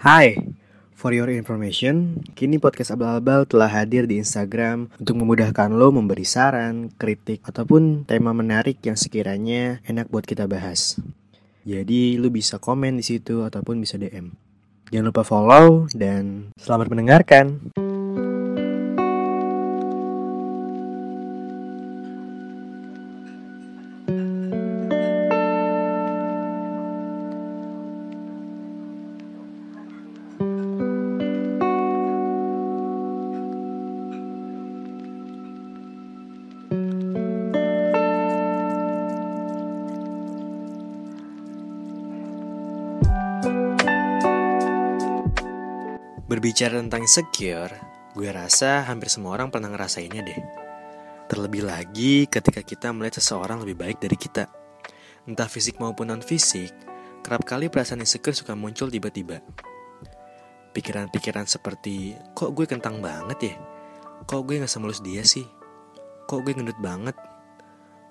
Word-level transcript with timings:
Hai, 0.00 0.32
for 0.96 1.12
your 1.12 1.28
information, 1.28 2.24
kini 2.32 2.56
podcast 2.56 2.96
Abal-Abal 2.96 3.44
telah 3.44 3.68
hadir 3.68 4.08
di 4.08 4.16
Instagram 4.16 4.88
untuk 4.96 5.12
memudahkan 5.12 5.68
lo 5.76 5.92
memberi 5.92 6.24
saran, 6.24 6.88
kritik, 6.96 7.44
ataupun 7.44 8.08
tema 8.08 8.32
menarik 8.32 8.80
yang 8.80 8.96
sekiranya 8.96 9.84
enak 9.84 10.08
buat 10.08 10.24
kita 10.24 10.48
bahas. 10.48 10.96
Jadi 11.68 12.16
lo 12.16 12.32
bisa 12.32 12.56
komen 12.56 12.96
di 12.96 13.04
situ 13.04 13.44
ataupun 13.44 13.76
bisa 13.76 14.00
DM. 14.00 14.32
Jangan 14.88 15.12
lupa 15.12 15.20
follow 15.20 15.84
dan 15.92 16.48
selamat 16.56 16.96
mendengarkan. 16.96 17.60
Berbicara 46.60 46.84
tentang 46.84 47.08
insecure, 47.08 47.72
gue 48.12 48.28
rasa 48.28 48.84
hampir 48.84 49.08
semua 49.08 49.32
orang 49.32 49.48
pernah 49.48 49.72
ngerasainnya 49.72 50.20
deh. 50.20 50.40
Terlebih 51.24 51.64
lagi 51.64 52.28
ketika 52.28 52.60
kita 52.60 52.92
melihat 52.92 53.16
seseorang 53.16 53.64
lebih 53.64 53.80
baik 53.80 53.96
dari 53.96 54.12
kita. 54.12 54.44
Entah 55.24 55.48
fisik 55.48 55.80
maupun 55.80 56.12
non-fisik, 56.12 56.68
kerap 57.24 57.48
kali 57.48 57.72
perasaan 57.72 58.04
insecure 58.04 58.36
suka 58.36 58.52
muncul 58.52 58.92
tiba-tiba. 58.92 59.40
Pikiran-pikiran 60.76 61.48
seperti, 61.48 62.12
kok 62.36 62.52
gue 62.52 62.68
kentang 62.68 63.00
banget 63.00 63.38
ya? 63.40 63.54
Kok 64.28 64.44
gue 64.44 64.60
gak 64.60 64.68
semulus 64.68 65.00
dia 65.00 65.24
sih? 65.24 65.48
Kok 66.28 66.44
gue 66.44 66.52
gendut 66.52 66.76
banget? 66.76 67.16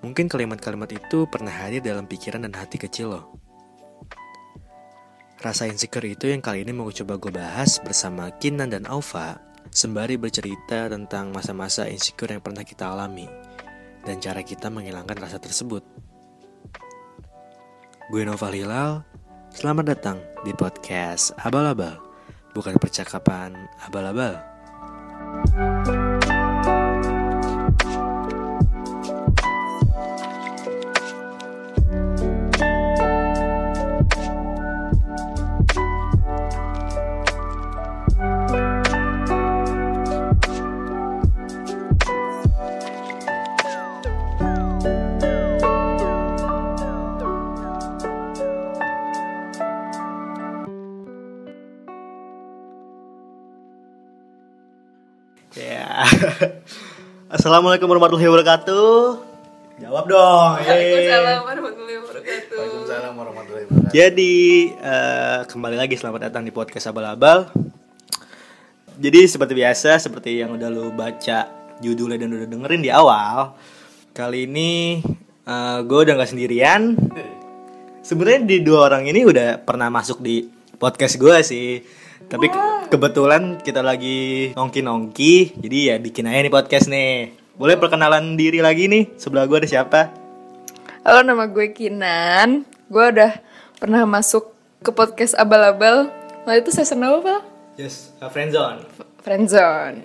Mungkin 0.02 0.26
kalimat-kalimat 0.26 0.90
itu 0.90 1.30
pernah 1.30 1.54
hadir 1.54 1.86
dalam 1.86 2.10
pikiran 2.10 2.42
dan 2.42 2.58
hati 2.58 2.82
kecil 2.82 3.14
loh. 3.14 3.30
Rasa 5.40 5.64
insecure 5.64 6.04
itu 6.04 6.28
yang 6.28 6.44
kali 6.44 6.68
ini 6.68 6.76
mau 6.76 6.92
coba 6.92 7.16
gue 7.16 7.32
bahas 7.32 7.80
bersama 7.80 8.28
Kinan 8.36 8.76
dan 8.76 8.84
Aufa 8.84 9.40
Sembari 9.72 10.20
bercerita 10.20 10.92
tentang 10.92 11.32
masa-masa 11.32 11.88
insecure 11.88 12.36
yang 12.36 12.44
pernah 12.44 12.60
kita 12.60 12.92
alami 12.92 13.24
Dan 14.04 14.20
cara 14.20 14.44
kita 14.44 14.68
menghilangkan 14.68 15.16
rasa 15.16 15.40
tersebut 15.40 15.80
Gue 18.12 18.22
Nova 18.28 18.52
Hilal, 18.52 19.00
selamat 19.56 19.84
datang 19.96 20.18
di 20.44 20.52
podcast 20.52 21.32
Abal-Abal 21.40 21.96
Bukan 22.52 22.76
percakapan 22.76 23.56
abal-abal 23.80 24.50
Ya. 25.86 25.99
Assalamualaikum 57.30 57.86
warahmatullahi 57.86 58.26
wabarakatuh. 58.26 59.22
Jawab 59.78 60.04
dong. 60.10 60.50
Waalaikumsalam 60.66 61.38
warahmatullahi 61.46 61.98
wabarakatuh. 62.02 62.56
Waalaikumsalam 62.58 63.12
warahmatullahi 63.14 63.64
wabarakatuh. 63.70 63.94
Jadi 63.94 64.34
eh, 64.74 65.40
kembali 65.46 65.76
lagi 65.78 65.94
selamat 65.94 66.20
datang 66.26 66.42
di 66.42 66.50
podcast 66.50 66.90
Abal-Abal. 66.90 67.46
Jadi 68.98 69.20
seperti 69.30 69.54
biasa, 69.54 70.02
seperti 70.02 70.42
yang 70.42 70.58
udah 70.58 70.74
lu 70.74 70.90
baca 70.90 71.46
judulnya 71.78 72.18
dan 72.18 72.34
udah 72.34 72.48
dengerin 72.50 72.82
di 72.82 72.90
awal, 72.90 73.54
kali 74.10 74.50
ini 74.50 74.98
eh, 75.46 75.78
gue 75.86 75.98
udah 76.02 76.18
nggak 76.18 76.30
sendirian. 76.34 76.98
Sebenarnya 78.02 78.42
di 78.42 78.58
dua 78.66 78.90
orang 78.90 79.06
ini 79.06 79.22
udah 79.22 79.62
pernah 79.62 79.86
masuk 79.86 80.18
di 80.18 80.50
podcast 80.82 81.14
gue 81.14 81.36
sih. 81.46 81.78
Tapi 82.30 82.46
ke- 82.46 82.94
kebetulan 82.94 83.58
kita 83.58 83.82
lagi 83.82 84.54
nongki-nongki, 84.54 85.58
jadi 85.58 85.78
ya 85.82 85.94
bikin 85.98 86.30
aja 86.30 86.46
nih 86.46 86.52
podcast 86.54 86.86
nih. 86.86 87.34
Boleh 87.58 87.74
perkenalan 87.74 88.38
diri 88.38 88.62
lagi 88.62 88.86
nih? 88.86 89.18
Sebelah 89.18 89.50
gue 89.50 89.58
ada 89.58 89.66
siapa? 89.66 90.14
Halo 91.02 91.26
nama 91.26 91.50
gue 91.50 91.74
Kinan. 91.74 92.62
Gue 92.86 93.10
udah 93.10 93.34
pernah 93.82 94.06
masuk 94.06 94.54
ke 94.78 94.94
podcast 94.94 95.34
abal-abal. 95.34 96.06
Waktu 96.46 96.62
itu 96.62 96.70
season 96.70 97.02
apa, 97.02 97.18
Pak? 97.18 97.40
Yes, 97.74 98.14
uh, 98.22 98.30
friendzone. 98.30 98.86
Friendzone. 99.26 99.98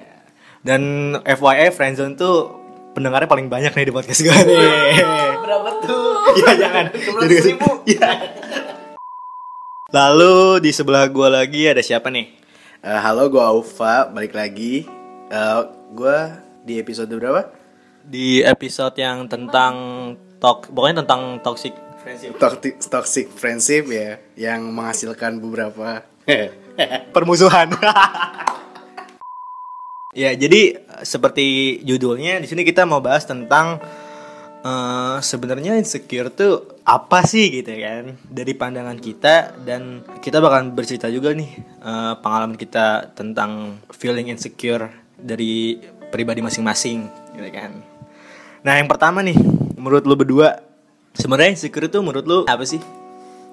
Dan 0.65 0.81
FYI 1.21 1.69
Friendzone 1.69 2.17
tuh 2.17 2.49
pendengarnya 2.97 3.29
paling 3.29 3.53
banyak 3.53 3.69
nih 3.69 3.85
di 3.85 3.93
podcast 3.93 4.25
gue 4.25 4.33
nih. 4.33 4.97
Berapa 5.45 5.69
tuh? 5.85 6.25
Iya 6.41 6.51
jangan. 6.57 6.85
Jadi 7.21 7.35
ribu. 7.53 7.69
Iya. 7.85 8.09
Lalu 9.95 10.59
di 10.59 10.75
sebelah 10.75 11.07
gue 11.07 11.23
lagi 11.31 11.71
ada 11.71 11.79
siapa 11.79 12.11
nih? 12.11 12.27
Eh, 12.83 12.99
halo, 12.99 13.31
gue 13.31 13.39
Aufa, 13.39 14.11
balik 14.11 14.35
lagi. 14.35 14.83
Eh, 15.31 15.61
gue 15.95 16.17
di 16.67 16.75
episode 16.83 17.07
berapa? 17.15 17.47
Di 18.03 18.43
episode 18.43 18.91
yang 18.99 19.31
tentang 19.31 19.73
tok, 20.43 20.67
pokoknya 20.75 21.07
tentang 21.07 21.39
toxic 21.39 21.71
friendship. 22.03 22.35
Toxic, 22.35 22.75
toxic 22.91 23.25
friendship 23.31 23.87
ya, 23.87 24.19
yang 24.35 24.67
menghasilkan 24.67 25.39
beberapa. 25.39 26.03
Permusuhan. 27.15 27.71
ya, 30.27 30.35
jadi 30.35 30.75
seperti 31.07 31.79
judulnya 31.87 32.43
di 32.43 32.51
sini 32.51 32.67
kita 32.67 32.83
mau 32.83 32.99
bahas 32.99 33.23
tentang 33.23 33.79
eh, 34.65 35.17
sebenarnya 35.21 35.77
insecure 35.77 36.33
tuh 36.33 36.81
apa 36.81 37.21
sih 37.21 37.61
gitu 37.61 37.69
kan 37.77 38.17
dari 38.25 38.57
pandangan 38.57 38.97
kita 38.97 39.61
dan 39.61 40.01
kita 40.25 40.41
bakalan 40.41 40.73
bercerita 40.73 41.05
juga 41.13 41.37
nih 41.37 41.51
eh, 41.61 42.13
pengalaman 42.19 42.57
kita 42.57 43.13
tentang 43.13 43.77
feeling 43.93 44.33
insecure 44.33 44.89
dari 45.15 45.77
pribadi 46.09 46.39
masing-masing 46.39 47.05
gitu 47.35 47.49
kan. 47.51 47.71
Nah, 48.65 48.81
yang 48.81 48.89
pertama 48.89 49.21
nih, 49.21 49.37
menurut 49.77 50.07
lu 50.09 50.17
berdua 50.17 50.57
sebenarnya 51.13 51.53
insecure 51.53 51.85
itu 51.85 51.99
menurut 52.01 52.25
lu 52.25 52.37
apa 52.49 52.65
sih? 52.65 52.81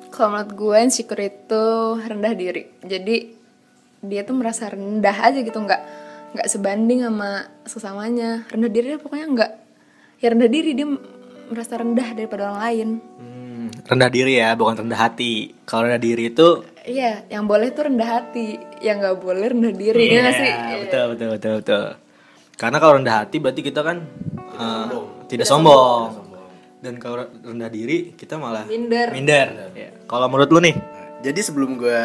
Kalau 0.08 0.32
menurut 0.32 0.52
gue 0.56 0.76
insecure 0.80 1.20
itu 1.26 1.64
rendah 2.00 2.32
diri. 2.32 2.62
Jadi 2.80 3.16
dia 4.00 4.24
tuh 4.24 4.38
merasa 4.38 4.72
rendah 4.72 5.12
aja 5.12 5.38
gitu, 5.42 5.58
nggak 5.58 5.82
nggak 6.32 6.48
sebanding 6.48 7.04
sama 7.04 7.44
sesamanya. 7.68 8.48
Rendah 8.48 8.70
diri 8.72 8.96
pokoknya 8.96 9.26
nggak 9.36 9.52
ya 10.22 10.30
rendah 10.30 10.46
diri 10.46 10.70
dia 10.72 10.86
merasa 11.50 11.74
rendah 11.76 12.08
daripada 12.14 12.48
orang 12.48 12.60
lain. 12.62 12.88
Hmm, 13.18 13.66
rendah 13.84 14.08
diri 14.08 14.38
ya, 14.38 14.54
bukan 14.54 14.86
rendah 14.86 15.00
hati. 15.02 15.50
Kalau 15.66 15.84
rendah 15.84 15.98
diri 15.98 16.30
itu 16.30 16.62
Iya, 16.82 17.30
yang 17.30 17.46
boleh 17.46 17.70
tuh 17.70 17.86
rendah 17.86 18.08
hati, 18.10 18.58
yang 18.82 18.98
nggak 18.98 19.22
boleh 19.22 19.54
rendah 19.54 19.70
diri. 19.70 20.02
ya 20.10 20.18
nggak 20.18 20.34
sih? 20.34 20.50
Iya, 20.50 20.76
betul 20.82 21.04
betul 21.14 21.28
betul 21.30 21.52
betul. 21.62 21.84
Karena 22.58 22.76
kalau 22.78 22.92
rendah 22.98 23.16
hati 23.22 23.36
berarti 23.38 23.62
kita 23.62 23.80
kan 23.82 23.98
eh, 24.58 24.86
tidak 25.26 25.46
sombong. 25.46 26.30
Dan 26.82 26.98
kalau 26.98 27.22
rendah 27.42 27.70
diri 27.70 28.10
kita 28.14 28.34
malah 28.34 28.66
Minder. 28.66 29.14
Minder. 29.14 29.46
Ya. 29.74 29.94
Kalau 30.06 30.26
menurut 30.26 30.50
lu 30.50 30.58
nih? 30.58 30.74
Jadi 31.22 31.38
sebelum 31.38 31.78
gue 31.78 32.02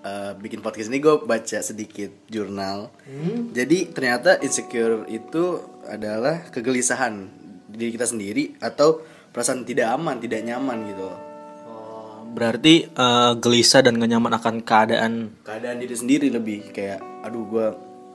eh, 0.00 0.32
bikin 0.40 0.64
podcast 0.64 0.88
ini, 0.88 1.04
gue 1.04 1.20
baca 1.20 1.58
sedikit 1.60 2.08
jurnal. 2.24 2.88
Jadi 3.52 3.92
ternyata 3.92 4.40
insecure 4.40 5.04
itu 5.12 5.60
adalah 5.84 6.48
kegelisahan 6.48 7.43
diri 7.74 7.90
kita 7.92 8.06
sendiri 8.06 8.56
atau 8.62 9.02
perasaan 9.34 9.66
tidak 9.66 9.90
aman, 9.98 10.22
tidak 10.22 10.46
nyaman 10.46 10.78
gitu. 10.94 11.10
Oh, 11.66 12.22
berarti 12.30 12.86
eh, 12.86 13.32
gelisah 13.42 13.82
dan 13.82 13.98
gak 13.98 14.10
nyaman 14.14 14.32
akan 14.38 14.54
keadaan 14.62 15.12
Keadaan 15.42 15.82
diri 15.82 15.94
sendiri 15.98 16.26
lebih 16.30 16.70
kayak, 16.70 17.02
aduh 17.26 17.44
gue 17.44 17.66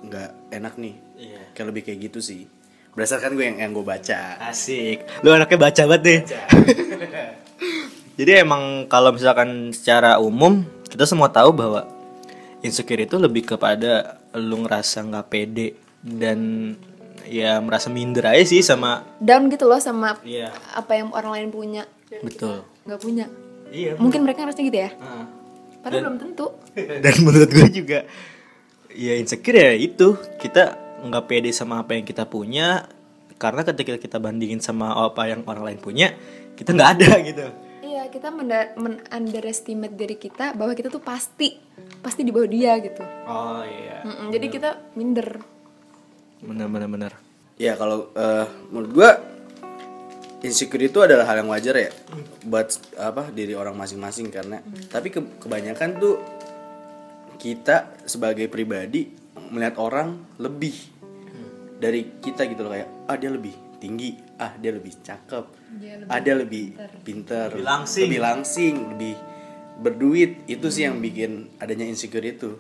nggak 0.07 0.55
enak 0.55 0.73
nih. 0.79 0.95
Iya. 1.19 1.41
Kayak 1.51 1.67
lebih 1.75 1.81
kayak 1.83 1.99
gitu 2.09 2.19
sih. 2.23 2.47
Berdasarkan 2.95 3.35
gue 3.35 3.45
yang 3.45 3.57
yang 3.59 3.71
gue 3.75 3.85
baca. 3.85 4.39
Asik. 4.39 5.03
Lu 5.21 5.35
anaknya 5.35 5.59
baca 5.59 5.81
banget 5.85 6.01
deh. 6.01 6.19
Jadi 8.19 8.31
emang 8.35 8.91
kalau 8.91 9.15
misalkan 9.15 9.71
secara 9.71 10.19
umum 10.19 10.67
kita 10.91 11.07
semua 11.07 11.31
tahu 11.31 11.55
bahwa 11.55 11.87
insecure 12.59 12.99
itu 12.99 13.15
lebih 13.15 13.47
kepada 13.47 14.19
lu 14.35 14.67
ngerasa 14.67 15.07
nggak 15.07 15.27
pede 15.31 15.79
dan 16.03 16.73
ya 17.29 17.61
merasa 17.61 17.87
minder 17.87 18.25
aja 18.25 18.41
sih 18.43 18.59
sama 18.59 19.05
Down 19.17 19.47
gitu 19.47 19.63
loh 19.63 19.77
sama 19.77 20.17
Iya. 20.21 20.49
apa 20.73 20.91
yang 20.93 21.13
orang 21.13 21.31
lain 21.31 21.49
punya. 21.49 21.83
betul. 22.19 22.65
Nggak 22.83 22.99
punya. 22.99 23.25
Iya. 23.69 23.93
Mungkin 23.95 24.25
mereka 24.25 24.43
harusnya 24.43 24.65
gitu 24.65 24.79
ya. 24.79 24.91
Heeh. 24.91 25.25
padahal 25.79 26.01
belum 26.03 26.17
tentu 26.19 26.47
dan 27.05 27.15
menurut 27.21 27.47
gue 27.47 27.69
juga 27.71 27.99
ya 28.91 29.15
insecure 29.15 29.55
ya 29.55 29.71
itu 29.71 30.11
kita 30.35 30.75
nggak 31.07 31.23
pede 31.23 31.55
sama 31.55 31.79
apa 31.79 31.95
yang 31.95 32.03
kita 32.03 32.27
punya 32.27 32.83
karena 33.39 33.63
ketika 33.63 33.95
kita 33.95 34.19
bandingin 34.19 34.59
sama 34.59 34.91
apa 34.91 35.31
yang 35.31 35.47
orang 35.47 35.63
lain 35.63 35.79
punya 35.79 36.11
kita 36.59 36.75
nggak 36.75 36.89
ada 36.99 37.09
gitu 37.31 37.47
iya 37.79 38.11
kita 38.11 38.27
men 38.27 38.99
underestimate 39.07 39.95
diri 39.95 40.19
kita 40.19 40.51
bahwa 40.51 40.75
kita 40.75 40.91
tuh 40.91 40.99
pasti 40.99 41.55
pasti 42.03 42.27
di 42.27 42.31
bawah 42.35 42.51
dia 42.51 42.75
gitu 42.83 42.99
oh 43.23 43.63
iya 43.63 44.03
Mm-mm, 44.03 44.27
jadi 44.35 44.45
kita 44.51 44.69
minder 44.99 45.39
benar 46.41 46.67
benar 46.67 46.89
benar 46.89 47.13
Ya 47.55 47.75
kalau 47.75 48.11
eh, 48.13 48.47
menurut 48.69 48.91
gua 48.93 49.09
insecure 50.39 50.79
itu 50.81 50.95
adalah 50.97 51.27
hal 51.27 51.43
yang 51.43 51.51
wajar 51.51 51.75
ya 51.75 51.91
buat 52.41 52.71
apa 52.95 53.27
diri 53.29 53.51
orang 53.51 53.75
masing-masing 53.75 54.31
karena 54.31 54.63
tapi 54.87 55.11
ke- 55.11 55.35
kebanyakan 55.37 55.99
tuh 55.99 56.15
kita 57.35 57.99
sebagai 58.05 58.47
pribadi 58.47 59.11
melihat 59.49 59.75
orang 59.77 60.15
lebih 60.37 60.71
dari 61.75 62.19
kita 62.19 62.43
gitu 62.45 62.63
loh 62.63 62.71
kayak 62.71 62.87
ah 63.05 63.15
dia 63.15 63.27
lebih 63.27 63.55
tinggi 63.75 64.15
ah 64.35 64.51
dia 64.53 64.71
lebih 64.71 64.91
cakep 64.99 65.45
Dia 65.75 65.93
lebih 65.97 66.07
ah 66.07 66.19
dia 66.19 66.35
lebih 66.35 66.65
pinter 67.01 67.47
Lebih 67.53 67.63
langsing. 67.65 68.03
lebih 68.07 68.21
langsing 68.21 68.75
lebih 68.89 69.15
berduit. 69.79 70.31
Itu 70.45 70.67
sih 70.67 70.83
yang 70.83 70.99
bikin 70.99 71.47
adanya 71.55 71.83
insecure 71.83 72.23
itu 72.23 72.55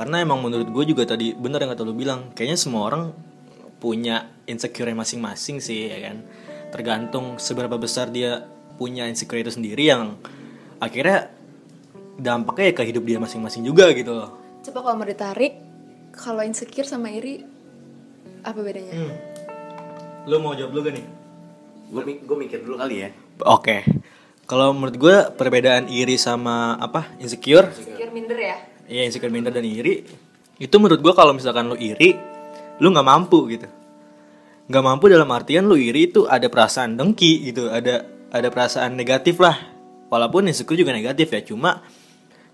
karena 0.00 0.24
emang 0.24 0.40
menurut 0.40 0.72
gue 0.72 0.96
juga 0.96 1.04
tadi 1.04 1.36
benar 1.36 1.60
yang 1.60 1.76
kata 1.76 1.84
lu 1.84 1.92
bilang 1.92 2.32
kayaknya 2.32 2.56
semua 2.56 2.88
orang 2.88 3.12
punya 3.84 4.32
insecure 4.48 4.88
masing-masing 4.96 5.60
sih 5.60 5.92
ya 5.92 6.08
kan? 6.08 6.24
Tergantung 6.72 7.36
seberapa 7.36 7.76
besar 7.76 8.08
dia 8.08 8.48
punya 8.80 9.04
insecure 9.04 9.44
itu 9.44 9.52
sendiri 9.52 9.92
yang 9.92 10.16
akhirnya 10.80 11.28
dampaknya 12.16 12.72
ya 12.72 12.74
ke 12.80 12.82
hidup 12.88 13.04
dia 13.04 13.20
masing-masing 13.20 13.60
juga 13.60 13.92
gitu 13.92 14.16
loh. 14.16 14.40
Coba 14.64 14.88
kalau 14.88 15.04
mau 15.04 15.04
ditarik 15.04 15.60
kalau 16.16 16.48
insecure 16.48 16.88
sama 16.88 17.12
iri 17.12 17.44
apa 18.40 18.56
bedanya? 18.56 18.96
Hmm. 18.96 19.12
lu 20.24 20.40
mau 20.40 20.56
jawab 20.56 20.80
dulu 20.80 20.80
gak 20.88 20.94
nih? 20.96 21.06
Gue 21.92 22.02
gue 22.24 22.36
mikir 22.40 22.64
dulu 22.64 22.80
kali 22.80 23.04
ya. 23.04 23.12
Oke. 23.44 23.84
Kalau 24.48 24.72
menurut 24.72 24.96
gue 24.96 25.16
perbedaan 25.36 25.92
iri 25.92 26.16
sama 26.16 26.80
apa? 26.80 27.04
Insecure? 27.20 27.68
Insecure 27.68 28.08
minder 28.16 28.40
ya 28.40 28.69
Iya 28.90 29.06
insecure 29.06 29.30
minder 29.30 29.54
dan 29.54 29.62
iri. 29.62 30.02
Itu 30.58 30.82
menurut 30.82 30.98
gua 30.98 31.14
kalau 31.14 31.30
misalkan 31.30 31.70
lu 31.70 31.78
iri 31.78 32.18
lu 32.82 32.90
nggak 32.90 33.06
mampu 33.06 33.46
gitu. 33.54 33.70
Nggak 34.66 34.84
mampu 34.84 35.06
dalam 35.06 35.30
artian 35.30 35.70
lu 35.70 35.78
iri 35.78 36.10
itu 36.10 36.26
ada 36.26 36.50
perasaan 36.50 36.98
dengki 36.98 37.54
gitu 37.54 37.70
ada 37.70 38.02
ada 38.34 38.48
perasaan 38.50 38.98
negatif 38.98 39.38
lah. 39.38 39.54
Walaupun 40.10 40.50
insecure 40.50 40.74
juga 40.74 40.90
negatif 40.90 41.30
ya 41.30 41.40
cuma 41.46 41.86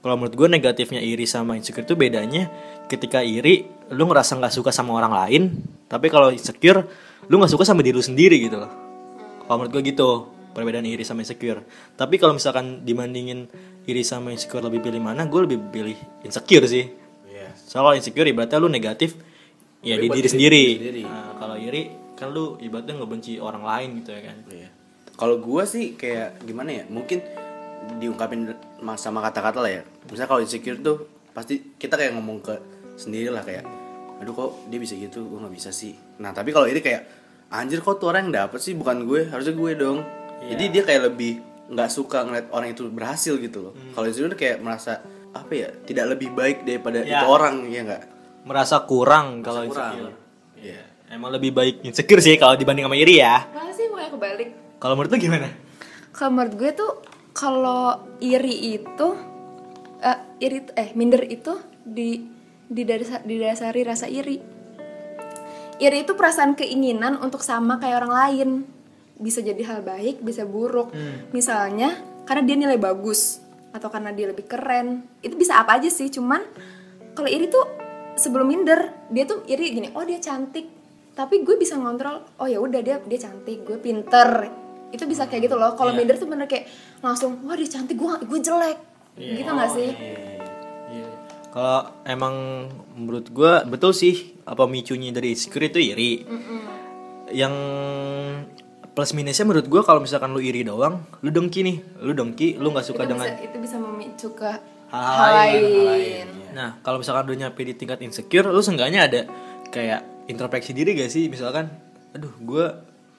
kalau 0.05 0.21
menurut 0.21 0.37
gue 0.37 0.49
negatifnya 0.61 1.00
iri 1.00 1.25
sama 1.25 1.56
insecure 1.56 1.83
itu 1.83 1.97
bedanya 1.97 2.53
ketika 2.87 3.25
iri 3.25 3.65
lu 3.91 4.06
ngerasa 4.06 4.39
nggak 4.39 4.55
suka 4.55 4.71
sama 4.71 4.94
orang 4.94 5.11
lain 5.11 5.43
tapi 5.89 6.12
kalau 6.12 6.31
insecure 6.31 6.85
lu 7.27 7.41
nggak 7.41 7.50
suka 7.50 7.65
sama 7.67 7.81
diri 7.81 7.97
lu 7.97 8.05
sendiri 8.05 8.37
gitu 8.39 8.61
loh. 8.61 8.71
Kalau 9.49 9.56
menurut 9.62 9.73
gue 9.73 9.82
gitu 9.91 10.37
perbedaan 10.53 10.85
iri 10.85 11.05
sama 11.05 11.25
insecure. 11.25 11.65
Tapi 11.97 12.17
kalau 12.17 12.37
misalkan 12.37 12.85
dibandingin 12.85 13.49
iri 13.87 14.03
sama 14.03 14.31
insecure 14.31 14.62
lebih 14.62 14.83
pilih 14.83 14.99
mana 14.99 15.25
gue 15.25 15.41
lebih 15.43 15.59
pilih 15.71 15.97
insecure 16.21 16.67
sih 16.67 16.91
Iya. 17.25 17.55
soalnya 17.55 17.83
kalau 17.85 17.94
insecure 17.94 18.27
ibaratnya 18.27 18.59
lu 18.59 18.69
negatif 18.69 19.15
ya 19.81 19.94
di 19.94 20.06
diri 20.06 20.17
diri 20.17 20.29
sendiri 20.29 20.65
sendiri. 20.75 21.03
Nah, 21.05 21.31
kalau 21.37 21.56
iri 21.56 21.83
kan 22.12 22.29
lu 22.29 22.56
ibaratnya 22.59 22.94
ngebenci 22.97 23.38
orang 23.38 23.62
lain 23.62 23.88
gitu 24.00 24.11
ya 24.11 24.21
kan 24.25 24.37
Iya. 24.49 24.69
Kalau 25.15 25.41
gua 25.41 25.65
sih 25.65 25.94
kayak 25.94 26.44
gimana 26.44 26.71
ya? 26.73 26.85
Mungkin 26.87 27.25
diungkapin 27.97 28.53
ma- 28.81 28.99
sama 28.99 29.23
kata-kata 29.23 29.59
lah 29.59 29.73
ya. 29.73 29.83
Misalnya 30.05 30.29
kalau 30.29 30.43
insecure 30.43 30.77
tuh 30.77 30.97
pasti 31.31 31.73
kita 31.73 31.94
kayak 31.94 32.12
ngomong 32.12 32.43
ke 32.43 32.55
sendiri 32.97 33.29
lah 33.29 33.41
kayak, 33.41 33.65
aduh 34.19 34.32
kok 34.32 34.50
dia 34.67 34.77
bisa 34.77 34.93
gitu, 34.93 35.25
gua 35.25 35.47
nggak 35.47 35.55
bisa 35.55 35.71
sih. 35.71 35.97
Nah 36.19 36.32
tapi 36.32 36.50
kalau 36.50 36.67
ini 36.67 36.81
kayak, 36.81 37.09
anjir 37.49 37.81
kok 37.81 37.97
tuh 37.97 38.11
orang 38.11 38.29
yang 38.29 38.44
dapet 38.44 38.61
sih 38.61 38.73
bukan 38.73 39.05
gue, 39.05 39.25
harusnya 39.25 39.55
gue 39.55 39.71
dong. 39.73 39.99
Jadi 40.44 40.65
dia 40.69 40.82
kayak 40.82 41.09
lebih 41.09 41.41
nggak 41.69 41.89
suka 41.89 42.23
ngeliat 42.23 42.47
orang 42.49 42.69
itu 42.71 42.87
berhasil 42.87 43.35
gitu 43.37 43.59
loh. 43.61 43.73
Kalau 43.91 44.07
insecure 44.07 44.29
tuh 44.29 44.39
kayak 44.39 44.59
merasa 44.59 45.03
apa 45.31 45.53
ya, 45.53 45.69
tidak 45.81 46.07
lebih 46.11 46.31
baik 46.31 46.63
daripada 46.63 47.01
Ya. 47.01 47.21
itu 47.21 47.27
orang 47.27 47.67
ya 47.67 47.83
nggak? 47.83 48.05
merasa 48.43 48.79
kurang 48.81 49.43
kalau 49.43 49.67
kurang. 49.67 49.91
insecure 49.93 50.15
Iya. 50.57 50.83
emang 51.11 51.31
lebih 51.31 51.51
baik 51.51 51.83
insecure 51.83 52.23
sih 52.23 52.35
kalau 52.35 52.55
dibanding 52.55 52.87
sama 52.87 52.95
iri 52.95 53.19
ya 53.19 53.43
masa 53.49 53.75
sih 53.75 53.87
mau 53.87 53.99
yang 53.99 54.15
kebalik 54.15 54.49
kalau 54.79 54.95
menurut 54.95 55.11
lu 55.11 55.19
gimana 55.21 55.51
kalau 56.11 56.31
menurut 56.33 56.55
gue 56.55 56.71
tuh 56.73 56.93
kalau 57.33 57.91
iri 58.17 58.79
itu 58.79 59.09
eh, 59.99 60.19
iri 60.39 60.63
eh 60.73 60.95
minder 60.95 61.23
itu 61.23 61.59
di 61.83 62.23
didasa- 62.65 63.21
didasari 63.21 63.83
rasa 63.83 64.07
iri 64.07 64.39
iri 65.77 65.99
itu 66.01 66.13
perasaan 66.15 66.55
keinginan 66.55 67.19
untuk 67.19 67.43
sama 67.43 67.77
kayak 67.77 68.01
orang 68.01 68.15
lain 68.15 68.49
bisa 69.17 69.41
jadi 69.41 69.59
hal 69.65 69.81
baik 69.83 70.21
bisa 70.21 70.45
buruk. 70.45 70.93
Misalnya 71.33 71.97
karena 72.25 72.43
dia 72.45 72.57
nilai 72.57 72.79
bagus 72.81 73.41
atau 73.73 73.89
karena 73.89 74.13
dia 74.13 74.31
lebih 74.31 74.45
keren. 74.49 75.05
Itu 75.21 75.37
bisa 75.37 75.61
apa 75.61 75.81
aja 75.81 75.89
sih 75.89 76.09
cuman 76.09 76.41
kalau 77.17 77.29
iri 77.29 77.49
tuh 77.49 77.65
sebelum 78.17 78.49
minder 78.49 78.93
dia 79.13 79.25
tuh 79.25 79.45
iri 79.49 79.73
gini 79.73 79.89
oh 79.97 80.05
dia 80.05 80.21
cantik. 80.21 80.69
Tapi 81.17 81.41
gue 81.41 81.57
bisa 81.57 81.81
ngontrol 81.81 82.41
oh 82.41 82.49
ya 82.49 82.61
udah 82.61 82.81
dia 82.85 83.01
dia 83.01 83.19
cantik 83.21 83.65
gue 83.65 83.81
pinter. 83.81 84.53
Itu 84.93 85.09
bisa 85.09 85.25
kayak 85.27 85.49
gitu 85.49 85.57
loh. 85.57 85.73
Kalau 85.75 85.93
Iya. 85.93 85.99
minder 85.99 86.17
tuh 86.17 86.29
bener 86.29 86.45
kayak 86.45 86.69
langsung 87.01 87.41
wah 87.45 87.57
dia 87.57 87.69
cantik 87.69 87.97
gue 87.97 88.13
gue 88.25 88.41
jelek. 88.41 88.79
Gitu 89.17 89.49
nggak 89.49 89.71
sih? 89.73 89.91
Iya. 90.93 91.09
Kalau 91.57 91.89
emang 92.05 92.69
menurut 93.01 93.33
gua 93.33 93.65
betul 93.65 93.97
sih 93.97 94.37
apa 94.45 94.69
micunya 94.69 95.09
dari 95.09 95.33
insecure 95.33 95.73
itu 95.73 95.81
iri. 95.81 96.13
Yang 97.33 97.55
plus 98.96 99.12
minusnya 99.12 99.44
menurut 99.44 99.69
gua 99.69 99.84
kalau 99.84 100.00
misalkan 100.00 100.32
lu 100.32 100.40
iri 100.40 100.64
doang, 100.64 101.04
lu 101.20 101.28
dengki 101.28 101.60
nih, 101.60 101.76
lu 102.00 102.16
dengki, 102.16 102.56
lu 102.56 102.72
nggak 102.72 102.87
suka 102.88 103.04
itu 103.04 103.12
dengan 103.12 103.28
bisa 103.28 103.44
itu 103.44 103.56
bisa 103.60 103.76
memicu 103.76 104.28
ke 104.32 104.50
Hal 104.87 105.02
hal 105.02 105.34
lain. 105.34 105.62
lain 105.62 106.26
Nah, 106.56 106.81
kalau 106.81 106.96
misalkan 106.96 107.28
udah 107.28 107.38
nyampe 107.46 107.60
di 107.60 107.76
tingkat 107.76 108.00
insecure, 108.00 108.48
lu 108.48 108.64
seenggaknya 108.64 109.04
ada 109.04 109.20
kayak 109.69 110.25
introspeksi 110.25 110.72
diri 110.72 110.96
gak 110.96 111.12
sih? 111.12 111.28
Misalkan, 111.28 111.69
aduh, 112.16 112.32
gue 112.40 112.64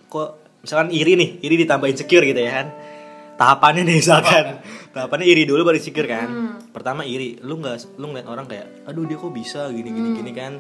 kok 0.09 0.29
misalkan 0.65 0.89
iri 0.89 1.13
nih, 1.13 1.29
iri 1.45 1.56
ditambah 1.62 1.85
insecure 1.85 2.25
gitu 2.25 2.41
ya 2.41 2.51
kan? 2.63 2.68
Tahapannya 3.38 3.85
nih 3.85 3.95
misalkan, 4.01 4.45
tahapannya 4.97 5.29
iri 5.29 5.45
dulu 5.45 5.69
baru 5.69 5.77
insecure 5.77 6.09
kan? 6.09 6.57
Pertama 6.74 7.06
iri, 7.06 7.38
lu 7.45 7.62
nggak, 7.62 8.01
lu 8.01 8.09
ngeliat 8.09 8.25
orang 8.25 8.50
kayak, 8.50 8.89
aduh 8.89 9.06
dia 9.06 9.21
kok 9.21 9.29
bisa 9.29 9.69
gini 9.69 9.89
gini 9.93 10.10
gini 10.17 10.31
kan? 10.34 10.57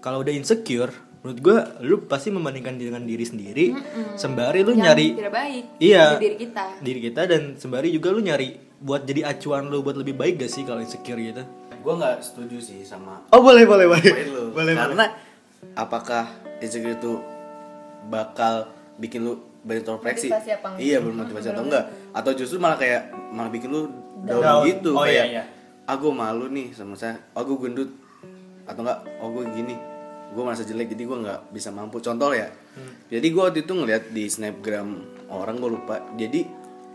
Kalau 0.00 0.24
udah 0.24 0.32
insecure, 0.32 0.96
menurut 1.24 1.40
gue, 1.40 1.56
lu 1.82 1.96
pasti 2.04 2.28
membandingkan 2.28 2.76
dengan 2.76 3.00
diri 3.00 3.24
sendiri, 3.24 3.72
sembari 4.12 4.60
lu 4.60 4.72
yang 4.72 4.92
nyari 4.92 5.06
tidak 5.14 5.32
baik 5.32 5.64
Iya. 5.78 6.04
di 6.12 6.16
diri 6.22 6.36
kita 6.38 6.64
diri 6.78 7.00
kita 7.02 7.22
dan 7.24 7.42
sembari 7.54 7.88
juga 7.88 8.12
lu 8.12 8.20
nyari 8.20 8.48
buat 8.76 9.02
jadi 9.02 9.24
acuan 9.26 9.66
lu 9.66 9.80
buat 9.80 9.96
lebih 9.96 10.12
baik 10.12 10.36
gak 10.38 10.52
sih 10.52 10.62
kalau 10.62 10.78
insecure 10.78 11.16
gitu? 11.16 11.40
Gue 11.74 11.94
nggak 11.94 12.20
setuju 12.20 12.56
sih 12.58 12.80
sama 12.82 13.24
Oh 13.28 13.40
boleh 13.40 13.64
boleh 13.64 13.84
boleh. 13.86 14.12
lu. 14.26 14.52
boleh 14.52 14.72
Karena 14.72 15.04
apakah 15.74 16.28
insecure 16.58 16.92
itu 16.94 17.12
bakal 18.04 18.68
bikin 18.94 19.24
lu 19.24 19.34
berintrospeksi? 19.60 20.28
Motivasi 20.28 20.50
apa 20.54 20.66
enggak? 20.70 20.84
Iya, 20.84 20.98
bermotivasi 21.00 21.46
atau 21.50 21.64
enggak? 21.68 21.84
Atau 22.12 22.30
justru 22.34 22.56
malah 22.58 22.76
kayak 22.76 23.02
malah 23.32 23.48
bikin 23.48 23.68
lu 23.68 23.88
down, 24.22 24.40
Down. 24.40 24.62
gitu 24.66 24.92
Oh, 24.92 25.02
kayak 25.02 25.24
iya, 25.24 25.40
iya. 25.40 25.44
ah 25.84 25.96
gue 25.96 26.12
malu 26.12 26.48
nih 26.48 26.72
sama 26.72 26.92
saya, 26.94 27.16
oh 27.32 27.42
gue 27.42 27.56
gendut 27.58 27.90
atau 28.64 28.80
enggak, 28.80 29.00
oh 29.18 29.28
gue 29.30 29.44
gini, 29.50 29.76
gue 30.34 30.42
merasa 30.42 30.66
jelek 30.66 30.90
jadi 30.92 31.06
gue 31.06 31.18
nggak 31.22 31.40
bisa 31.48 31.70
mampu. 31.70 32.02
Contoh 32.02 32.34
ya, 32.34 32.50
Hmm. 32.74 33.06
jadi 33.06 33.22
gue 33.22 33.38
waktu 33.40 33.62
itu 33.62 33.72
ngeliat 33.72 34.10
di 34.10 34.26
snapgram 34.26 34.88
orang 35.30 35.56
gue 35.56 35.70
lupa, 35.70 36.02
jadi 36.14 36.42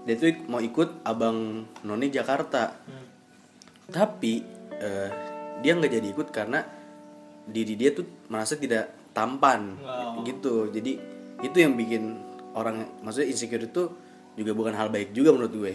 dia 0.03 0.15
tuh 0.15 0.31
mau 0.45 0.59
ikut 0.59 1.03
abang 1.03 1.63
noni 1.81 2.07
Jakarta, 2.09 2.75
Hmm. 2.83 3.07
tapi 3.87 4.43
eh, 4.75 5.09
dia 5.59 5.75
nggak 5.75 5.91
jadi 5.91 6.07
ikut 6.09 6.27
karena 6.31 6.63
diri 7.43 7.75
dia 7.75 7.91
tuh 7.91 8.07
merasa 8.27 8.55
tidak 8.55 9.11
tampan 9.11 9.75
Oh. 9.81 10.23
gitu 10.23 10.69
jadi 10.69 10.95
itu 11.41 11.57
yang 11.57 11.75
bikin 11.75 12.15
orang 12.55 12.87
maksudnya 13.01 13.27
insecure 13.27 13.59
itu 13.59 13.83
juga 14.35 14.51
bukan 14.55 14.71
hal 14.71 14.87
baik 14.87 15.11
juga 15.11 15.35
menurut 15.35 15.51
gue 15.51 15.73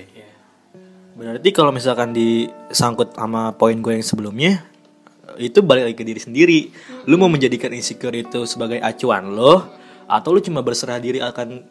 Berarti 1.15 1.55
kalau 1.55 1.71
misalkan 1.71 2.11
disangkut 2.11 3.15
sama 3.15 3.55
poin 3.55 3.79
gue 3.79 3.95
yang 3.95 4.03
sebelumnya 4.03 4.67
itu 5.39 5.59
balik 5.61 5.91
lagi 5.91 5.97
ke 5.97 6.05
diri 6.07 6.21
sendiri. 6.21 6.61
Lu 7.11 7.19
mau 7.19 7.29
menjadikan 7.29 7.73
insecure 7.73 8.15
itu 8.15 8.47
sebagai 8.47 8.79
acuan 8.81 9.35
lo 9.35 9.69
atau 10.05 10.37
lu 10.37 10.41
cuma 10.41 10.61
berserah 10.61 11.01
diri 11.01 11.21
akan 11.21 11.65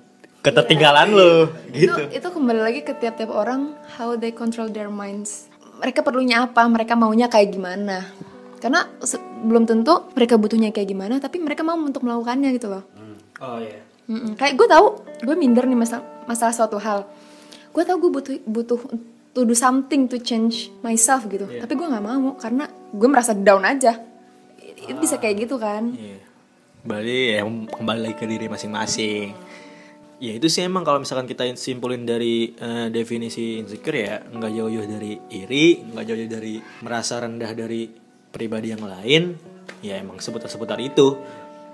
ketertinggalan 0.44 1.08
lo 1.16 1.48
itu 1.72 1.88
gitu. 1.88 2.02
itu 2.12 2.28
kembali 2.28 2.60
lagi 2.60 2.82
ke 2.84 2.92
tiap-tiap 3.00 3.32
orang 3.32 3.78
how 3.96 4.12
they 4.20 4.34
control 4.36 4.68
their 4.68 4.92
minds 4.92 5.48
mereka 5.80 6.04
perlunya 6.04 6.44
apa 6.44 6.68
mereka 6.68 7.00
maunya 7.00 7.32
kayak 7.32 7.56
gimana 7.56 8.04
karena 8.60 8.84
belum 9.48 9.64
tentu 9.64 10.12
mereka 10.12 10.36
butuhnya 10.36 10.76
kayak 10.76 10.92
gimana 10.92 11.24
tapi 11.24 11.40
mereka 11.40 11.64
mau 11.64 11.80
untuk 11.80 12.04
melakukannya 12.04 12.52
gitu 12.60 12.68
loh 12.68 12.84
Oh 13.44 13.60
iya. 13.60 13.80
Mm-mm. 14.08 14.36
kayak 14.36 14.60
gue 14.60 14.68
tahu 14.68 14.88
gue 15.24 15.36
minder 15.36 15.64
nih 15.64 15.80
masalah 15.80 16.04
masalah 16.28 16.52
suatu 16.52 16.76
hal 16.76 17.08
gue 17.72 17.84
tahu 17.88 17.98
gue 18.08 18.12
butuh 18.12 18.36
butuh 18.44 18.80
to 19.34 19.44
do 19.44 19.58
something 19.58 20.06
to 20.06 20.22
change 20.22 20.70
myself 20.86 21.26
gitu 21.28 21.50
tapi 21.50 21.74
gue 21.74 21.88
nggak 21.90 22.06
mau 22.06 22.38
karena 22.38 22.70
gue 22.70 23.10
merasa 23.10 23.34
down 23.34 23.66
aja 23.66 23.98
itu 24.84 25.00
bisa 25.00 25.18
kayak 25.18 25.48
gitu 25.48 25.58
kan 25.58 25.90
Iya. 25.94 26.34
Berarti 26.84 27.40
ya 27.40 27.48
kembali 27.48 28.00
lagi 28.04 28.16
ke 28.20 28.28
diri 28.28 28.52
masing-masing. 28.52 29.32
Ya 30.20 30.32
itu 30.36 30.52
sih 30.52 30.68
emang 30.68 30.84
kalau 30.84 31.00
misalkan 31.00 31.28
kita 31.28 31.48
simpulin 31.56 32.04
dari 32.04 32.52
eh, 32.52 32.88
definisi 32.92 33.60
insecure 33.60 34.04
ya 34.04 34.20
nggak 34.20 34.52
jauh-jauh 34.52 34.88
dari 34.88 35.16
iri, 35.32 35.80
nggak 35.80 36.04
jauh-jauh 36.04 36.32
dari 36.32 36.60
merasa 36.84 37.24
rendah 37.24 37.52
dari 37.56 37.88
pribadi 38.32 38.76
yang 38.76 38.84
lain. 38.84 39.36
Ya 39.80 40.00
emang 40.00 40.20
seputar-seputar 40.20 40.76
itu. 40.84 41.16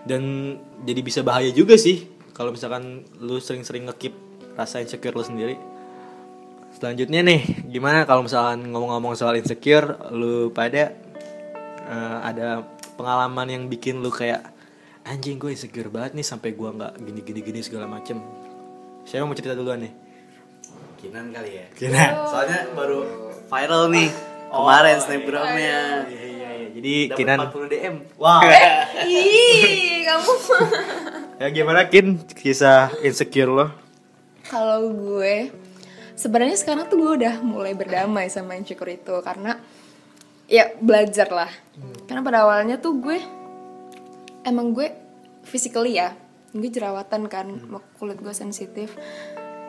Dan 0.05 0.53
jadi 0.85 1.01
bisa 1.01 1.25
bahaya 1.25 1.49
juga 1.49 1.73
sih 1.73 2.05
kalau 2.37 2.53
misalkan 2.53 3.01
lu 3.17 3.41
sering-sering 3.41 3.89
ngekip 3.89 4.13
rasa 4.53 4.77
insecure 4.77 5.17
lu 5.17 5.25
sendiri. 5.25 5.57
Selanjutnya 6.69 7.25
nih, 7.25 7.41
gimana 7.67 8.05
kalau 8.05 8.23
misalkan 8.23 8.69
ngomong-ngomong 8.71 9.17
soal 9.17 9.35
insecure, 9.35 9.97
lu 10.13 10.53
pada 10.53 10.93
eh, 11.83 12.17
ada 12.23 12.63
pengalaman 12.95 13.47
yang 13.49 13.63
bikin 13.67 13.99
lu 13.99 14.07
kayak 14.09 14.45
anjing 15.03 15.35
gue 15.35 15.49
insecure 15.49 15.89
banget 15.89 16.13
nih 16.13 16.23
sampai 16.23 16.53
gua 16.53 16.69
nggak 16.71 16.93
gini 17.01 17.19
gini 17.25 17.39
gini 17.41 17.59
segala 17.59 17.89
macem. 17.89 18.21
Siapa 19.03 19.25
mau 19.25 19.33
cerita 19.33 19.57
duluan 19.57 19.81
nih? 19.81 19.93
Kinan 20.99 21.31
kali 21.31 21.51
ya. 21.57 21.65
Kinan. 21.73 22.11
Soalnya 22.27 22.59
baru 22.75 22.99
viral 23.49 23.89
nih 23.89 24.09
kemarin 24.51 24.97
snapgramnya. 24.99 25.79
Iya 26.05 26.21
iya 26.21 26.49
iya. 26.53 26.67
Jadi 26.69 26.93
Dapat 27.09 27.17
Kinan. 27.17 27.37
40 27.49 27.73
DM. 27.73 27.95
Wow. 28.15 28.39
ih 29.03 30.05
kamu 30.05 30.31
Ya 31.41 31.47
gimana 31.49 31.87
Kin 31.87 32.19
kisah 32.29 32.91
insecure 33.01 33.49
lo? 33.51 33.67
kalau 34.43 34.89
gue 34.89 35.53
sebenarnya 36.19 36.59
sekarang 36.59 36.91
tuh 36.91 36.99
gue 36.99 37.11
udah 37.23 37.39
mulai 37.39 37.71
berdamai 37.71 38.27
sama 38.27 38.59
insecure 38.59 38.91
itu 38.91 39.15
karena 39.23 39.55
ya 40.51 40.75
belajar 40.75 41.31
lah. 41.31 41.51
Karena 42.03 42.19
pada 42.19 42.43
awalnya 42.43 42.75
tuh 42.75 42.99
gue 42.99 43.23
emang 44.43 44.75
gue 44.75 44.91
physically 45.47 45.95
ya 45.95 46.11
gue 46.51 46.67
jerawatan 46.67 47.31
kan 47.31 47.47
kulit 47.95 48.19
gue 48.19 48.35
sensitif. 48.35 48.99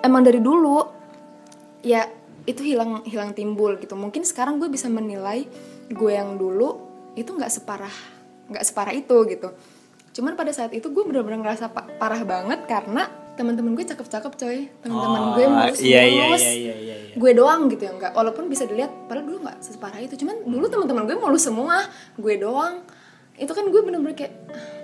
Emang 0.03 0.27
dari 0.27 0.43
dulu 0.43 0.83
ya 1.87 2.11
itu 2.51 2.67
hilang 2.67 3.07
hilang 3.07 3.31
timbul 3.31 3.79
gitu. 3.79 3.95
Mungkin 3.95 4.27
sekarang 4.27 4.59
gue 4.59 4.67
bisa 4.67 4.91
menilai 4.91 5.47
gue 5.87 6.13
yang 6.13 6.35
dulu 6.35 6.91
itu 7.15 7.31
nggak 7.31 7.53
separah 7.53 7.95
nggak 8.51 8.65
separah 8.67 8.91
itu 8.99 9.17
gitu. 9.31 9.55
Cuman 10.19 10.35
pada 10.35 10.51
saat 10.51 10.75
itu 10.75 10.91
gue 10.91 11.05
bener-bener 11.07 11.39
ngerasa 11.39 11.71
pa- 11.71 11.87
parah 12.03 12.27
banget 12.27 12.67
karena 12.67 13.07
teman-teman 13.39 13.73
gue 13.79 13.87
cakep-cakep 13.87 14.33
coy. 14.37 14.59
Teman-teman 14.83 15.23
gue 15.37 15.45
mulus 15.47 15.79
iya, 15.81 16.03
iya, 16.07 16.25
mulus 16.29 16.45
iya, 16.45 16.55
iya, 16.55 16.75
iya, 16.75 16.97
iya. 17.11 17.15
gue 17.17 17.31
doang 17.35 17.71
gitu 17.71 17.83
ya 17.87 17.93
nggak 17.97 18.13
walaupun 18.15 18.47
bisa 18.47 18.67
dilihat 18.67 18.93
padahal 19.07 19.27
dulu 19.27 19.39
nggak 19.47 19.59
separah 19.63 20.01
itu. 20.03 20.15
Cuman 20.21 20.37
dulu 20.45 20.67
teman-teman 20.67 21.03
gue 21.07 21.17
mulus 21.19 21.43
semua 21.47 21.87
gue 22.19 22.35
doang. 22.39 22.83
Itu 23.41 23.53
kan 23.57 23.65
gue 23.69 23.81
bener-bener 23.81 24.15
kayak 24.17 24.35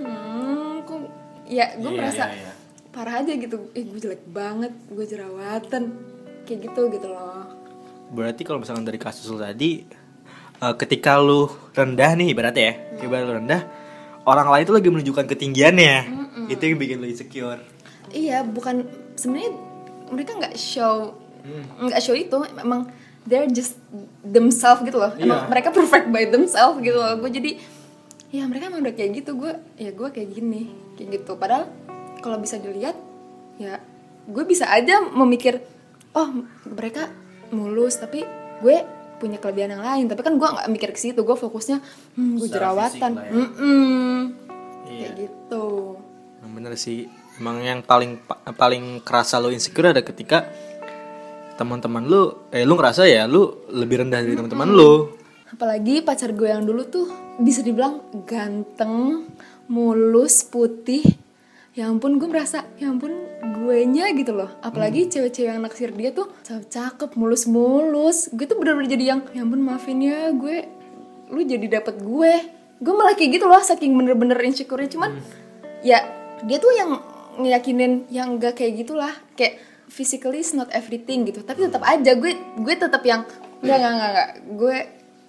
hmm 0.00 0.86
kok 0.86 1.00
ya 1.46 1.76
gue 1.76 1.90
Iya, 1.90 1.98
merasa 1.98 2.24
iya, 2.30 2.48
iya. 2.48 2.52
parah 2.94 3.14
aja 3.22 3.32
gitu. 3.34 3.56
Eh 3.74 3.84
gue 3.84 3.98
jelek 4.00 4.22
banget 4.30 4.72
gue 4.88 5.04
jerawatan. 5.04 5.84
Kayak 6.46 6.58
gitu 6.70 6.80
gitu 6.94 7.08
loh. 7.10 7.50
Berarti 8.14 8.46
kalau 8.46 8.62
misalkan 8.62 8.86
dari 8.86 9.02
kasus 9.02 9.26
lo 9.26 9.42
tadi 9.42 9.82
eh, 10.62 10.74
ketika 10.78 11.18
lu 11.18 11.50
rendah 11.74 12.14
nih 12.14 12.30
berarti 12.32 12.60
ya, 12.62 12.72
ibarat 13.02 13.24
lu 13.26 13.34
rendah, 13.42 13.60
orang 14.24 14.48
lain 14.48 14.64
tuh 14.64 14.74
lagi 14.78 14.88
menunjukkan 14.88 15.26
ketinggiannya. 15.26 15.96
Itu 16.46 16.62
yang 16.62 16.78
bikin 16.78 17.02
lu 17.02 17.10
insecure. 17.10 17.58
Iya 18.10 18.42
bukan 18.42 18.86
sebenarnya 19.14 19.52
mereka 20.08 20.30
nggak 20.36 20.54
show 20.54 21.14
Hmm. 21.40 21.86
nggak 21.86 22.02
show 22.02 22.10
itu 22.10 22.34
emang 22.56 22.90
they're 23.22 23.46
just 23.46 23.78
themselves 24.20 24.82
gitu 24.82 24.98
loh 24.98 25.14
emang 25.14 25.46
Iya. 25.46 25.48
mereka 25.48 25.68
perfect 25.70 26.10
by 26.10 26.26
themselves 26.26 26.78
gitu 26.80 26.94
loh 26.94 27.14
gue 27.16 27.30
jadi 27.32 27.50
ya 28.28 28.42
mereka 28.44 28.66
emang 28.66 28.82
udah 28.82 28.90
kayak 28.90 29.14
gitu 29.16 29.38
gue 29.38 29.54
ya 29.76 29.90
gue 29.90 30.08
kayak 30.10 30.26
gini 30.28 30.66
kayak 30.94 31.08
gitu 31.16 31.34
padahal 31.34 31.70
kalau 32.18 32.36
bisa 32.36 32.58
dilihat 32.58 32.98
ya 33.56 33.78
gue 34.26 34.42
bisa 34.42 34.66
aja 34.66 34.98
memikir 35.06 35.62
oh 36.12 36.34
mereka 36.66 37.14
mulus 37.48 37.94
tapi 37.94 38.26
gue 38.58 38.76
punya 39.16 39.38
kelebihan 39.38 39.70
yang 39.72 39.86
lain 39.86 40.04
tapi 40.06 40.20
kan 40.20 40.34
gue 40.34 40.48
nggak 40.50 40.66
mikir 40.68 40.90
ke 40.90 40.98
situ 40.98 41.22
gue 41.22 41.36
fokusnya 41.36 41.78
hmm, 42.18 42.36
gue 42.36 42.48
jerawatan 42.50 43.10
ya. 43.14 43.30
Mm-mm. 43.30 44.18
Iya. 44.84 44.98
kayak 44.98 45.30
gitu 45.30 45.66
Yang 46.36 46.52
bener 46.52 46.72
sih, 46.75 47.06
emang 47.40 47.60
yang 47.60 47.80
paling 47.84 48.20
pa- 48.24 48.40
paling 48.56 49.04
kerasa 49.04 49.36
lu 49.40 49.52
insecure 49.52 49.92
ada 49.92 50.00
ketika 50.00 50.48
teman-teman 51.56 52.04
lu, 52.04 52.48
eh 52.52 52.68
lu 52.68 52.76
ngerasa 52.76 53.08
ya 53.08 53.24
lu 53.24 53.64
lebih 53.72 54.04
rendah 54.04 54.20
dari 54.20 54.36
teman-teman 54.36 54.68
lu. 54.68 55.16
Apalagi 55.48 56.04
pacar 56.04 56.36
gue 56.36 56.48
yang 56.52 56.68
dulu 56.68 56.84
tuh 56.84 57.08
bisa 57.40 57.64
dibilang 57.64 58.04
ganteng, 58.28 59.24
mulus, 59.72 60.44
putih. 60.44 61.00
Ya 61.76 61.92
ampun 61.92 62.16
gue 62.16 62.28
merasa, 62.28 62.64
ya 62.80 62.88
ampun 62.88 63.12
gue 63.40 63.78
nya 63.84 64.08
gitu 64.16 64.32
loh. 64.32 64.48
Apalagi 64.64 65.12
cewek-cewek 65.12 65.48
yang 65.52 65.60
naksir 65.60 65.92
dia 65.92 66.12
tuh 66.12 66.28
cakep, 66.44 67.12
mulus-mulus. 67.16 68.32
Gue 68.32 68.48
tuh 68.48 68.56
bener-bener 68.56 68.96
jadi 68.96 69.04
yang, 69.16 69.20
ya 69.32 69.44
ampun 69.44 69.60
maafin 69.60 70.00
ya 70.00 70.32
gue, 70.32 70.64
lu 71.32 71.40
jadi 71.44 71.80
dapet 71.80 72.00
gue. 72.00 72.32
Gue 72.80 72.92
malah 72.96 73.16
kayak 73.16 73.40
gitu 73.40 73.48
loh, 73.48 73.60
saking 73.60 73.96
bener-bener 73.96 74.36
insecure 74.44 74.84
Cuman 74.88 75.20
ya 75.80 76.04
dia 76.44 76.58
tuh 76.60 76.72
yang 76.76 77.00
ngeyakinin 77.38 77.92
yang 78.08 78.36
gak 78.36 78.56
kayak 78.56 78.80
gitulah. 78.80 79.12
Kayak 79.32 79.58
physically 79.86 80.40
is 80.40 80.52
not 80.52 80.68
everything 80.70 81.22
gitu. 81.22 81.40
Tapi 81.40 81.62
tetap 81.62 81.80
aja 81.80 82.12
gue 82.12 82.32
gue 82.56 82.74
tetap 82.74 83.02
yang 83.02 83.22
enggak 83.58 83.76
enggak 83.76 83.90
enggak, 83.90 84.08
enggak. 84.08 84.30
gue 84.52 84.76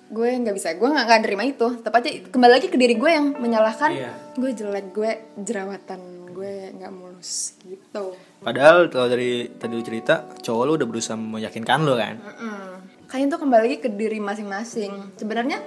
gue 0.07 0.29
nggak 0.39 0.55
bisa 0.55 0.71
gue 0.71 0.87
nggak 0.87 1.03
nggak 1.03 1.21
nerima 1.21 1.43
itu 1.43 1.67
tetap 1.77 1.91
aja 1.93 2.07
kembali 2.25 2.53
lagi 2.53 2.67
ke 2.67 2.75
diri 2.75 2.95
gue 2.95 3.11
yang 3.11 3.35
menyalahkan 3.35 3.91
Iya. 3.91 4.11
gue 4.33 4.51
jelek 4.53 4.87
gue 4.89 5.11
jerawatan 5.37 5.99
gue 6.31 6.53
nggak 6.73 6.91
mulus 6.91 7.59
gitu 7.61 8.15
Padahal 8.39 8.87
kalau 8.87 9.09
dari 9.09 9.51
tadi 9.51 9.73
lu 9.73 9.81
cerita, 9.81 10.23
cowok 10.39 10.63
lu 10.63 10.71
udah 10.75 10.87
berusaha 10.87 11.17
meyakinkan 11.17 11.83
lu 11.83 11.97
kan. 11.97 12.23
Mm. 12.23 12.73
kayaknya 13.03 13.27
itu 13.27 13.37
kembali 13.37 13.61
lagi 13.61 13.77
ke 13.77 13.89
diri 13.89 14.19
masing-masing 14.21 14.91
sebenarnya 15.15 15.59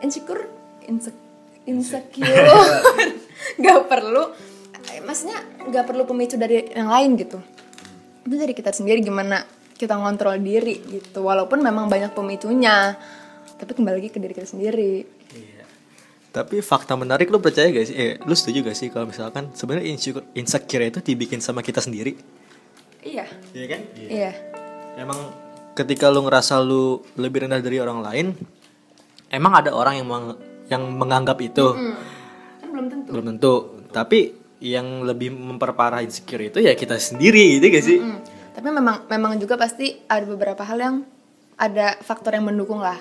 insecure 0.00 0.48
inse- 0.84 1.20
insecure 1.64 2.48
nggak 3.60 3.80
perlu 3.84 4.24
maksudnya 5.04 5.38
nggak 5.64 5.84
perlu 5.84 6.02
pemicu 6.04 6.34
dari 6.34 6.64
yang 6.72 6.88
lain 6.88 7.14
gitu. 7.14 7.38
Itu 8.24 8.34
dari 8.34 8.52
kita 8.52 8.72
sendiri 8.72 9.00
gimana 9.00 9.44
kita 9.76 9.94
ngontrol 9.94 10.40
diri 10.40 10.80
gitu. 10.82 11.22
Walaupun 11.22 11.60
memang 11.60 11.86
banyak 11.86 12.12
pemicunya 12.12 12.96
tapi 13.54 13.70
kembali 13.70 14.02
lagi 14.02 14.10
ke 14.10 14.18
diri 14.18 14.34
kita 14.34 14.48
sendiri. 14.48 14.92
Tapi 16.34 16.58
fakta 16.58 16.98
menarik 16.98 17.30
lu 17.30 17.38
percaya 17.38 17.70
gak 17.70 17.86
sih? 17.86 17.94
Eh, 17.94 18.12
lu 18.26 18.34
setuju 18.34 18.66
gak 18.66 18.74
sih 18.74 18.90
kalau 18.90 19.06
misalkan 19.06 19.54
sebenarnya 19.54 19.86
insecure, 19.86 20.26
insecure 20.34 20.82
itu 20.82 20.98
dibikin 20.98 21.38
sama 21.38 21.62
kita 21.62 21.78
sendiri? 21.78 22.18
iya. 23.06 23.22
Iya 23.54 23.66
kan? 23.70 23.80
iya. 23.94 24.30
Emang 24.98 25.30
ketika 25.78 26.10
lu 26.10 26.26
ngerasa 26.26 26.58
lu 26.58 27.06
lebih 27.14 27.46
rendah 27.46 27.62
dari 27.62 27.78
orang 27.78 28.02
lain, 28.02 28.26
emang 29.30 29.52
ada 29.54 29.70
orang 29.70 30.02
yang 30.02 30.08
meng- 30.10 30.38
yang 30.66 30.82
menganggap 30.90 31.38
itu? 31.38 31.70
Kan 32.58 32.68
belum 32.74 32.86
tentu. 32.90 33.08
Belum 33.14 33.24
tentu. 33.30 33.54
Tapi 33.94 34.18
yang 34.62 35.02
lebih 35.02 35.34
memperparah 35.34 36.00
insecure 36.00 36.48
itu 36.48 36.58
ya 36.62 36.72
kita 36.74 36.96
sendiri, 36.96 37.58
gitu 37.58 37.66
gak 37.72 37.84
sih? 37.84 37.98
Mm. 38.00 38.18
Tapi 38.54 38.68
memang 38.70 38.96
memang 39.10 39.32
juga 39.36 39.58
pasti 39.58 39.98
ada 40.06 40.22
beberapa 40.24 40.62
hal 40.62 40.78
yang 40.78 40.96
ada 41.58 41.98
faktor 42.02 42.38
yang 42.38 42.46
mendukung 42.46 42.78
lah. 42.78 42.98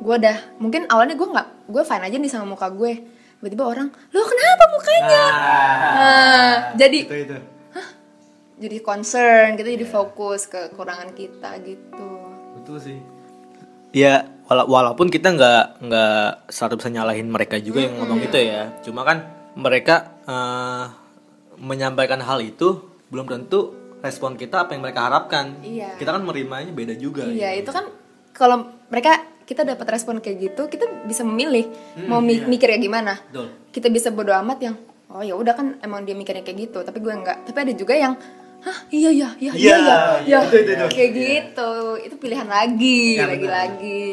Gue 0.00 0.14
udah 0.20 0.60
mungkin 0.60 0.84
awalnya 0.92 1.16
gue 1.16 1.28
nggak 1.28 1.48
gue 1.72 1.82
fine 1.84 2.04
aja 2.04 2.16
nih 2.20 2.30
sama 2.32 2.52
muka 2.52 2.68
gue. 2.68 2.92
Tiba-tiba 3.40 3.64
orang, 3.68 3.88
lo 3.92 4.24
kenapa 4.24 4.64
mukanya? 4.72 5.24
Nah, 5.92 6.52
jadi 6.80 6.98
Itu 7.04 7.16
itu. 7.28 7.36
jadi 8.56 8.76
concern, 8.80 9.52
kita 9.52 9.68
jadi 9.68 9.84
fokus 9.84 10.48
ke 10.48 10.72
kekurangan 10.72 11.12
kita 11.12 11.60
gitu. 11.60 12.08
Betul 12.56 12.76
sih. 12.80 12.98
Ya 13.92 14.24
wala- 14.48 14.64
walaupun 14.64 15.12
kita 15.12 15.36
nggak 15.36 15.64
nggak 15.84 16.48
selalu 16.48 16.74
bisa 16.80 16.88
nyalahin 16.88 17.28
mereka 17.28 17.60
juga 17.60 17.84
yang 17.84 18.00
ngomong 18.00 18.24
gitu 18.24 18.40
ya. 18.40 18.72
Cuma 18.80 19.04
kan 19.04 19.28
mereka 19.54 19.96
eh, 20.22 20.84
menyampaikan 21.56 22.18
hal 22.18 22.38
itu 22.38 22.82
belum 23.06 23.26
tentu 23.26 23.70
respon 24.00 24.34
kita 24.34 24.64
apa 24.64 24.74
yang 24.74 24.82
mereka 24.82 25.06
harapkan. 25.06 25.58
Iya. 25.60 25.96
Kita 25.96 26.10
kan 26.10 26.20
menerimanya 26.20 26.70
beda 26.70 26.94
juga. 26.94 27.24
Iya, 27.24 27.56
itu 27.56 27.70
kan 27.70 27.88
kalau 28.30 28.56
mereka 28.86 29.16
kita 29.44 29.62
dapat 29.62 29.86
respon 29.90 30.18
kayak 30.18 30.38
gitu, 30.42 30.62
kita 30.66 30.84
bisa 31.04 31.22
memilih 31.22 31.68
mau 32.04 32.18
mi- 32.18 32.42
mikirnya 32.42 32.76
gimana. 32.76 33.16
Betul. 33.22 33.48
Kita 33.70 33.88
bisa 33.88 34.08
bodo 34.08 34.32
amat 34.34 34.58
yang 34.60 34.74
oh 35.08 35.20
ya 35.20 35.32
udah 35.32 35.54
kan 35.54 35.66
emang 35.80 36.02
dia 36.02 36.12
mikirnya 36.12 36.42
kayak 36.42 36.58
gitu, 36.64 36.78
tapi 36.80 36.98
gue 36.98 37.12
enggak. 37.12 37.44
Tapi 37.44 37.58
ada 37.60 37.72
juga 37.72 37.94
yang 37.94 38.18
hah 38.60 38.78
iya 38.90 39.12
iya 39.12 39.28
iya 39.38 39.52
iya 39.52 39.54
Iya, 39.54 39.76
iya 39.76 39.96
iya, 40.24 40.38
ya, 40.40 40.40
itu, 40.42 40.56
itu. 40.64 40.84
kayak 40.90 41.10
gitu. 41.14 41.70
Itu 42.02 42.14
pilihan 42.18 42.48
lagi, 42.48 43.00
Ya, 43.14 43.24
lagi 43.24 43.46
benar. 43.46 43.56
lagi. 43.70 44.08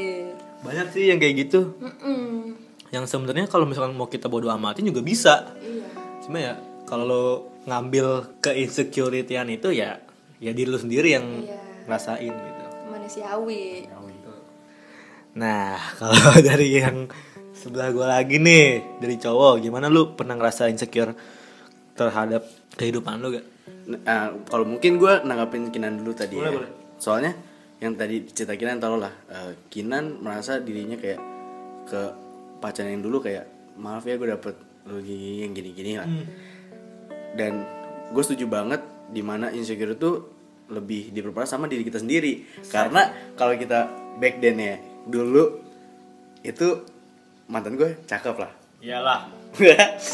Banyak 0.61 0.87
sih 0.93 1.03
yang 1.09 1.17
kayak 1.17 1.35
gitu. 1.41 1.73
Mm-mm. 1.81 2.60
Yang 2.91 3.15
sebenarnya 3.15 3.47
kalau 3.47 3.63
misalkan 3.63 3.95
mau 3.95 4.11
kita 4.11 4.27
bodo 4.27 4.51
amatin 4.51 4.87
juga 4.87 4.99
bisa. 4.99 5.55
Iya. 5.57 5.87
Cuma 6.23 6.37
ya 6.39 6.53
kalau 6.83 7.03
lo 7.07 7.23
ngambil 7.63 8.39
ke 8.43 8.51
insecurity 8.57 9.37
itu 9.37 9.69
ya 9.71 9.99
ya 10.41 10.51
diri 10.51 10.67
lo 10.67 10.77
sendiri 10.77 11.15
yang 11.15 11.25
Iya. 11.45 11.59
ngerasain 11.87 12.33
gitu. 12.33 12.65
manusiawi 12.91 13.87
Nah, 15.31 15.79
kalau 15.99 16.35
dari 16.43 16.75
yang 16.75 17.07
sebelah 17.55 17.93
gue 17.95 18.03
lagi 18.03 18.35
nih, 18.35 18.99
dari 18.99 19.15
cowok, 19.15 19.63
gimana 19.63 19.87
lu 19.87 20.11
pernah 20.17 20.35
ngerasa 20.35 20.67
insecure 20.67 21.15
terhadap 21.95 22.43
kehidupan 22.75 23.21
lu 23.21 23.39
gak? 23.39 23.45
Nah, 23.87 24.35
kalau 24.47 24.65
mungkin 24.67 24.99
gue 24.99 25.23
nanggapin 25.23 25.71
Kinan 25.71 26.01
dulu 26.03 26.11
tadi 26.11 26.35
Boleh, 26.35 26.49
ya. 26.51 26.55
boleh. 26.59 26.71
Soalnya 26.99 27.31
yang 27.79 27.95
tadi 27.95 28.27
cerita 28.27 28.59
Kinan 28.59 28.83
tau 28.83 28.99
lah 28.99 29.11
eh, 29.31 29.55
Kinan 29.71 30.19
merasa 30.19 30.59
dirinya 30.59 30.99
kayak 30.99 31.21
ke 31.87 32.01
pacaran 32.61 32.93
yang 32.93 33.03
dulu 33.03 33.19
kayak 33.19 33.49
maaf 33.75 34.05
ya 34.05 34.15
gue 34.15 34.29
dapet 34.29 34.55
lu 34.85 35.01
gini 35.01 35.43
yang 35.43 35.51
gini-gini 35.51 35.91
lah. 35.97 36.07
Dan 37.33 37.65
gue 38.13 38.23
setuju 38.23 38.45
banget 38.45 38.81
di 39.09 39.25
mana 39.25 39.49
insecure 39.49 39.97
itu 39.97 40.11
lebih 40.71 41.11
diperparah 41.11 41.49
sama 41.49 41.67
diri 41.67 41.83
kita 41.83 41.99
sendiri. 41.99 42.45
Karena 42.69 43.09
kalau 43.35 43.57
kita 43.57 43.89
back 44.21 44.39
then 44.39 44.57
ya 44.61 44.75
dulu 45.03 45.59
itu 46.41 46.67
mantan 47.49 47.75
gue 47.75 47.99
cakep 48.05 48.35
lah. 48.37 48.51
Iyalah. 48.81 49.29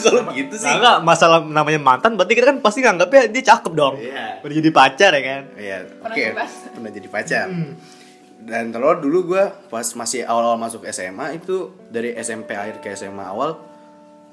kalau 0.03 0.33
gitu 0.33 0.55
sih. 0.57 0.65
Nah, 0.65 0.75
enggak, 0.81 0.97
masalah 1.05 1.39
namanya 1.45 1.77
mantan 1.79 2.17
berarti 2.17 2.33
kita 2.33 2.51
kan 2.51 2.57
pasti 2.59 2.81
nganggapnya 2.83 3.29
dia 3.29 3.43
cakep 3.53 3.71
dong. 3.77 3.95
Iya. 4.01 4.41
Udah 4.43 4.55
jadi 4.57 4.69
pacar 4.73 5.11
ya 5.13 5.21
kan? 5.23 5.41
Iya, 5.55 5.77
Pernah 6.01 6.15
oke. 6.17 6.23
bebas. 6.33 6.51
Pernah 6.73 6.91
jadi 6.91 7.07
pacar. 7.07 7.47
Dan 8.47 8.71
terus 8.71 9.03
dulu 9.03 9.35
gue 9.35 9.43
pas 9.67 9.83
masih 9.83 10.23
awal-awal 10.23 10.55
masuk 10.55 10.87
SMA 10.87 11.35
itu 11.35 11.67
dari 11.91 12.15
SMP 12.15 12.55
akhir 12.55 12.79
ke 12.79 12.95
SMA 12.95 13.19
awal 13.19 13.59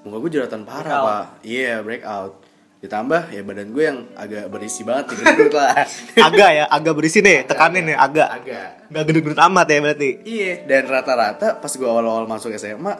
muka 0.06 0.16
gue 0.22 0.30
jerawatan 0.38 0.62
parah 0.62 0.86
Breakout. 0.86 1.06
pak. 1.10 1.24
Iya 1.42 1.72
breakout. 1.82 2.32
Ditambah 2.78 3.22
ya 3.32 3.40
badan 3.42 3.68
gue 3.74 3.84
yang 3.84 3.98
agak 4.14 4.44
berisi 4.52 4.86
banget 4.86 5.10
nih 5.10 5.24
gendut 5.24 5.54
lah. 5.56 5.72
Agak 6.28 6.50
ya, 6.52 6.64
agak 6.68 6.94
berisi 6.94 7.24
nih, 7.24 7.48
tekanin 7.48 7.88
nih, 7.88 7.96
agak. 7.96 8.28
Agak. 8.28 8.68
Gak 8.92 9.02
gendut-gendut 9.08 9.40
amat 9.40 9.66
ya 9.66 9.78
berarti. 9.80 10.10
Iya. 10.22 10.52
Dan 10.68 10.82
rata-rata 10.86 11.48
pas 11.58 11.72
gue 11.72 11.88
awal-awal 11.88 12.28
masuk 12.28 12.52
SMA 12.54 12.94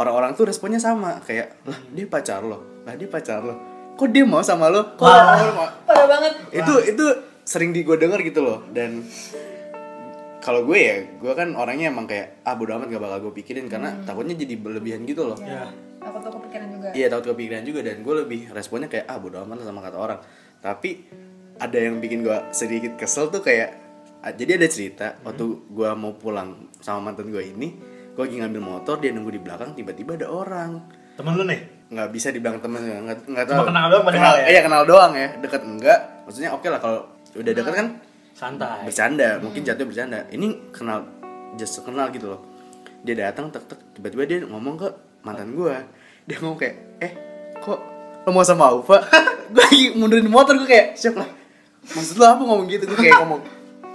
orang-orang 0.00 0.32
tuh 0.32 0.48
responnya 0.48 0.80
sama 0.80 1.20
kayak 1.22 1.60
lah 1.68 1.78
dia 1.92 2.08
pacar 2.08 2.40
lo, 2.40 2.82
lah 2.82 2.96
dia 2.96 3.06
pacar 3.06 3.44
lo. 3.44 3.54
Kok 3.94 4.08
dia 4.08 4.24
mau 4.24 4.40
sama 4.40 4.72
lo? 4.72 4.96
Kok 4.96 5.04
lo 5.04 5.52
mau? 5.54 5.68
parah 5.84 6.06
banget 6.08 6.32
itu 6.50 6.74
itu 6.96 7.04
sering 7.44 7.70
di 7.70 7.84
gue 7.84 7.94
denger 8.00 8.24
gitu 8.24 8.40
loh 8.40 8.64
dan 8.72 9.04
kalau 10.42 10.66
gue 10.66 10.78
ya 10.78 10.96
gue 11.22 11.32
kan 11.38 11.54
orangnya 11.54 11.94
emang 11.94 12.10
kayak 12.10 12.42
ah 12.42 12.58
bodo 12.58 12.74
amat 12.74 12.90
gak 12.90 13.02
bakal 13.02 13.18
gue 13.30 13.32
pikirin 13.38 13.70
karena 13.70 13.94
takutnya 14.02 14.34
jadi 14.34 14.58
berlebihan 14.58 15.06
gitu 15.06 15.22
loh. 15.30 15.38
Ya 15.38 15.70
aku 16.02 16.18
tuh 16.18 16.34
kepikiran 16.34 16.66
juga. 16.74 16.88
Iya 16.98 17.06
takut 17.06 17.26
kepikiran 17.32 17.62
juga 17.62 17.80
dan 17.86 17.96
gue 18.02 18.14
lebih 18.26 18.40
responnya 18.50 18.90
kayak 18.90 19.06
ah 19.06 19.22
bodo 19.22 19.38
amat 19.46 19.62
sama 19.62 19.80
kata 19.80 19.96
orang. 19.96 20.18
Tapi 20.58 20.90
ada 21.62 21.78
yang 21.78 22.02
bikin 22.02 22.26
gue 22.26 22.36
sedikit 22.50 22.98
kesel 22.98 23.30
tuh 23.30 23.38
kayak 23.38 23.78
jadi 24.34 24.58
ada 24.58 24.66
cerita 24.66 25.06
waktu 25.22 25.70
gue 25.70 25.90
mau 25.94 26.14
pulang 26.18 26.70
sama 26.82 27.10
mantan 27.10 27.30
gue 27.30 27.42
ini 27.42 27.68
gue 28.12 28.22
lagi 28.22 28.36
ngambil 28.42 28.60
motor 28.60 28.98
dia 28.98 29.14
nunggu 29.14 29.30
di 29.30 29.40
belakang 29.40 29.78
tiba-tiba 29.78 30.18
ada 30.18 30.26
orang. 30.28 30.70
Temen 31.14 31.32
lu 31.38 31.46
nih? 31.46 31.82
nggak 31.92 32.08
bisa 32.08 32.32
dibilang 32.32 32.56
temen 32.56 32.80
nggak 32.80 33.28
nggak 33.28 33.44
Cuma 33.52 33.60
tahu. 33.60 33.68
kenal 33.68 33.84
doang 33.92 34.04
padahal 34.08 34.32
kenal, 34.32 34.34
ya? 34.40 34.46
iya 34.48 34.60
kenal 34.64 34.82
doang 34.88 35.12
ya 35.12 35.28
deket 35.44 35.60
enggak. 35.60 35.98
Maksudnya 36.24 36.50
oke 36.56 36.66
lah 36.72 36.80
kalau 36.80 37.00
udah 37.36 37.52
deket 37.52 37.74
kan 37.76 37.86
Santai. 38.42 38.82
bercanda 38.82 39.38
mungkin 39.38 39.62
jatuh 39.62 39.86
bercanda 39.86 40.26
ini 40.28 40.74
kenal 40.74 41.06
just 41.54 41.78
kenal 41.80 42.10
gitu 42.10 42.26
loh 42.28 42.40
dia 43.00 43.14
datang 43.20 43.48
tek 43.48 43.62
tek 43.64 43.78
tiba-tiba 43.92 44.22
dia 44.24 44.38
ngomong 44.42 44.74
ke 44.76 44.88
mantan 45.22 45.54
gue 45.54 45.74
dia 46.24 46.36
ngomong 46.36 46.58
kayak 46.58 46.74
eh 46.98 47.12
kok 47.56 47.78
lo 48.20 48.30
mau 48.30 48.42
sama 48.42 48.74
Ufa 48.74 48.98
gue 49.52 49.62
lagi 49.62 49.94
mundurin 49.94 50.26
motor 50.26 50.54
gue 50.56 50.66
kayak 50.66 50.94
siap 50.94 51.14
lah 51.14 51.30
maksud 51.84 52.16
lo 52.16 52.26
apa 52.28 52.42
ngomong 52.42 52.66
gitu 52.66 52.82
gue 52.84 52.98
kayak 53.00 53.22
ngomong 53.22 53.42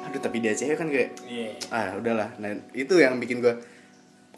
aduh 0.01 0.19
tapi 0.19 0.39
dia 0.39 0.51
cewek 0.51 0.75
kan 0.75 0.87
kayak 0.87 1.11
Iya. 1.23 1.51
ah 1.67 1.87
udahlah 1.95 2.29
nah 2.37 2.47
itu 2.71 2.95
yang 2.95 3.19
bikin 3.19 3.39
gue 3.39 3.51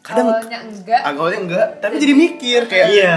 kadang 0.01 0.25
awalnya 0.28 0.58
enggak 0.63 1.01
awalnya 1.04 1.39
enggak 1.39 1.68
tapi 1.78 1.96
jadi 1.98 2.13
mikir 2.16 2.62
kayak 2.66 2.88
Iya. 2.89 3.15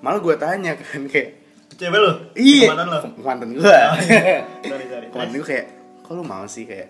malah 0.00 0.20
gue 0.20 0.36
tanya 0.36 0.76
kan 0.76 1.04
kayak 1.06 1.48
Cewek 1.76 1.92
lu? 1.92 2.12
iya 2.32 2.72
Mantan 2.72 2.88
lu? 2.88 2.98
mantan 3.20 3.48
gue 3.52 3.60
Sorry, 3.60 4.84
sorry. 4.88 5.06
mantan 5.12 5.28
gue 5.34 5.44
kayak 5.46 5.66
kok 6.06 6.14
lu 6.14 6.22
mau 6.22 6.46
sih 6.46 6.62
kayak 6.62 6.86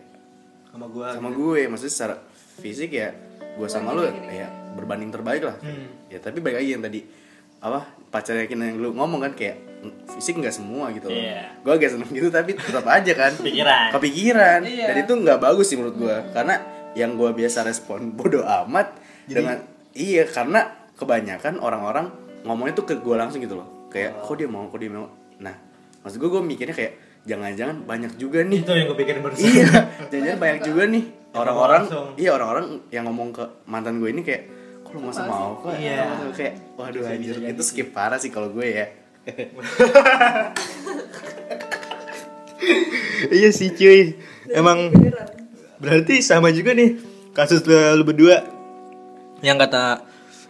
Sama 0.69 0.87
gua. 0.87 1.09
sama 1.11 1.29
gue? 1.31 1.65
Maksudnya 1.65 1.89
secara 1.91 2.15
fisik 2.57 2.93
ya 2.93 3.09
gue 3.57 3.65
sama 3.67 3.91
lu 3.91 4.05
ya 4.27 4.45
berbanding 4.73 5.09
terbaik 5.09 5.41
lah. 5.43 5.57
Hmm. 5.59 5.89
ya 6.07 6.21
tapi 6.21 6.39
balik 6.39 6.61
lagi 6.61 6.71
yang 6.71 6.85
tadi 6.85 7.01
apa 7.57 7.81
pacarnya 8.07 8.45
kita 8.45 8.61
yang 8.63 8.77
lu 8.77 8.93
ngomong 8.93 9.17
kan 9.19 9.33
kayak 9.33 9.57
"Mm, 9.81 9.93
fisik 10.13 10.37
nggak 10.37 10.53
semua 10.53 10.93
gitu 10.93 11.09
loh. 11.09 11.17
Iya. 11.17 11.57
gue 11.57 11.73
agak 11.73 11.91
seneng 11.91 12.11
gitu 12.11 12.29
tapi 12.29 12.53
tetap 12.53 12.85
aja 12.87 13.13
kan. 13.15 13.33
Pikiran. 13.35 13.89
kepikiran. 13.91 14.61
Iya. 14.63 14.87
dan 14.87 14.97
itu 15.01 15.13
nggak 15.17 15.39
bagus 15.39 15.67
sih 15.67 15.77
menurut 15.77 15.97
gue 15.97 16.17
karena 16.31 16.55
yang 16.93 17.13
gue 17.15 17.31
biasa 17.31 17.65
respon 17.65 18.13
bodoh 18.17 18.45
amat 18.45 18.93
dengan 19.25 19.65
iya 19.93 20.25
karena 20.25 20.69
kebanyakan 20.93 21.57
orang-orang 21.59 22.13
ngomongnya 22.43 22.73
tuh 22.75 22.85
ke 22.85 22.95
gue 22.97 23.17
langsung 23.17 23.41
gitu 23.41 23.57
loh. 23.57 23.89
Kayak 23.89 24.21
kok 24.21 24.37
dia 24.37 24.45
mau? 24.47 24.69
Kok 24.69 24.77
dia 24.77 24.93
mau? 24.93 25.09
Nah 25.39 25.57
maksud 26.01 26.21
gue 26.21 26.29
gue 26.29 26.43
mikirnya 26.43 26.73
kayak 26.73 26.93
jangan-jangan 27.27 27.83
banyak 27.83 28.12
juga 28.17 28.41
nih. 28.41 28.62
Itu 28.62 28.73
yang 28.73 28.87
gue 28.87 28.97
pikirin 28.97 29.21
barusan. 29.21 29.43
iya 29.43 29.67
jangan 30.09 30.39
banyak 30.39 30.61
juga 30.65 30.83
nih. 30.87 31.05
Orang-orang 31.37 31.83
iya 32.17 32.31
orang-orang 32.33 32.81
yang 32.89 33.05
ngomong 33.05 33.29
ke 33.31 33.45
mantan 33.69 34.01
gue 34.01 34.09
ini 34.09 34.25
kayak 34.25 34.43
kok 34.81 34.95
lu 34.95 35.05
masa 35.05 35.29
mau 35.29 35.59
kok 35.61 35.77
Iya. 35.77 36.33
kayak 36.33 36.55
waduh 36.79 37.05
Bisa- 37.05 37.12
anjir 37.12 37.37
itu 37.45 37.61
skip 37.61 37.93
parah 37.93 38.17
sih 38.17 38.31
kalau 38.31 38.49
gue 38.49 38.65
ya. 38.65 38.87
Iya 43.29 43.51
sih 43.53 43.73
cuy. 43.73 44.17
Emang 44.49 44.93
berarti 45.77 46.25
sama 46.25 46.49
juga 46.53 46.73
nih 46.73 46.97
kasus 47.33 47.61
lu, 47.65 47.75
lu 47.97 48.05
berdua. 48.05 48.45
Yang 49.45 49.69
kata 49.69 49.85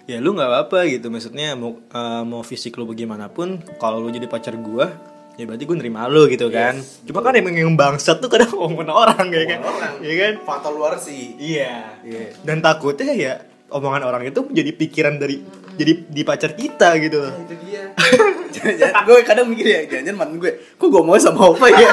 ya 0.07 0.23
lu 0.23 0.35
nggak 0.35 0.47
apa-apa 0.47 0.87
gitu. 0.87 1.11
Maksudnya 1.11 1.59
mau 1.59 1.79
eh, 1.83 2.23
mau 2.23 2.43
fisik 2.43 2.79
lu 2.79 2.87
bagaimanapun 2.87 3.59
kalau 3.83 3.99
lu 3.99 4.11
jadi 4.11 4.31
pacar 4.31 4.55
gua 4.55 4.93
ya 5.37 5.44
berarti 5.44 5.64
gue 5.64 5.77
nerima 5.77 6.09
lu 6.09 6.25
gitu 6.27 6.49
kan. 6.49 6.81
cuma 7.05 7.20
kan 7.20 7.37
emang 7.37 7.53
yang 7.53 7.77
bangsat 7.77 8.18
tuh 8.18 8.29
kadang 8.33 8.57
omongan 8.57 8.88
orang 8.88 9.27
ya 9.29 9.44
kan? 9.44 9.61
Orang. 9.62 9.92
ya 10.01 10.14
kan? 10.16 10.33
Faktor 10.42 10.72
luar 10.72 10.96
sih. 10.96 11.37
Iya. 11.37 12.01
Iya. 12.01 12.33
dan 12.40 12.64
takutnya 12.64 13.12
ya 13.12 13.33
omongan 13.68 14.03
orang 14.07 14.22
itu 14.25 14.40
menjadi 14.40 14.70
pikiran 14.72 15.14
dari 15.18 15.44
jadi 15.77 15.92
di 16.09 16.22
pacar 16.25 16.57
kita 16.57 16.96
gitu. 16.99 17.20
Itu 17.20 17.55
dia. 17.62 17.83
Jangan 18.57 19.05
gue 19.05 19.18
kadang 19.20 19.46
mikir 19.53 19.66
ya 19.68 19.81
jangan 19.85 20.16
mantan 20.16 20.40
gue 20.40 20.53
kok 20.81 20.88
gue 20.88 21.03
mau 21.05 21.20
sama 21.20 21.53
Ova 21.53 21.68
ya? 21.68 21.92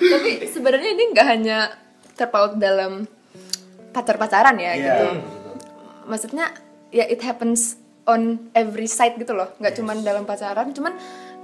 Tapi 0.00 0.30
sebenarnya 0.48 0.90
ini 0.96 1.02
nggak 1.12 1.26
hanya 1.28 1.58
terpaut 2.16 2.56
dalam 2.56 3.04
pacar-pacaran 3.92 4.56
ya 4.56 4.72
Iya. 4.72 4.80
gitu. 4.80 5.06
Maksudnya 6.08 6.46
ya 6.88 7.04
it 7.04 7.20
happens 7.20 7.76
on 8.04 8.52
every 8.52 8.88
side 8.88 9.16
gitu 9.16 9.32
loh. 9.32 9.52
Nggak 9.60 9.80
cuman 9.80 10.04
dalam 10.04 10.24
pacaran 10.28 10.70
cuman 10.72 10.92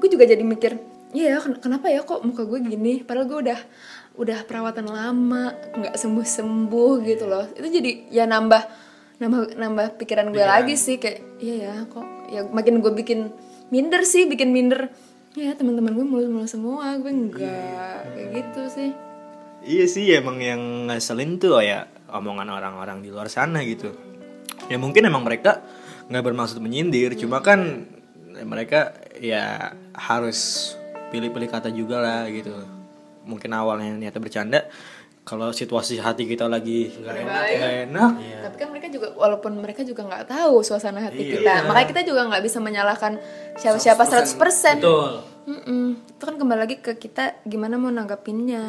gue 0.01 0.09
juga 0.09 0.25
jadi 0.25 0.41
mikir 0.41 0.81
iya 1.11 1.43
ken- 1.43 1.59
kenapa 1.59 1.91
ya 1.91 2.05
kok 2.07 2.23
muka 2.23 2.47
gue 2.47 2.61
gini? 2.63 3.03
Padahal 3.03 3.27
gue 3.27 3.39
udah 3.51 3.61
udah 4.21 4.39
perawatan 4.45 4.87
lama 4.91 5.55
nggak 5.77 5.95
sembuh 5.97 6.27
sembuh 6.27 6.93
gitu 7.05 7.25
loh. 7.27 7.45
Itu 7.57 7.69
jadi 7.69 8.11
ya 8.13 8.25
nambah 8.29 8.63
nambah 9.21 9.57
nambah 9.57 9.87
pikiran 10.01 10.33
gue 10.33 10.45
lagi 10.45 10.81
sih 10.81 10.97
kayak 10.97 11.41
iya 11.45 11.57
ya 11.69 11.75
kok 11.89 12.07
ya 12.33 12.41
makin 12.49 12.81
gue 12.81 12.93
bikin 12.93 13.33
minder 13.73 14.05
sih 14.05 14.29
bikin 14.29 14.53
minder. 14.53 14.89
Ya 15.39 15.55
teman-teman 15.55 15.95
gue 15.95 16.07
mulus-mulus 16.07 16.51
semua 16.53 16.99
gue 16.99 17.13
enggak 17.13 18.03
kayak 18.15 18.29
gitu 18.35 18.63
sih. 18.67 18.91
Iya 19.61 19.85
sih 19.87 20.05
emang 20.17 20.41
yang 20.41 20.89
ngeselin 20.89 21.37
tuh 21.37 21.61
ya 21.61 21.85
omongan 22.11 22.49
orang-orang 22.49 23.05
di 23.05 23.13
luar 23.13 23.29
sana 23.31 23.63
gitu. 23.63 23.93
Ya 24.73 24.81
mungkin 24.81 25.07
emang 25.07 25.23
mereka 25.23 25.63
nggak 26.11 26.25
bermaksud 26.27 26.59
menyindir, 26.59 27.15
cuma 27.15 27.39
kan 27.39 27.87
mereka 28.43 28.93
ya 29.23 29.73
harus 29.95 30.73
pilih-pilih 31.11 31.47
kata 31.47 31.71
juga 31.71 32.03
lah 32.03 32.23
gitu. 32.27 32.51
Mungkin 33.23 33.51
awalnya 33.55 33.95
niatnya 33.95 34.19
bercanda, 34.19 34.61
kalau 35.23 35.55
situasi 35.55 36.03
hati 36.03 36.27
kita 36.27 36.51
lagi 36.51 36.91
nggak 36.91 37.15
enak, 37.15 37.43
nggak 37.47 37.75
enak, 37.87 38.11
Tapi 38.43 38.57
kan 38.59 38.69
mereka 38.75 38.89
juga 38.91 39.07
walaupun 39.15 39.53
mereka 39.63 39.87
juga 39.87 40.03
nggak 40.03 40.27
tahu 40.27 40.67
suasana 40.67 40.99
hati 40.99 41.23
Iya. 41.23 41.33
kita, 41.39 41.53
makanya 41.71 41.89
kita 41.95 42.03
juga 42.03 42.27
nggak 42.27 42.43
bisa 42.43 42.59
menyalahkan 42.59 43.13
siapa-siapa 43.55 44.03
100%. 44.03 44.83
betul. 44.83 45.11
Mm-mm. 45.47 45.87
Itu 46.19 46.23
kan 46.27 46.37
kembali 46.37 46.59
lagi 46.59 46.77
ke 46.83 46.99
kita 46.99 47.43
gimana 47.47 47.79
mau 47.79 47.95
nanggapinnya. 47.95 48.67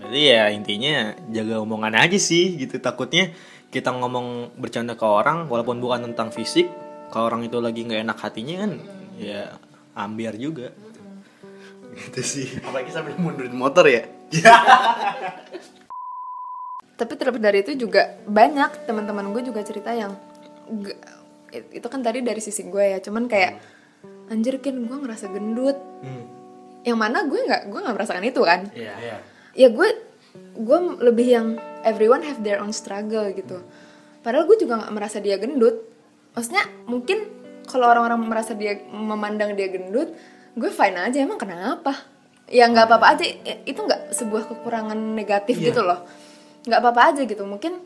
Jadi 0.00 0.20
ya 0.26 0.50
intinya 0.50 1.12
jaga 1.30 1.60
omongan 1.60 1.94
aja 1.94 2.18
sih 2.18 2.56
gitu 2.56 2.80
takutnya 2.80 3.30
kita 3.70 3.94
ngomong 3.94 4.58
bercanda 4.58 4.98
ke 4.98 5.06
orang 5.06 5.46
walaupun 5.46 5.78
bukan 5.78 6.10
tentang 6.10 6.34
fisik 6.34 6.66
kalau 7.14 7.30
orang 7.30 7.46
itu 7.46 7.58
lagi 7.62 7.86
nggak 7.86 8.02
enak 8.02 8.18
hatinya 8.18 8.66
kan 8.66 8.72
ya 9.18 9.54
ambiar 9.94 10.34
juga 10.34 10.74
gitu 11.94 12.20
sih 12.22 12.46
apalagi 12.62 12.90
sambil 12.90 13.14
mundurin 13.18 13.54
motor 13.54 13.86
ya 13.86 14.06
Tapi 17.00 17.16
terlepas 17.16 17.40
dari 17.40 17.64
itu 17.64 17.72
juga 17.80 18.20
banyak 18.28 18.84
teman-teman 18.84 19.32
gue 19.32 19.48
juga 19.48 19.64
cerita 19.64 19.88
yang 19.96 20.12
itu 21.48 21.86
kan 21.88 22.04
tadi 22.04 22.20
dari 22.20 22.44
sisi 22.44 22.68
gue 22.68 22.84
ya, 22.92 23.00
cuman 23.00 23.24
kayak 23.24 23.56
anjir 24.28 24.60
kan 24.60 24.76
gue 24.76 24.98
ngerasa 25.00 25.32
gendut. 25.32 25.80
hmm. 26.04 26.24
Yang 26.84 26.98
mana 27.00 27.24
gue 27.24 27.40
nggak 27.40 27.72
gue 27.72 27.80
nggak 27.80 27.96
merasakan 27.96 28.24
itu 28.28 28.44
kan. 28.44 28.68
iya 28.76 29.16
ya 29.56 29.68
gue 29.72 29.88
gue 30.60 30.78
lebih 31.00 31.26
yang 31.26 31.48
everyone 31.82 32.22
have 32.22 32.40
their 32.40 32.60
own 32.60 32.70
struggle 32.70 33.28
gitu. 33.32 33.60
Padahal 34.20 34.44
gue 34.44 34.56
juga 34.60 34.76
nggak 34.80 34.92
merasa 34.92 35.18
dia 35.18 35.40
gendut. 35.40 35.80
Maksudnya 36.36 36.64
mungkin 36.86 37.24
kalau 37.64 37.86
orang-orang 37.88 38.20
merasa 38.26 38.52
dia 38.52 38.76
memandang 38.90 39.54
dia 39.56 39.70
gendut 39.70 40.12
gue 40.54 40.70
fine 40.70 40.98
aja. 40.98 41.18
Emang 41.22 41.38
kenapa? 41.40 41.94
Ya 42.50 42.66
nggak 42.66 42.86
apa-apa 42.90 43.06
aja. 43.16 43.24
I- 43.24 43.62
itu 43.64 43.80
nggak 43.80 44.10
sebuah 44.12 44.50
kekurangan 44.50 44.98
negatif 45.14 45.56
Iya. 45.56 45.70
gitu 45.72 45.80
loh. 45.86 46.02
Nggak 46.66 46.80
apa-apa 46.82 47.00
aja 47.14 47.22
gitu. 47.24 47.42
Mungkin 47.46 47.78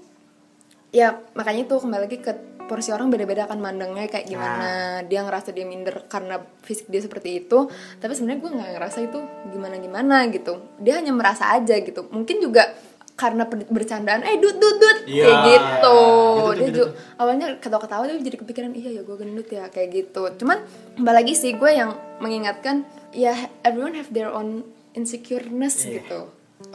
ya 0.94 1.18
makanya 1.34 1.66
tuh 1.68 1.82
kembali 1.82 2.06
lagi 2.06 2.18
ke 2.22 2.32
porsi 2.64 2.96
orang 2.96 3.12
beda-beda 3.12 3.44
kan 3.44 3.60
mandangnya 3.60 4.08
kayak 4.08 4.24
gimana. 4.24 5.04
Dia 5.04 5.20
ngerasa 5.20 5.52
dia 5.52 5.68
minder 5.68 6.08
karena 6.08 6.40
fisik 6.64 6.88
dia 6.88 7.04
seperti 7.04 7.44
itu. 7.44 7.68
Tapi 8.00 8.12
sebenarnya 8.16 8.40
gue 8.40 8.50
nggak 8.56 8.70
ngerasa 8.80 8.98
itu 9.04 9.18
gimana 9.52 9.76
gimana 9.76 10.16
gitu. 10.32 10.64
Dia 10.80 10.96
hanya 10.96 11.12
merasa 11.12 11.52
aja 11.52 11.76
gitu. 11.76 12.08
Mungkin 12.08 12.40
juga 12.40 12.72
karena 13.14 13.46
bercandaan 13.46 14.26
eh 14.26 14.42
dut 14.42 14.58
dut 14.58 14.76
dut 14.76 14.98
Iya. 15.06 15.22
kayak 15.22 15.38
gitu. 15.46 15.98
Gitu 16.34 16.50
dia 16.50 16.66
gitu 16.66 16.78
juga 16.80 16.90
awalnya 17.14 17.46
ketawa-ketawa 17.62 18.02
dia 18.04 18.18
jadi 18.18 18.38
kepikiran 18.38 18.70
iya 18.74 18.90
ya 18.90 19.02
gue 19.02 19.16
gendut 19.16 19.46
ya 19.46 19.70
kayak 19.70 19.88
gitu. 19.92 20.22
Cuman 20.34 20.58
kembali 20.98 21.14
lagi 21.14 21.32
sih 21.32 21.54
gue 21.54 21.70
yang 21.70 21.94
mengingatkan 22.18 22.82
ya 23.14 23.30
everyone 23.62 23.94
have 23.94 24.10
their 24.10 24.28
own 24.28 24.66
insecureness 24.92 25.86
Iya. 25.86 26.02
gitu. 26.02 26.20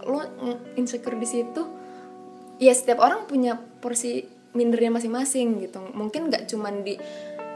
Lo 0.05 0.23
insecure 0.75 1.15
di 1.15 1.27
situ 1.27 1.61
ya 2.55 2.71
setiap 2.71 2.99
orang 2.99 3.25
punya 3.25 3.59
porsi 3.79 4.23
mindernya 4.51 4.95
masing-masing 4.95 5.59
gitu. 5.59 5.83
Mungkin 5.91 6.31
nggak 6.31 6.47
cuman 6.47 6.87
di 6.87 6.95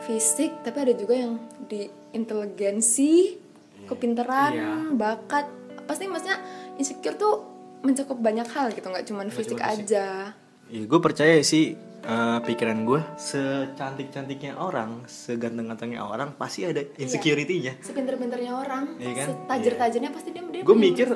fisik 0.03 0.59
tapi 0.59 0.83
ada 0.83 0.91
juga 0.91 1.15
yang 1.15 1.39
di 1.63 1.87
inteligensi 2.11 3.39
kepintaran 3.85 4.51
Iya. 4.51 4.69
bakat. 4.91 5.45
Pasti 5.83 6.07
maksudnya 6.07 6.39
insecure 6.75 7.15
tuh 7.15 7.52
mencakup 7.83 8.17
banyak 8.17 8.47
hal 8.47 8.71
gitu 8.71 8.87
nggak 8.87 9.05
cuman 9.05 9.27
fisik 9.27 9.59
aja 9.59 10.31
Ya 10.65 10.81
gue 10.81 10.99
percaya 10.99 11.37
sih 11.39 11.75
eh, 12.01 12.39
pikiran 12.41 12.81
gue 12.81 13.03
secantik-cantiknya 13.15 14.55
orang, 14.55 15.03
seganteng-gantengnya 15.05 16.01
orang 16.01 16.33
pasti 16.33 16.63
ada 16.63 16.81
insecurity-nya. 16.95 17.77
sepinter-pinternya 17.79 18.51
orang 18.53 18.95
Iya 18.97 19.11
kan? 19.13 19.27
setajir-tajirnya 19.29 20.09
pasti 20.09 20.29
dia 20.31 20.41
dia 20.41 20.63
punya 20.63 20.79
mikir-. 20.81 21.13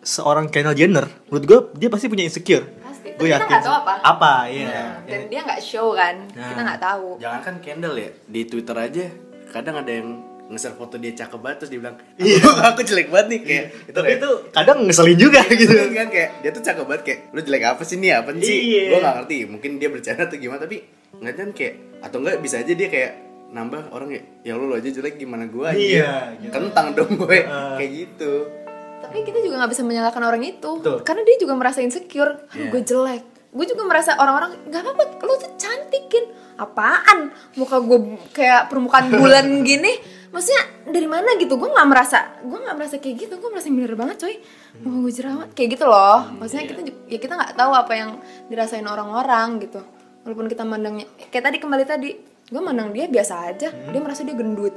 Seorang 0.00 0.48
Kendall 0.48 0.72
Jenner, 0.72 1.04
menurut 1.28 1.44
gue 1.44 1.58
dia 1.76 1.88
pasti 1.88 2.08
punya 2.08 2.24
insecure. 2.24 2.64
pasti 2.80 3.12
Gue 3.12 3.28
kita 3.28 3.36
yakin. 3.36 3.50
nggak 3.50 3.62
tahu 3.62 3.76
apa 3.76 3.92
Apa? 4.00 4.32
Iya. 4.48 4.64
Nah, 4.64 4.92
dan 5.04 5.20
dia 5.28 5.40
nggak 5.42 5.60
show 5.60 5.92
kan 5.92 6.16
Nah. 6.30 6.48
kita 6.48 6.60
nggak 6.64 6.80
tahu 6.80 7.06
Jangankan 7.20 7.56
Kendall 7.60 7.96
ya, 7.98 8.10
di 8.24 8.40
Twitter 8.44 8.76
aja 8.78 9.04
kadang 9.50 9.76
ada 9.76 9.92
yang 9.92 10.08
nge-share 10.50 10.74
foto 10.74 10.94
dia 10.96 11.14
cakep 11.14 11.38
banget 11.38 11.56
terus 11.58 11.70
dia 11.70 11.78
bilang, 11.78 11.96
Iya. 12.16 12.36
"Aku, 12.36 12.50
aku 12.68 12.80
jelek 12.82 13.08
banget 13.08 13.26
nih." 13.28 13.40
Kayak 13.40 13.64
Tapi 13.88 13.94
kayak- 14.04 14.18
itu 14.18 14.30
kadang 14.50 14.78
ngeselin 14.82 15.14
juga 15.16 15.40
gitu. 15.48 15.70
Iya 15.72 15.86
kan 15.94 16.08
kayak 16.08 16.30
dia 16.40 16.50
tuh 16.50 16.62
cakep 16.62 16.84
banget 16.84 17.02
kayak 17.02 17.18
lu 17.30 17.40
jelek 17.40 17.62
apa 17.64 17.82
sih 17.82 17.96
nih 17.96 18.10
apa 18.12 18.30
sih 18.36 18.58
Iya. 18.60 18.82
gue 18.84 18.98
gak 19.00 19.14
ngerti 19.16 19.36
mungkin 19.46 19.70
dia 19.76 19.88
bercanda 19.88 20.22
atau 20.22 20.36
gimana 20.36 20.60
tapi 20.60 20.76
nggak 21.12 21.34
kan 21.34 21.48
kayak 21.52 21.74
atau 22.00 22.18
enggak 22.18 22.36
bisa 22.40 22.56
aja 22.58 22.72
dia 22.72 22.88
kayak 22.88 23.12
nambah 23.50 23.82
orang 23.90 24.10
ya 24.10 24.22
ya 24.42 24.52
lu, 24.54 24.64
lu 24.64 24.74
aja 24.74 24.86
jelek 24.88 25.14
gimana 25.16 25.44
gue 25.44 25.64
aja 25.64 25.74
Iya, 25.76 26.12
gitu. 26.40 26.52
kentang 26.52 26.86
dong 26.92 27.14
gue 27.16 27.38
Uh. 27.40 27.74
kayak 27.74 27.90
gitu 27.96 28.32
tapi 29.00 29.16
kita 29.22 29.38
juga 29.40 29.54
nggak 29.56 29.70
bisa 29.70 29.82
menyalahkan 29.82 30.20
orang 30.20 30.42
itu 30.44 30.70
Betul. 30.76 31.02
karena 31.02 31.22
dia 31.24 31.36
juga 31.36 31.54
merasa 31.54 31.78
insecure 31.80 32.46
Aduh, 32.46 32.54
Iya. 32.56 32.68
gue 32.68 32.82
jelek 32.84 33.24
gue 33.50 33.66
juga 33.66 33.82
merasa 33.82 34.14
orang-orang 34.14 34.54
nggak 34.64 34.80
apa-apa 34.80 35.02
lo 35.20 35.34
tuh 35.36 35.50
cantikin 35.56 36.24
apaan 36.56 37.18
muka 37.54 37.76
gue 37.80 37.98
kayak 38.30 38.68
permukaan 38.68 39.10
bulan 39.10 39.46
gini 39.66 39.92
maksudnya 40.30 40.62
dari 40.86 41.04
mana 41.04 41.34
gitu? 41.36 41.54
Gue 41.54 41.68
nggak 41.68 41.88
merasa 41.88 42.18
gue 42.40 42.58
nggak 42.58 42.76
merasa 42.76 42.96
kayak 42.96 43.16
gitu. 43.20 43.34
Gue 43.36 43.50
merasa 43.50 43.68
minder 43.68 43.94
banget 43.94 44.16
coy. 44.18 44.34
Muka 44.80 44.96
gue 45.00 45.12
jerawat 45.12 45.48
kayak 45.52 45.68
gitu 45.74 45.84
loh. 45.84 46.20
Maksudnya 46.36 46.64
kita 46.64 46.80
ya 47.06 47.18
kita 47.18 47.34
nggak 47.34 47.52
tahu 47.54 47.72
apa 47.72 47.92
yang 47.92 48.10
dirasain 48.46 48.84
orang-orang 48.84 49.60
gitu. 49.60 49.80
Walaupun 50.22 50.46
kita 50.46 50.62
mandangnya 50.62 51.06
kayak 51.28 51.44
tadi 51.44 51.56
kembali 51.58 51.84
tadi 51.84 52.10
gue 52.46 52.60
mandang 52.60 52.90
dia 52.90 53.06
biasa 53.06 53.34
aja. 53.46 53.68
Dia 53.70 54.00
merasa 54.00 54.22
dia 54.22 54.34
gendut. 54.34 54.74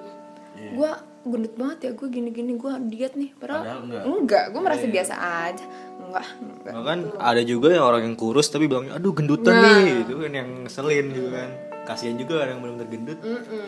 Gue 0.73 0.89
gendut 1.23 1.55
banget 1.55 1.77
ya 1.79 1.91
gue 1.93 2.07
gini-gini 2.07 2.53
gue 2.53 2.71
diet 2.87 3.15
nih. 3.15 3.31
Padahal, 3.33 3.63
Padahal 3.63 3.79
enggak. 3.81 4.03
enggak 4.03 4.45
gue 4.51 4.61
merasa 4.61 4.85
biasa 4.85 5.13
aja. 5.15 5.65
Enggak 5.97 6.27
enggak 6.35 6.73
Bahkan 6.73 6.99
ada 7.15 7.41
juga 7.41 7.67
yang 7.71 7.85
orang 7.85 8.01
yang 8.03 8.15
kurus 8.15 8.47
tapi 8.47 8.67
bilang 8.67 8.89
aduh 8.89 9.11
gendutan 9.11 9.53
Nah. 9.53 9.79
nih. 9.79 10.03
Itu 10.03 10.13
kan 10.19 10.31
yang 10.33 10.49
ngeselin 10.63 11.05
gitu 11.11 11.29
kan. 11.31 11.49
Kasihan 11.84 12.15
juga 12.15 12.39
orang 12.39 12.56
yang 12.56 12.62
benar-benar 12.62 12.88
gendut. 12.88 13.19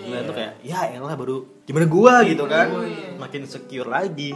Nah, 0.05 0.19
itu 0.19 0.31
kayak 0.31 0.53
ya 0.61 0.79
elah 0.89 1.13
baru 1.13 1.35
gimana 1.63 1.85
gua 1.85 2.23
gitu 2.23 2.43
kan. 2.45 2.71
Makin 3.17 3.41
secure 3.43 3.85
lagi. 3.85 4.31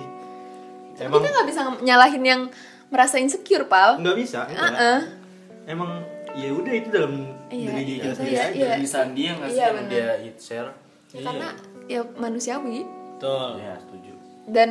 Tapi 0.94 1.08
Emang 1.08 1.22
kita 1.22 1.32
nggak 1.32 1.48
bisa 1.48 1.62
nyalahin 1.80 2.24
yang 2.24 2.42
merasa 2.88 3.16
insecure 3.18 3.64
pal 3.66 3.96
nggak 3.98 4.18
bisa. 4.18 4.44
enggak. 4.46 4.72
Heeh. 4.74 5.00
Emang 5.66 6.04
ya 6.34 6.50
udah 6.52 6.74
itu 6.74 6.90
dalam 6.90 7.14
Iya, 7.50 7.70
diri 7.72 7.84
iya, 7.90 8.04
kita 8.04 8.14
sendiri 8.16 8.30
iya, 8.30 8.44
aja. 8.44 8.54
iya. 8.54 8.70
Tulisan 8.76 9.08
dia 9.14 9.30
nggak 9.34 9.50
sih 9.50 9.56
Iya, 9.56 9.66
yang 9.66 9.88
dia 9.88 10.08
hit 10.20 10.38
share 10.38 10.70
Ya, 11.10 11.22
karena 11.26 11.48
ya 11.88 12.02
manusiawi 12.16 12.86
Betul. 13.18 13.50
ya 13.58 13.74
setuju 13.82 14.12
dan 14.46 14.70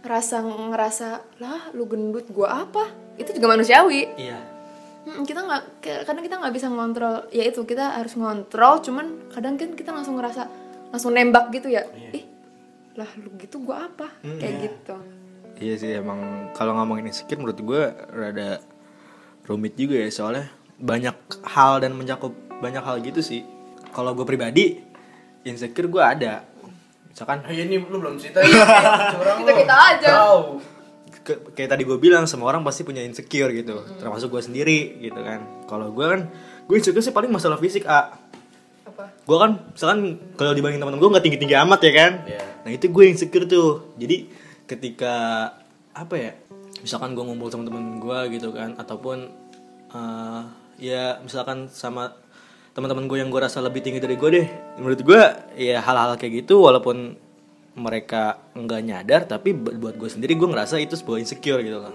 rasa 0.00 0.38
ngerasa 0.42 1.08
lah 1.38 1.62
lu 1.72 1.86
gendut 1.86 2.26
gua 2.28 2.62
apa 2.62 2.86
itu 3.16 3.32
juga 3.32 3.50
manusiawi 3.50 4.06
Iya. 4.14 4.38
Mm, 5.02 5.22
kita 5.22 5.40
nggak 5.40 5.62
kadang 6.04 6.22
kita 6.22 6.36
nggak 6.38 6.54
bisa 6.54 6.66
ngontrol 6.66 7.26
ya 7.28 7.42
itu 7.42 7.60
kita 7.62 7.98
harus 7.98 8.14
ngontrol 8.14 8.78
cuman 8.78 9.06
kadang 9.28 9.58
kan 9.58 9.74
kita 9.74 9.90
langsung 9.90 10.14
ngerasa 10.14 10.46
langsung 10.88 11.10
nembak 11.10 11.50
gitu 11.50 11.66
ya. 11.68 11.82
Ih 12.12 12.22
lah 12.92 13.08
lu 13.16 13.34
gitu 13.36 13.58
gua 13.58 13.88
apa? 13.88 14.06
Kayak 14.22 14.54
gitu. 14.62 14.94
Iya 15.58 15.74
sih 15.74 15.90
emang 15.92 16.18
kalau 16.52 16.74
ngomongin 16.74 17.06
insecure 17.06 17.34
menurut 17.36 17.56
gue 17.56 17.82
rada 18.08 18.58
rumit 19.42 19.74
juga 19.74 19.94
ya 19.96 20.08
soalnya 20.08 20.46
banyak 20.76 21.14
hal 21.44 21.78
dan 21.78 21.92
mencakup 21.92 22.30
banyak 22.58 22.80
hal 22.80 22.98
gitu 22.98 23.18
sih. 23.18 23.42
Kalau 23.90 24.12
gue 24.12 24.22
pribadi 24.22 24.78
insecure 25.42 25.86
gue 25.88 25.98
ada. 26.00 26.46
Misalkan 27.06 27.42
Hey, 27.42 27.62
ini 27.62 27.76
lu 27.76 27.98
belum 27.98 28.16
cerita 28.16 28.38
ya 28.44 28.64
curang 29.12 29.38
Kita- 29.40 29.56
kita 29.56 29.76
aja. 29.90 30.08
tahu 30.08 30.38
ke- 31.22 31.54
kayak 31.54 31.70
tadi 31.74 31.82
gue 31.86 31.98
bilang 31.98 32.26
semua 32.26 32.50
orang 32.50 32.66
pasti 32.66 32.82
punya 32.82 33.00
insecure 33.02 33.50
gitu, 33.54 33.82
termasuk 33.98 34.28
gue 34.30 34.42
sendiri 34.42 34.98
gitu 35.00 35.18
kan. 35.22 35.66
Kalau 35.70 35.90
gue 35.94 36.06
kan 36.06 36.20
gue 36.66 36.74
insecure 36.78 37.02
sih 37.02 37.14
paling 37.14 37.30
masalah 37.30 37.58
fisik 37.58 37.86
a. 37.86 38.18
apa 38.82 39.14
Gue 39.22 39.36
kan 39.38 39.58
misalkan 39.70 40.18
kalau 40.34 40.52
dibanding 40.52 40.82
teman-teman 40.82 41.00
gue 41.00 41.10
nggak 41.14 41.24
tinggi 41.24 41.38
tinggi 41.38 41.56
amat 41.56 41.80
ya 41.82 41.92
kan. 41.94 42.12
Iya. 42.26 42.42
Nah 42.66 42.70
itu 42.74 42.86
gue 42.90 43.04
insecure 43.06 43.46
tuh. 43.46 43.94
Jadi 43.96 44.28
ketika 44.66 45.14
apa 45.94 46.14
ya? 46.18 46.32
Misalkan 46.82 47.14
gue 47.14 47.22
ngumpul 47.22 47.46
sama 47.46 47.62
temen 47.62 48.02
gue 48.02 48.18
gitu 48.34 48.50
kan, 48.50 48.74
ataupun 48.74 49.30
eh, 49.94 50.42
ya 50.82 51.22
misalkan 51.22 51.70
sama 51.70 52.10
teman-teman 52.74 53.06
gue 53.06 53.20
yang 53.22 53.30
gue 53.30 53.38
rasa 53.38 53.62
lebih 53.62 53.84
tinggi 53.84 54.02
dari 54.02 54.18
gue 54.18 54.28
deh. 54.32 54.46
Menurut 54.82 55.00
gue 55.04 55.22
ya 55.60 55.78
hal-hal 55.78 56.18
kayak 56.18 56.42
gitu 56.42 56.58
walaupun 56.64 57.14
mereka 57.74 58.22
nggak 58.52 58.80
nyadar 58.82 59.20
tapi 59.24 59.50
bu- 59.50 59.72
buat 59.74 59.94
gue 59.94 60.06
sendiri 60.06 60.32
gue 60.32 60.44
ngerasa 60.44 60.76
itu 60.76 60.92
sebuah 60.92 61.18
insecure 61.18 61.60
gitu 61.60 61.80
kan. 61.80 61.92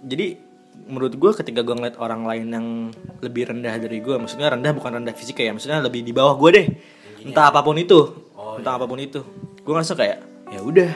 Jadi 0.00 0.38
menurut 0.86 1.12
gue 1.12 1.30
ketika 1.34 1.60
gue 1.60 1.74
ngeliat 1.74 1.96
orang 1.96 2.22
lain 2.22 2.46
yang 2.48 2.66
lebih 3.18 3.48
rendah 3.48 3.74
dari 3.74 3.98
gue, 3.98 4.14
maksudnya 4.14 4.48
rendah 4.48 4.70
bukan 4.70 4.92
rendah 4.96 5.12
fisik 5.12 5.36
ya, 5.36 5.50
maksudnya 5.50 5.80
lebih 5.80 6.00
di 6.00 6.12
bawah 6.12 6.36
gue 6.36 6.50
deh. 6.52 6.66
Entah 7.22 7.50
apa 7.50 7.58
pun 7.58 7.74
itu, 7.74 8.06
entah 8.54 8.74
apa 8.74 8.86
pun 8.86 8.94
itu, 8.96 9.18
gue 9.58 9.72
ngerasa 9.72 9.94
kayak 9.94 10.18
ya 10.46 10.60
udah, 10.60 10.90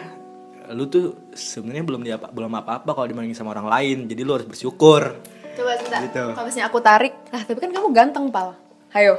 lu 0.70 0.86
tuh 0.86 1.18
sebenarnya 1.32 1.82
belum 1.82 2.00
di 2.00 2.12
apa 2.12 2.30
belum 2.30 2.54
apa-apa 2.54 2.86
kalau 2.92 3.02
dibandingin 3.04 3.34
sama 3.34 3.50
orang 3.50 3.66
lain, 3.66 4.06
jadi 4.06 4.20
lu 4.20 4.32
harus 4.32 4.46
bersyukur. 4.46 5.18
coba 5.50 5.74
sebentar 5.74 6.00
Gitu. 6.00 6.24
kalau 6.30 6.46
misalnya 6.46 6.66
aku 6.66 6.78
tarik 6.78 7.14
lah 7.26 7.42
tapi 7.42 7.58
kan 7.58 7.70
kamu 7.70 7.88
ganteng 7.90 8.24
pal 8.30 8.54
ayo 8.92 9.18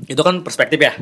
Itu 0.00 0.22
kan 0.22 0.38
perspektif 0.40 0.78
ya. 0.78 0.94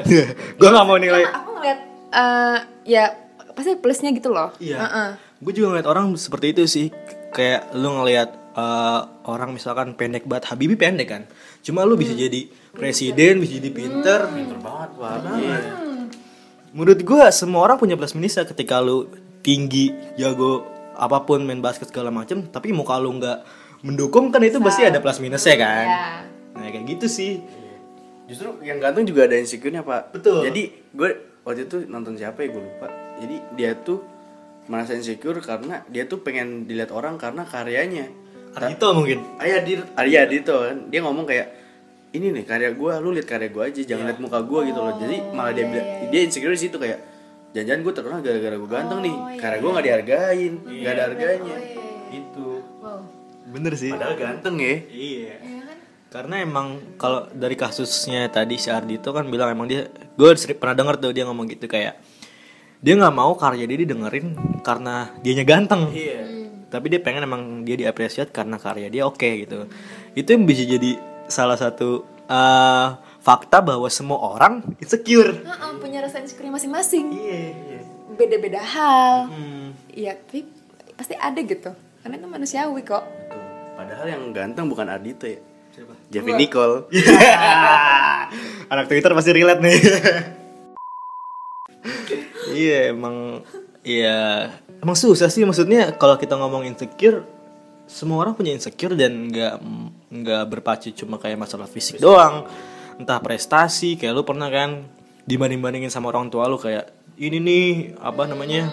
gue 0.58 0.68
nggak 0.68 0.86
mau 0.86 0.94
nilai. 0.96 1.26
Aku 1.26 1.50
ngeliat 1.52 1.78
eh, 2.08 2.56
ya 2.88 3.12
pasti 3.52 3.76
plusnya 3.76 4.16
gitu 4.16 4.32
loh 4.32 4.56
Iya. 4.56 4.80
Heeh. 4.80 5.10
Gue 5.44 5.52
juga 5.52 5.76
ngeliat 5.76 5.86
orang 5.86 6.16
seperti 6.16 6.56
itu 6.56 6.64
sih. 6.64 6.86
Kayak 7.30 7.76
lu 7.76 7.92
ngeliat 8.00 8.30
eh, 8.56 9.00
orang 9.28 9.52
misalkan 9.52 9.92
pendek 9.94 10.24
banget, 10.24 10.48
Habibie 10.50 10.80
pendek 10.80 11.08
kan. 11.12 11.22
Cuma 11.60 11.84
lu 11.84 12.00
bisa 12.00 12.16
jadi 12.16 12.48
presiden, 12.72 13.44
bisa 13.44 13.60
jadi 13.60 13.70
pinter. 13.70 14.20
pinter 14.32 14.58
banget 14.58 14.90
pak 14.96 15.16
Menurut 16.72 17.00
gue 17.00 17.22
semua 17.30 17.64
orang 17.64 17.76
punya 17.76 17.94
plus 17.94 18.16
minusnya 18.16 18.44
ketika 18.48 18.80
lu 18.80 19.08
tinggi, 19.44 19.92
jago 20.18 20.66
apa 20.98 21.22
pun 21.22 21.46
main 21.46 21.62
basket 21.62 21.88
segala 21.88 22.10
macem, 22.10 22.50
tapi 22.50 22.74
muka 22.74 22.98
lu 22.98 23.14
nggak 23.16 23.38
mendukung 23.86 24.34
kan 24.34 24.42
itu 24.42 24.58
pasti 24.58 24.82
ada 24.82 24.98
plus 24.98 25.22
minusnya 25.22 25.54
kan. 25.54 25.86
Iya. 25.86 26.04
Nah 26.58 26.66
kayak 26.72 26.84
gitu 26.98 27.06
sih. 27.06 27.38
Justru 28.28 28.60
yang 28.60 28.76
ganteng 28.82 29.08
juga 29.08 29.24
ada 29.24 29.40
insecure-nya 29.40 29.80
pak 29.80 30.12
Betul. 30.12 30.44
Jadi 30.44 30.62
gue 30.92 31.10
waktu 31.48 31.64
itu 31.64 31.88
nonton 31.88 32.20
siapa 32.20 32.44
ya 32.44 32.52
gue 32.52 32.60
lupa. 32.60 32.92
Jadi 33.24 33.36
dia 33.56 33.72
tuh 33.72 34.04
merasa 34.68 34.92
insecure 34.92 35.40
karena 35.40 35.80
dia 35.88 36.04
tuh 36.04 36.20
pengen 36.20 36.68
dilihat 36.68 36.92
orang 36.92 37.16
karena 37.16 37.48
karyanya. 37.48 38.12
Ardito 38.52 38.92
mungkin. 38.92 39.24
Ayah 39.40 39.64
Dir, 39.64 39.80
Arya 39.96 40.28
Dito 40.28 40.60
kan. 40.60 40.92
Dia 40.92 41.00
ngomong 41.00 41.24
kayak 41.24 41.48
ini 42.12 42.32
nih 42.32 42.44
karya 42.44 42.72
gue, 42.72 42.92
lu 43.00 43.12
lihat 43.16 43.28
karya 43.28 43.48
gue 43.48 43.64
aja, 43.64 43.80
jangan 43.84 44.04
lihat 44.12 44.20
muka 44.20 44.40
gue 44.44 44.60
gitu 44.68 44.80
loh. 44.80 44.92
Jadi 44.96 45.16
malah 45.32 45.52
dia 45.56 45.64
bilang, 45.68 45.88
dia 46.12 46.20
insecure 46.24 46.52
di 46.52 46.60
situ 46.60 46.76
kayak 46.76 46.98
jangan-jangan 47.52 47.80
gue 47.84 47.92
terkenal 47.96 48.20
gara-gara 48.20 48.56
gue 48.56 48.70
ganteng 48.70 49.00
nih, 49.04 49.16
karya 49.40 49.58
gue 49.60 49.70
nggak 49.72 49.86
dihargain, 49.86 50.52
nggak 50.64 50.92
ada 50.92 51.02
harganya. 51.08 51.56
Itu. 52.08 52.48
bener 53.48 53.72
sih. 53.76 53.92
Padahal 53.92 54.16
ganteng 54.16 54.56
ya. 54.60 54.76
Iya. 54.88 55.36
Iya 55.40 55.60
kan? 55.64 55.78
Karena 56.08 56.40
emang 56.40 56.96
kalau 56.96 57.28
dari 57.36 57.52
kasusnya 57.52 58.32
tadi 58.32 58.56
si 58.56 58.72
Ardi 58.72 58.96
itu 58.96 59.12
kan 59.12 59.28
bilang 59.28 59.52
emang 59.52 59.68
dia 59.68 59.92
gue 59.92 60.28
pernah 60.56 60.72
denger 60.72 60.96
tuh 60.96 61.12
dia 61.12 61.28
ngomong 61.28 61.44
gitu 61.52 61.68
kayak 61.68 62.00
dia 62.80 62.94
nggak 62.96 63.12
mau 63.12 63.36
karya 63.36 63.68
dia 63.68 63.78
didengerin 63.84 64.32
karena 64.64 65.12
dianya 65.20 65.44
ganteng 65.44 65.92
iya 65.92 66.24
tapi 66.72 66.88
dia 66.92 67.00
pengen 67.00 67.28
emang 67.28 67.42
dia 67.64 67.76
diapresiasi 67.76 68.32
karena 68.32 68.56
karya 68.56 68.88
dia 68.88 69.04
oke 69.04 69.28
gitu 69.44 69.68
itu 70.16 70.28
yang 70.28 70.48
bisa 70.48 70.64
jadi 70.64 70.96
salah 71.28 71.60
satu 71.60 72.04
eh, 72.24 72.88
fakta 73.20 73.60
bahwa 73.60 73.88
semua 73.92 74.16
orang 74.16 74.64
insecure 74.80 75.44
Heeh, 75.44 75.70
punya 75.76 76.00
rasa 76.00 76.24
insecure 76.24 76.48
masing-masing. 76.48 77.12
iya 77.12 77.52
iya 77.52 77.80
Beda-beda 78.18 78.58
hal. 78.58 79.30
Hmm. 79.30 79.70
Iya, 79.94 80.18
tapi 80.18 80.42
pasti 80.98 81.14
ada 81.14 81.38
gitu. 81.38 81.70
Karena 82.02 82.18
itu 82.18 82.26
manusiawi 82.26 82.82
kok. 82.82 83.04
Padahal 83.78 84.06
yang 84.10 84.34
ganteng 84.34 84.66
bukan 84.66 84.90
Ardito 84.90 85.22
ya 85.22 85.38
Jeffy 86.08 86.32
Nicole. 86.32 86.88
Anak 88.72 88.88
Twitter 88.88 89.12
pasti 89.12 89.30
relate 89.32 89.60
nih. 89.60 89.78
Iya 92.48 92.90
emang 92.90 93.44
iya. 93.84 94.50
Emang 94.80 94.96
susah 94.96 95.28
sih 95.30 95.44
maksudnya 95.44 95.94
kalau 95.94 96.16
kita 96.16 96.34
ngomong 96.34 96.66
insecure 96.66 97.22
semua 97.86 98.24
orang 98.24 98.34
punya 98.34 98.50
insecure 98.50 98.92
dan 98.92 99.28
nggak 99.30 99.54
nggak 100.10 100.42
berpacu 100.48 100.90
cuma 100.92 101.20
kayak 101.20 101.38
masalah 101.38 101.68
fisik 101.68 102.00
doang. 102.00 102.48
Entah 102.98 103.20
prestasi 103.22 103.94
kayak 103.94 104.10
lu 104.10 104.24
pernah 104.26 104.50
kan 104.50 104.90
dibanding 105.22 105.60
bandingin 105.60 105.92
sama 105.92 106.08
orang 106.10 106.32
tua 106.32 106.48
lu 106.48 106.58
kayak 106.58 106.88
ini 107.20 107.38
nih 107.38 107.66
apa 108.00 108.26
namanya 108.26 108.72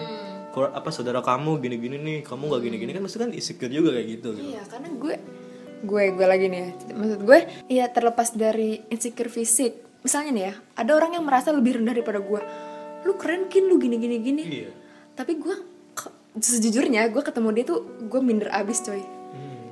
kur- 0.50 0.72
apa 0.72 0.88
saudara 0.90 1.20
kamu 1.20 1.60
gini 1.60 1.76
gini 1.78 1.96
nih 2.00 2.18
kamu 2.24 2.42
nggak 2.48 2.62
gini 2.64 2.76
gini 2.80 2.90
kan 2.96 3.02
maksudnya 3.04 3.28
kan 3.28 3.32
insecure 3.36 3.70
juga 3.70 3.92
kayak 3.94 4.06
gitu 4.18 4.28
gitu. 4.34 4.50
Iya, 4.50 4.62
karena 4.66 4.88
gue 4.88 5.14
gue 5.82 6.02
gue 6.14 6.26
lagi 6.26 6.46
nih 6.48 6.60
ya. 6.60 6.70
Maksud 6.96 7.20
gue, 7.26 7.38
ya 7.68 7.84
terlepas 7.90 8.32
dari 8.32 8.80
insecure 8.88 9.28
fisik. 9.28 9.72
Misalnya 10.00 10.30
nih 10.32 10.44
ya, 10.48 10.54
ada 10.78 10.90
orang 10.96 11.18
yang 11.18 11.24
merasa 11.26 11.50
lebih 11.50 11.82
rendah 11.82 11.92
daripada 11.92 12.22
gue. 12.22 12.40
Lu 13.04 13.18
keren 13.18 13.50
kin, 13.50 13.66
lu 13.66 13.76
gini 13.76 13.96
gini 13.98 14.16
gini. 14.22 14.42
Iya. 14.44 14.70
Tapi 15.18 15.36
gue 15.36 15.56
sejujurnya 16.36 17.08
gue 17.08 17.22
ketemu 17.24 17.48
dia 17.56 17.64
tuh 17.64 17.80
gue 18.06 18.20
minder 18.20 18.52
abis 18.52 18.84
coy. 18.84 19.02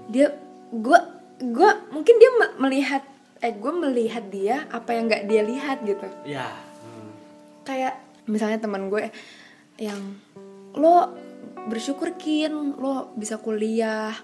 Dia 0.08 0.32
gue 0.72 0.98
gue 1.40 1.70
mungkin 1.90 2.14
dia 2.16 2.30
me- 2.38 2.54
melihat 2.68 3.02
eh 3.44 3.52
gue 3.52 3.72
melihat 3.76 4.24
dia 4.32 4.64
apa 4.72 4.96
yang 4.96 5.10
nggak 5.10 5.28
dia 5.28 5.42
lihat 5.44 5.84
gitu 5.84 6.06
ya 6.24 6.48
kayak 7.68 8.00
misalnya 8.24 8.56
teman 8.56 8.88
gue 8.88 9.12
yang 9.76 10.16
lo 10.72 11.12
bersyukur 11.68 12.16
kin 12.16 12.78
lo 12.80 13.12
bisa 13.18 13.36
kuliah 13.36 14.16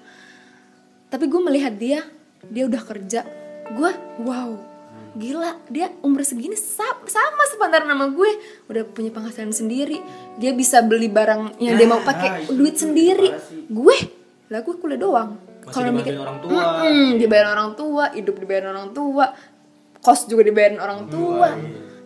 tapi 1.10 1.26
gue 1.26 1.40
melihat 1.40 1.74
dia 1.74 2.00
dia 2.42 2.64
udah 2.64 2.80
kerja. 2.80 3.20
Gue 3.70 3.90
wow 4.20 4.70
gila 5.10 5.58
dia 5.66 5.90
umur 6.00 6.22
segini 6.22 6.54
sa- 6.54 7.02
sama 7.02 7.42
sepantaran 7.48 7.84
sama 7.84 8.06
gue. 8.08 8.30
Udah 8.66 8.82
punya 8.84 9.10
penghasilan 9.10 9.50
sendiri. 9.50 9.98
Dia 10.36 10.50
bisa 10.52 10.80
beli 10.80 11.06
barang 11.06 11.58
yang 11.58 11.74
dia 11.74 11.86
mau 11.86 12.00
pakai 12.00 12.30
duit 12.48 12.74
sendiri. 12.76 13.34
gue 13.68 13.96
lah 14.48 14.60
gue 14.60 14.74
kuliah 14.76 14.96
doang. 14.96 15.34
Kalau 15.68 15.90
mikir- 15.92 16.14
orang 16.16 16.38
tua. 16.40 16.62
Mm-mm, 16.80 17.08
dibayar 17.16 17.46
orang 17.52 17.70
tua 17.74 18.04
hidup 18.10 18.34
dibayar 18.36 18.64
orang 18.68 18.90
tua 18.90 19.24
kos 20.00 20.24
juga 20.24 20.42
dibayarin 20.42 20.78
orang 20.78 21.06
tua. 21.06 21.48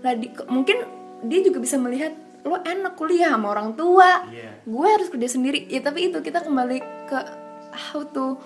lah 0.00 0.12
di- 0.12 0.32
mungkin 0.46 0.76
dia 1.22 1.40
juga 1.40 1.56
bisa 1.56 1.76
melihat 1.76 2.12
lo 2.42 2.58
enak 2.58 2.92
kuliah 2.94 3.30
sama 3.30 3.48
orang 3.50 3.72
tua. 3.72 4.28
Gue 4.62 4.88
harus 4.90 5.08
kerja 5.08 5.28
sendiri. 5.30 5.64
Ya 5.66 5.80
tapi 5.80 6.08
itu 6.08 6.18
kita 6.18 6.40
kembali 6.40 6.78
ke 7.06 7.18
how 7.70 8.04
to 8.06 8.36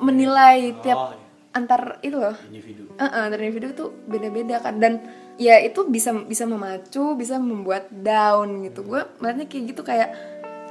menilai 0.00 0.76
tiap 0.84 1.26
antar 1.56 1.96
itu 2.04 2.16
loh. 2.20 2.36
Individu. 2.52 2.92
Eh, 3.00 3.04
eh, 3.04 3.20
antar 3.24 3.40
individu 3.40 3.72
tuh 3.72 3.88
beda-beda 4.04 4.60
kan. 4.60 4.76
Dan 4.76 5.00
ya 5.40 5.56
itu 5.60 5.88
bisa 5.88 6.12
bisa 6.12 6.44
memacu 6.44 7.16
bisa 7.16 7.40
membuat 7.40 7.88
down 7.88 8.68
gitu. 8.68 8.84
Gue 8.84 9.00
melihatnya 9.24 9.48
kayak 9.48 9.64
gitu 9.72 9.80
kayak 9.80 10.12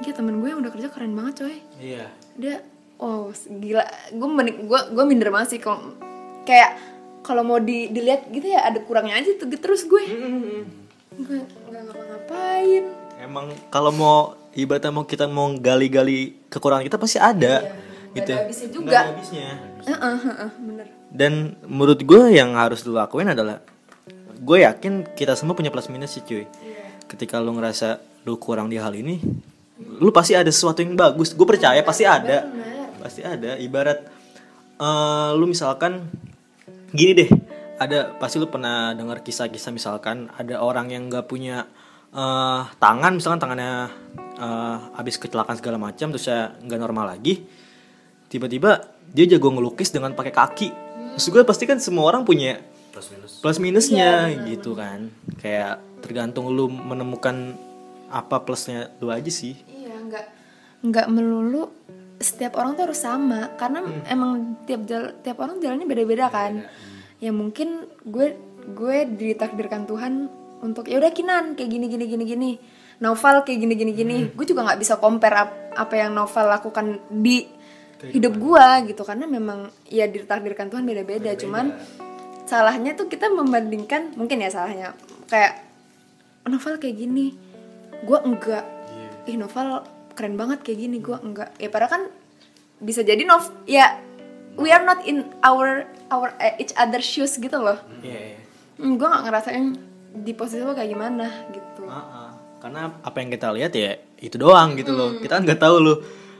ya 0.04 0.12
temen 0.12 0.38
gue 0.38 0.48
yang 0.54 0.62
udah 0.62 0.70
kerja 0.70 0.88
keren 0.94 1.18
banget 1.18 1.42
coy. 1.42 1.56
Iya. 1.82 2.06
Dia 2.38 2.56
oh 3.02 3.34
gila. 3.50 3.82
Gue 4.14 4.28
gue 4.46 4.80
gue 4.94 5.04
minder 5.04 5.34
banget 5.34 5.58
sih 5.58 5.60
kalau 5.60 5.98
kayak 6.46 6.78
kalau 7.26 7.42
mau 7.42 7.58
di, 7.58 7.90
dilihat 7.90 8.30
gitu 8.30 8.46
ya 8.46 8.62
ada 8.70 8.78
kurangnya 8.86 9.18
aja 9.18 9.34
tuh 9.34 9.50
gitu 9.50 9.58
terus 9.58 9.82
gue. 9.90 10.04
Gue 11.18 11.38
nggak 11.42 11.82
ngapa-ngapain. 11.90 12.84
Emang 13.18 13.50
kalau 13.74 13.90
mau 13.90 14.18
ibaratnya 14.54 14.94
mau 14.94 15.02
kita 15.02 15.26
mau 15.26 15.50
gali-gali 15.58 16.46
kekurangan 16.46 16.86
kita 16.86 16.96
pasti 17.02 17.18
ada. 17.18 17.66
Nggak 17.66 17.86
gitu. 18.22 18.32
ada 18.32 18.42
habisnya 18.46 18.68
juga. 18.72 18.86
Nggak 18.86 19.00
ada 19.00 19.10
habisnya. 19.12 19.48
Heeh, 19.86 20.16
heeh, 20.18 20.50
bener 20.58 20.86
Dan 21.12 21.32
menurut 21.64 22.00
gue 22.02 22.22
yang 22.34 22.58
harus 22.58 22.82
lu 22.82 22.96
lakuin 22.96 23.30
adalah 23.30 23.62
gue 24.36 24.58
yakin 24.62 25.16
kita 25.16 25.32
semua 25.38 25.56
punya 25.56 25.72
plus 25.72 25.88
minus 25.88 26.16
sih 26.16 26.22
cuy. 26.24 26.44
Ketika 27.06 27.38
lu 27.38 27.54
ngerasa 27.54 28.02
lu 28.26 28.36
kurang 28.36 28.66
di 28.66 28.76
hal 28.76 28.92
ini, 28.92 29.22
lu 30.02 30.10
pasti 30.10 30.34
ada 30.34 30.50
sesuatu 30.50 30.82
yang 30.82 30.98
bagus. 30.98 31.32
Gue 31.32 31.46
percaya 31.46 31.80
pasti 31.86 32.04
ada. 32.04 32.44
Pasti 33.00 33.22
ada. 33.22 33.54
Ibarat 33.56 33.98
eh, 34.80 35.30
lu 35.38 35.46
misalkan 35.46 36.10
gini 36.90 37.12
deh, 37.14 37.30
ada 37.78 38.12
pasti 38.18 38.42
lu 38.42 38.50
pernah 38.50 38.92
dengar 38.92 39.22
kisah-kisah 39.22 39.72
misalkan 39.72 40.32
ada 40.34 40.60
orang 40.60 40.90
yang 40.90 41.06
nggak 41.06 41.30
punya 41.30 41.64
eh, 42.10 42.60
tangan, 42.76 43.12
misalkan 43.16 43.40
tangannya 43.40 43.88
eh, 44.36 44.76
habis 44.98 45.16
kecelakaan 45.16 45.56
segala 45.56 45.78
macam 45.80 46.10
terus 46.12 46.26
ya 46.28 46.50
nggak 46.50 46.80
normal 46.82 47.14
lagi 47.14 47.46
tiba-tiba 48.26 48.84
dia 49.06 49.24
jago 49.26 49.48
ngelukis 49.50 49.90
dengan 49.90 50.12
pakai 50.12 50.32
kaki. 50.32 50.68
Maksud 51.14 51.30
gue 51.30 51.42
pasti 51.42 51.64
kan 51.64 51.78
semua 51.78 52.04
orang 52.06 52.22
punya 52.22 52.60
plus 52.92 53.08
minus. 53.08 53.32
plus 53.40 53.58
minusnya 53.58 54.10
gitu 54.44 54.74
kan. 54.74 55.08
Kayak 55.38 55.80
tergantung 56.00 56.52
lu 56.52 56.68
menemukan 56.68 57.56
apa 58.06 58.38
plusnya 58.40 58.92
lu 59.00 59.10
aja 59.10 59.28
sih. 59.28 59.56
iya 59.66 59.96
nggak 59.96 60.26
nggak 60.86 61.06
melulu 61.08 61.66
setiap 62.16 62.56
orang 62.56 62.76
tuh 62.76 62.84
harus 62.90 63.00
sama. 63.00 63.56
Karena 63.56 63.80
emang 64.06 64.60
tiap 64.64 64.84
jal- 64.84 65.14
tiap 65.20 65.40
orang 65.40 65.58
jalannya 65.58 65.84
beda-beda 65.84 66.28
kan. 66.28 66.64
Ya 67.16 67.32
mungkin 67.32 67.88
gue 68.04 68.36
gue 68.66 68.96
ditakdirkan 69.08 69.86
Tuhan 69.86 70.28
untuk 70.60 70.88
ya 70.88 70.98
udah 70.98 71.12
kinan 71.12 71.54
kayak 71.54 71.70
gini 71.70 71.86
gini 71.86 72.04
gini 72.04 72.24
gini. 72.24 72.50
Novel 72.96 73.44
kayak 73.44 73.58
gini 73.60 73.74
gini 73.74 73.92
gini. 73.92 74.16
Gue 74.32 74.44
juga 74.44 74.64
nggak 74.64 74.80
bisa 74.80 74.96
compare 74.96 75.36
ap- 75.36 75.72
apa 75.76 75.94
yang 75.96 76.12
novel 76.12 76.48
lakukan 76.48 76.86
di 77.08 77.44
hidup 78.12 78.36
gue 78.36 78.66
gitu 78.92 79.02
karena 79.08 79.24
memang 79.24 79.72
ya 79.88 80.04
ditakdirkan 80.04 80.68
Tuhan 80.68 80.84
beda-beda 80.84 81.32
cuman 81.38 81.72
salahnya 82.46 82.94
tuh 82.94 83.08
kita 83.08 83.32
membandingkan 83.32 84.14
mungkin 84.14 84.44
ya 84.44 84.52
salahnya 84.52 84.92
kayak 85.26 85.66
novel 86.46 86.78
kayak 86.78 86.96
gini 86.96 87.34
gue 88.06 88.18
enggak. 88.22 88.64
Ih 89.26 89.34
novel 89.34 89.82
keren 90.14 90.38
banget 90.38 90.62
kayak 90.62 90.78
gini 90.78 90.96
gue 91.02 91.16
enggak. 91.18 91.50
Ya 91.58 91.68
padahal 91.72 91.92
kan 91.92 92.02
bisa 92.78 93.00
jadi 93.02 93.24
nov 93.24 93.48
ya 93.64 93.98
we 94.60 94.70
are 94.70 94.84
not 94.84 95.02
in 95.08 95.26
our 95.42 95.88
our 96.12 96.30
eh, 96.38 96.54
each 96.62 96.72
other 96.78 97.02
shoes 97.02 97.36
gitu 97.36 97.56
loh. 97.58 97.80
Iya. 98.04 98.38
hmm, 98.78 98.94
gue 99.00 99.06
nggak 99.08 99.24
ngerasain 99.26 99.66
di 100.16 100.32
posisi 100.32 100.62
lo 100.62 100.76
kayak 100.76 100.90
gimana 100.92 101.26
gitu. 101.50 101.84
Karena 102.60 102.88
apa 103.02 103.16
yang 103.20 103.30
kita 103.32 103.48
lihat 103.52 103.72
ya 103.74 103.98
itu 104.22 104.36
doang 104.38 104.78
gitu 104.78 104.94
loh. 104.94 105.18
Kita 105.18 105.42
nggak 105.42 105.60
tahu 105.60 105.76
lu 105.82 105.94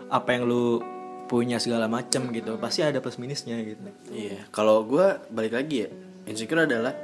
apa 0.06 0.28
yang 0.36 0.46
lu 0.46 0.78
punya 1.26 1.58
segala 1.58 1.90
macam 1.90 2.30
gitu. 2.30 2.56
Pasti 2.58 2.86
ada 2.86 3.02
plus 3.02 3.18
minusnya 3.18 3.58
gitu. 3.62 3.82
Iya, 4.10 4.46
kalau 4.54 4.86
gue 4.86 5.20
balik 5.30 5.58
lagi 5.58 5.86
ya, 5.86 5.88
insecure 6.26 6.66
adalah 6.66 6.94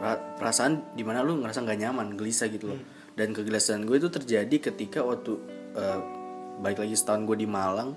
ra- 0.00 0.22
perasaan 0.38 0.94
di 0.94 1.02
mana 1.02 1.22
lu 1.26 1.38
ngerasa 1.42 1.62
nggak 1.62 1.78
nyaman, 1.82 2.06
gelisah 2.14 2.48
gitu 2.50 2.74
loh. 2.74 2.80
Dan 3.14 3.30
kegelisahan 3.30 3.86
gue 3.86 3.98
itu 3.98 4.10
terjadi 4.10 4.70
ketika 4.70 5.02
waktu 5.02 5.38
eh, 5.78 6.00
balik 6.58 6.82
lagi 6.82 6.94
setahun 6.94 7.26
gue 7.26 7.36
di 7.38 7.48
Malang, 7.50 7.94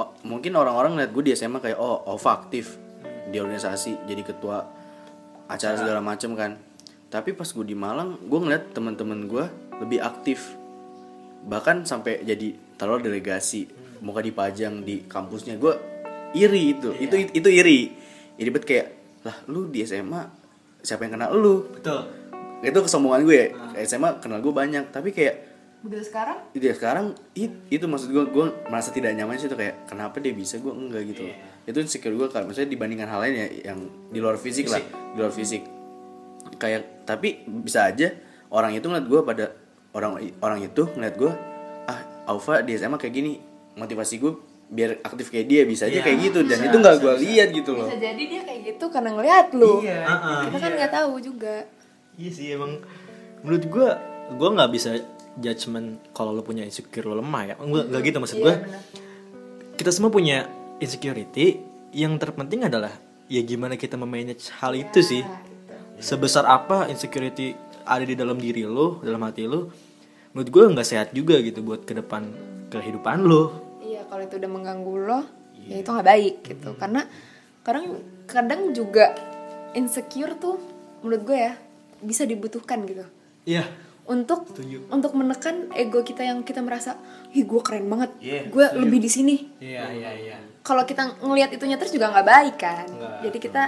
oh, 0.00 0.08
mungkin 0.24 0.56
orang-orang 0.56 0.96
ngeliat 0.96 1.10
gue 1.12 1.22
di 1.24 1.32
SMA 1.36 1.60
kayak 1.60 1.78
oh 1.80 2.04
OVA 2.16 2.32
aktif 2.44 2.76
di 3.28 3.36
organisasi, 3.40 4.06
jadi 4.06 4.22
ketua 4.22 4.64
acara 5.48 5.74
segala 5.76 6.00
macem 6.00 6.32
kan. 6.36 6.56
Tapi 7.06 7.32
pas 7.32 7.46
gue 7.46 7.66
di 7.66 7.76
Malang, 7.76 8.18
gue 8.18 8.38
ngeliat 8.38 8.74
teman-teman 8.74 9.28
gue 9.28 9.44
lebih 9.82 10.00
aktif, 10.00 10.56
bahkan 11.46 11.86
sampai 11.86 12.26
jadi 12.26 12.58
taruh 12.74 12.98
delegasi, 12.98 13.70
muka 14.02 14.20
dipajang 14.20 14.82
di 14.82 15.06
kampusnya. 15.06 15.56
Gue 15.56 15.78
iri 16.34 16.76
itu, 16.76 16.92
itu 16.98 17.14
itu 17.32 17.48
iri, 17.48 17.94
iri 18.36 18.50
banget 18.50 18.66
kayak 18.66 18.86
lah 19.22 19.36
lu 19.48 19.70
di 19.70 19.86
SMA 19.86 20.22
siapa 20.82 21.06
yang 21.06 21.18
kenal 21.18 21.34
lu? 21.34 21.66
Betul. 21.70 22.06
Itu 22.62 22.78
kesombongan 22.82 23.22
gue. 23.26 23.42
Ya, 23.74 23.82
SMA 23.86 24.18
kenal 24.18 24.42
gue 24.42 24.54
banyak, 24.54 24.90
tapi 24.90 25.14
kayak 25.14 25.54
begitu 25.86 26.10
sekarang? 26.10 26.38
Dia 26.50 26.74
sekarang 26.74 27.14
it, 27.38 27.52
itu 27.70 27.84
maksud 27.86 28.10
gue 28.10 28.24
gue 28.26 28.44
merasa 28.66 28.90
tidak 28.90 29.14
nyaman 29.14 29.38
sih 29.38 29.46
itu 29.46 29.54
kayak 29.54 29.86
kenapa 29.86 30.18
dia 30.18 30.34
bisa 30.34 30.58
gue 30.58 30.72
enggak 30.72 31.02
gitu 31.14 31.30
loh. 31.30 31.36
Itu 31.66 31.78
insecure 31.78 32.14
gue 32.14 32.26
kan 32.30 32.42
maksudnya 32.46 32.70
dibandingkan 32.74 33.06
hal 33.06 33.22
lain 33.22 33.34
ya 33.34 33.46
yang 33.70 33.78
di 34.10 34.18
luar 34.18 34.34
fisik, 34.38 34.66
lah 34.66 34.82
di 34.82 35.18
luar 35.18 35.30
fisik. 35.30 35.62
Kayak 36.58 37.06
tapi 37.06 37.46
bisa 37.46 37.86
aja 37.86 38.10
orang 38.50 38.74
itu 38.74 38.86
ngeliat 38.86 39.06
gue 39.06 39.20
pada 39.22 39.44
orang 39.96 40.12
orang 40.38 40.60
itu 40.62 40.82
ngeliat 40.90 41.16
gue 41.16 41.32
ah 41.86 41.98
Alfa 42.26 42.60
di 42.60 42.74
SMA 42.74 42.96
kayak 42.96 43.14
gini 43.14 43.32
motivasi 43.74 44.14
gue 44.18 44.32
biar 44.66 44.98
aktif 45.00 45.30
kayak 45.30 45.46
dia 45.46 45.62
bisa 45.62 45.86
aja 45.86 45.94
Iya, 45.94 46.02
kayak 46.02 46.18
gitu 46.20 46.38
dan 46.42 46.58
bisa, 46.58 46.66
itu 46.66 46.76
nggak 46.76 46.96
gue 46.98 47.14
lihat 47.22 47.48
gitu 47.50 47.70
loh 47.72 47.86
bisa 47.86 47.96
jadi 47.98 48.22
dia 48.24 48.40
kayak 48.42 48.60
gitu 48.66 48.84
karena 48.88 49.10
ngeliat 49.10 49.46
lu 49.52 49.72
Iya. 49.80 50.00
Heeh. 50.02 50.40
kita 50.44 50.58
kan 50.58 50.70
nggak 50.74 50.92
tahu 50.92 51.12
juga 51.18 51.54
Iya 52.14 52.30
sih 52.30 52.46
emang 52.50 52.72
menurut 53.40 53.64
gue 53.64 53.88
gue 54.32 54.48
nggak 54.50 54.70
bisa 54.70 54.90
judgement 55.36 55.88
kalau 56.10 56.30
lo 56.30 56.42
punya 56.42 56.60
insecure 56.60 57.04
lo 57.04 57.16
lemah 57.16 57.42
ya 57.46 57.54
nggak 57.56 57.84
nggak 57.88 58.02
gitu 58.04 58.16
maksud 58.18 58.36
gue 58.38 58.48
Iya, 58.48 58.58
benar. 58.60 58.82
kita 59.76 59.90
semua 59.90 60.10
punya 60.10 60.36
insecurity 60.80 61.62
yang 61.92 62.16
terpenting 62.16 62.62
adalah 62.62 62.90
ya 63.26 63.40
gimana 63.40 63.74
kita 63.74 63.94
memanage 63.94 64.50
hal 64.52 64.72
itu 64.72 64.98
sih 64.98 65.22
Nah, 65.22 65.40
gitu. 65.96 66.02
sebesar 66.04 66.42
apa 66.44 66.86
insecurity 66.86 67.54
ada 67.82 68.02
di 68.02 68.12
dalam 68.12 68.34
diri 68.36 68.62
lo 68.62 68.98
dalam 68.98 69.22
hati 69.22 69.46
lo 69.46 69.70
menurut 70.36 70.52
gue 70.52 70.64
nggak 70.76 70.84
sehat 70.84 71.08
juga 71.16 71.40
gitu 71.40 71.64
buat 71.64 71.88
ke 71.88 71.96
depan 71.96 72.28
kehidupan 72.68 73.24
lo 73.24 73.64
Iya, 73.80 74.04
kalau 74.12 74.20
itu 74.26 74.36
udah 74.36 74.50
mengganggu 74.50 74.94
lo, 75.08 75.20
ya 75.64 75.78
itu 75.78 75.88
nggak 75.88 76.08
baik 76.10 76.34
gitu. 76.44 76.74
Karena 76.76 77.06
kadang 77.62 78.02
kadang 78.28 78.60
juga 78.74 79.14
insecure 79.72 80.36
tuh 80.36 80.58
menurut 81.00 81.22
gue 81.24 81.38
ya 81.38 81.54
bisa 82.02 82.28
dibutuhkan 82.28 82.84
gitu. 82.84 83.06
iya 83.48 83.64
Untuk 84.04 84.46
Setuju. 84.52 84.90
untuk 84.92 85.16
menekan 85.16 85.70
ego 85.72 86.02
kita 86.02 86.22
yang 86.22 86.44
kita 86.44 86.60
merasa, 86.60 86.94
"Ih, 87.32 87.42
gue 87.42 87.58
keren 87.62 87.88
banget. 87.88 88.10
Iya, 88.20 88.40
gue 88.52 88.66
lebih 88.78 89.00
di 89.00 89.10
sini." 89.10 89.36
iya 89.58 89.88
iya 89.90 90.10
iya 90.14 90.36
Kalau 90.60 90.82
kita 90.84 91.16
ngelihat 91.22 91.50
itunya 91.54 91.78
terus 91.78 91.94
juga 91.94 92.10
nggak 92.12 92.26
baik 92.26 92.56
kan. 92.60 92.86
Nggak. 92.86 93.18
Jadi 93.30 93.38
kita 93.40 93.62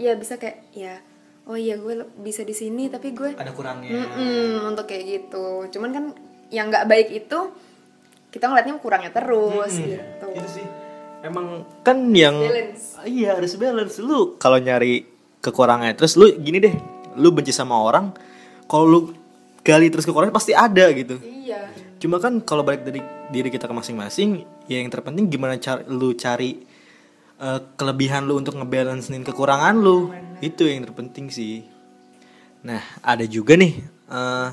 ya 0.00 0.12
bisa 0.16 0.34
kayak 0.40 0.58
ya 0.72 0.98
oh 1.44 1.56
iya 1.56 1.76
gue 1.76 1.94
bisa 2.18 2.42
di 2.42 2.52
sini 2.52 2.88
tapi 2.88 3.12
gue 3.12 3.34
ada 3.34 3.50
kurangnya 3.50 3.90
Mm-mm, 3.90 4.66
untuk 4.66 4.84
kayak 4.84 5.04
gitu. 5.06 5.70
Cuman 5.70 5.90
kan 5.90 6.04
yang 6.50 6.68
nggak 6.68 6.84
baik 6.84 7.08
itu 7.10 7.38
kita 8.30 8.46
ngeliatnya 8.46 8.78
kurangnya 8.78 9.10
terus 9.10 9.74
gitu. 9.74 10.26
itu 10.30 10.48
sih 10.50 10.66
emang 11.20 11.66
kan 11.82 11.98
yang 12.10 12.38
Balance. 12.38 13.02
iya 13.04 13.34
harus 13.34 13.54
balance 13.54 13.98
lu 13.98 14.38
kalau 14.38 14.56
nyari 14.56 15.02
kekurangan 15.38 15.90
terus 15.94 16.14
lu 16.14 16.30
gini 16.38 16.58
deh 16.58 16.74
lu 17.18 17.30
benci 17.30 17.50
sama 17.50 17.74
orang 17.74 18.14
kalau 18.64 18.86
lu 18.86 18.98
gali 19.60 19.90
terus 19.90 20.06
kekurangan 20.06 20.32
pasti 20.32 20.54
ada 20.54 20.88
gitu 20.90 21.18
Iya. 21.20 21.70
cuma 21.98 22.22
kan 22.22 22.38
kalau 22.40 22.62
balik 22.62 22.86
dari 22.86 23.02
diri 23.28 23.50
kita 23.50 23.66
ke 23.66 23.74
masing-masing 23.74 24.46
ya 24.64 24.78
yang 24.78 24.88
terpenting 24.88 25.26
gimana 25.26 25.58
cara 25.58 25.82
lu 25.84 26.14
cari 26.14 26.54
eh, 27.40 27.60
kelebihan 27.74 28.28
lu 28.28 28.36
untuk 28.36 28.60
ngebalancein 28.60 29.24
kekurangan 29.24 29.74
lu. 29.80 30.12
Itu 30.44 30.68
yang 30.68 30.84
terpenting 30.84 31.32
sih. 31.32 31.64
Nah 32.60 32.84
ada 33.00 33.24
juga 33.24 33.56
nih 33.56 33.80
eh, 34.12 34.48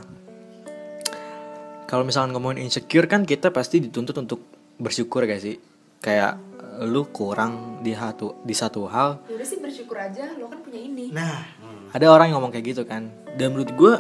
kalau 1.88 2.04
misalkan 2.04 2.36
ngomongin 2.36 2.68
insecure 2.68 3.08
kan 3.08 3.24
kita 3.24 3.52
pasti 3.52 3.80
dituntut 3.80 4.16
untuk 4.20 4.40
bersyukur 4.80 5.28
gak 5.28 5.44
sih? 5.44 5.60
Kayak 6.04 6.40
eh, 6.60 6.84
lu 6.88 7.08
kurang 7.12 7.84
di 7.84 7.96
satu 7.96 8.42
di 8.44 8.56
satu 8.56 8.88
hal. 8.88 9.24
Ya 9.28 9.36
udah 9.40 9.48
sih 9.48 9.60
bersyukur 9.60 9.96
aja 9.96 10.28
lo 10.36 10.52
kan 10.52 10.60
punya 10.60 10.80
ini. 10.84 11.12
Nah, 11.12 11.48
ada 11.96 12.06
orang 12.12 12.32
yang 12.32 12.40
ngomong 12.40 12.52
kayak 12.52 12.76
gitu 12.76 12.84
kan. 12.84 13.08
Dan 13.40 13.56
menurut 13.56 13.72
gue 13.78 13.94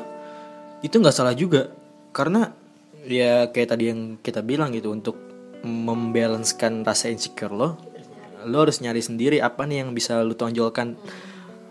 itu 0.85 0.93
nggak 0.97 1.15
salah 1.15 1.33
juga, 1.33 1.73
karena 2.13 2.53
ya 3.07 3.49
kayak 3.49 3.69
tadi 3.73 3.89
yang 3.89 4.01
kita 4.21 4.45
bilang 4.45 4.69
gitu 4.75 4.93
untuk 4.93 5.17
membalancekan 5.65 6.85
rasa 6.85 7.09
insecure 7.09 7.49
lo, 7.49 7.77
lo 8.47 8.63
harus 8.65 8.79
nyari 8.79 9.03
sendiri 9.03 9.37
apa 9.43 9.67
nih 9.67 9.83
yang 9.85 9.91
bisa 9.91 10.23
lo 10.23 10.33
tonjolkan 10.33 10.95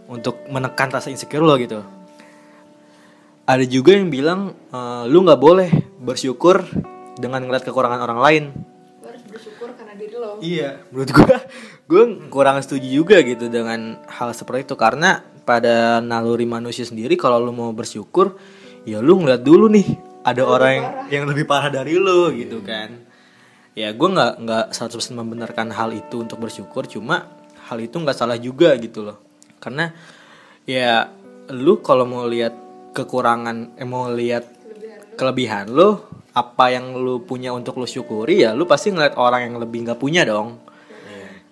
untuk 0.06 0.38
menekan 0.46 0.92
rasa 0.92 1.10
insecure 1.10 1.42
lo 1.42 1.56
gitu. 1.58 1.82
Ada 3.46 3.62
juga 3.66 3.94
yang 3.94 4.10
bilang 4.10 4.54
eh, 4.70 5.04
lu 5.10 5.24
nggak 5.24 5.40
boleh 5.40 5.70
bersyukur 5.98 6.62
dengan 7.16 7.42
ngeliat 7.46 7.64
kekurangan 7.64 8.00
orang 8.04 8.20
lain. 8.20 8.44
Lo 9.02 9.06
harus 9.10 9.24
bersyukur 9.26 9.72
karena 9.74 9.94
diri 9.96 10.14
lo. 10.14 10.38
Iya, 10.38 10.84
menurut 10.92 11.10
gue, 11.10 11.34
gue 11.90 12.02
kurang 12.28 12.60
setuju 12.60 12.86
juga 12.86 13.16
gitu 13.24 13.48
dengan 13.48 14.02
hal 14.06 14.36
seperti 14.36 14.72
itu 14.72 14.76
karena 14.76 15.24
pada 15.46 16.02
naluri 16.02 16.44
manusia 16.44 16.82
sendiri 16.82 17.14
kalau 17.14 17.38
lu 17.38 17.54
mau 17.54 17.70
bersyukur, 17.70 18.36
ya 18.84 18.98
lu 18.98 19.22
ngeliat 19.22 19.42
dulu 19.46 19.70
nih 19.70 19.86
ada 20.26 20.42
orang 20.42 20.72
yang, 20.74 20.86
yang 21.06 21.24
lebih 21.30 21.46
parah 21.46 21.70
dari 21.70 21.94
lu 21.96 22.34
gitu 22.34 22.60
kan. 22.66 23.05
Ya 23.76 23.92
gue 23.92 24.08
nggak 24.08 24.32
nggak 24.40 24.64
100% 24.72 25.12
membenarkan 25.12 25.68
hal 25.68 25.92
itu 25.92 26.16
untuk 26.18 26.40
bersyukur, 26.40 26.88
cuma 26.88 27.28
hal 27.68 27.76
itu 27.76 27.92
nggak 27.92 28.16
salah 28.16 28.40
juga 28.40 28.72
gitu 28.80 29.04
loh. 29.04 29.20
Karena 29.60 29.92
ya 30.64 31.12
lu 31.52 31.78
kalau 31.78 32.08
mau 32.08 32.24
lihat 32.24 32.56
kekurangan, 32.90 33.76
eh, 33.76 33.84
mau 33.84 34.08
lihat 34.08 34.48
kelebihan 35.14 35.68
lu 35.68 36.00
apa 36.32 36.68
yang 36.68 36.92
lu 36.92 37.20
punya 37.20 37.48
untuk 37.48 37.76
lu 37.76 37.88
syukuri 37.88 38.44
ya 38.44 38.52
lu 38.52 38.68
pasti 38.68 38.92
ngeliat 38.92 39.16
orang 39.16 39.48
yang 39.48 39.56
lebih 39.56 39.84
nggak 39.84 40.00
punya 40.00 40.24
dong. 40.24 40.56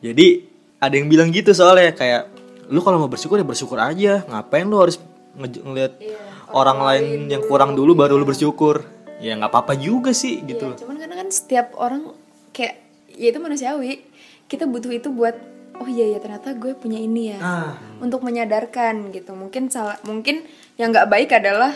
Jadi 0.01 0.45
ada 0.81 0.93
yang 0.97 1.09
bilang 1.09 1.29
gitu 1.33 1.53
soalnya 1.53 1.93
kayak 1.93 2.29
lu 2.69 2.81
kalau 2.81 3.01
mau 3.01 3.09
bersyukur 3.09 3.37
ya 3.37 3.45
bersyukur 3.45 3.77
aja. 3.77 4.25
Ngapain 4.25 4.65
lu 4.65 4.81
harus 4.81 4.97
nge- 5.37 5.61
ngeliat 5.61 5.93
Iya, 6.01 6.17
orang, 6.53 6.79
lain 6.81 7.05
yang 7.29 7.45
kurang 7.45 7.73
dulu. 7.73 7.97
baru 7.97 8.17
lu 8.17 8.25
bersyukur 8.25 8.85
ya 9.23 9.39
nggak 9.39 9.51
apa-apa 9.51 9.75
juga 9.79 10.11
sih 10.11 10.43
gitu 10.43 10.75
Iya, 10.75 10.81
cuman 10.83 10.97
kadang 10.99 11.19
kan 11.27 11.29
setiap 11.31 11.75
orang 11.79 12.11
kayak 12.51 12.83
ya 13.15 13.31
itu 13.31 13.39
manusiawi. 13.39 14.03
Kita 14.51 14.69
butuh 14.69 14.93
itu 14.93 15.09
buat 15.15 15.35
oh 15.81 15.89
iya 15.91 16.15
ya 16.15 16.19
ternyata 16.23 16.55
gue 16.55 16.75
punya 16.75 16.99
ini 16.99 17.35
ya. 17.35 17.39
Ah. 17.41 17.73
Untuk 18.03 18.23
menyadarkan 18.27 19.15
gitu. 19.15 19.35
Mungkin 19.35 19.71
salah 19.71 19.99
mungkin 20.07 20.43
yang 20.77 20.91
nggak 20.91 21.11
baik 21.11 21.31
adalah 21.35 21.73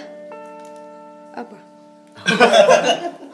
apa? 1.34 1.58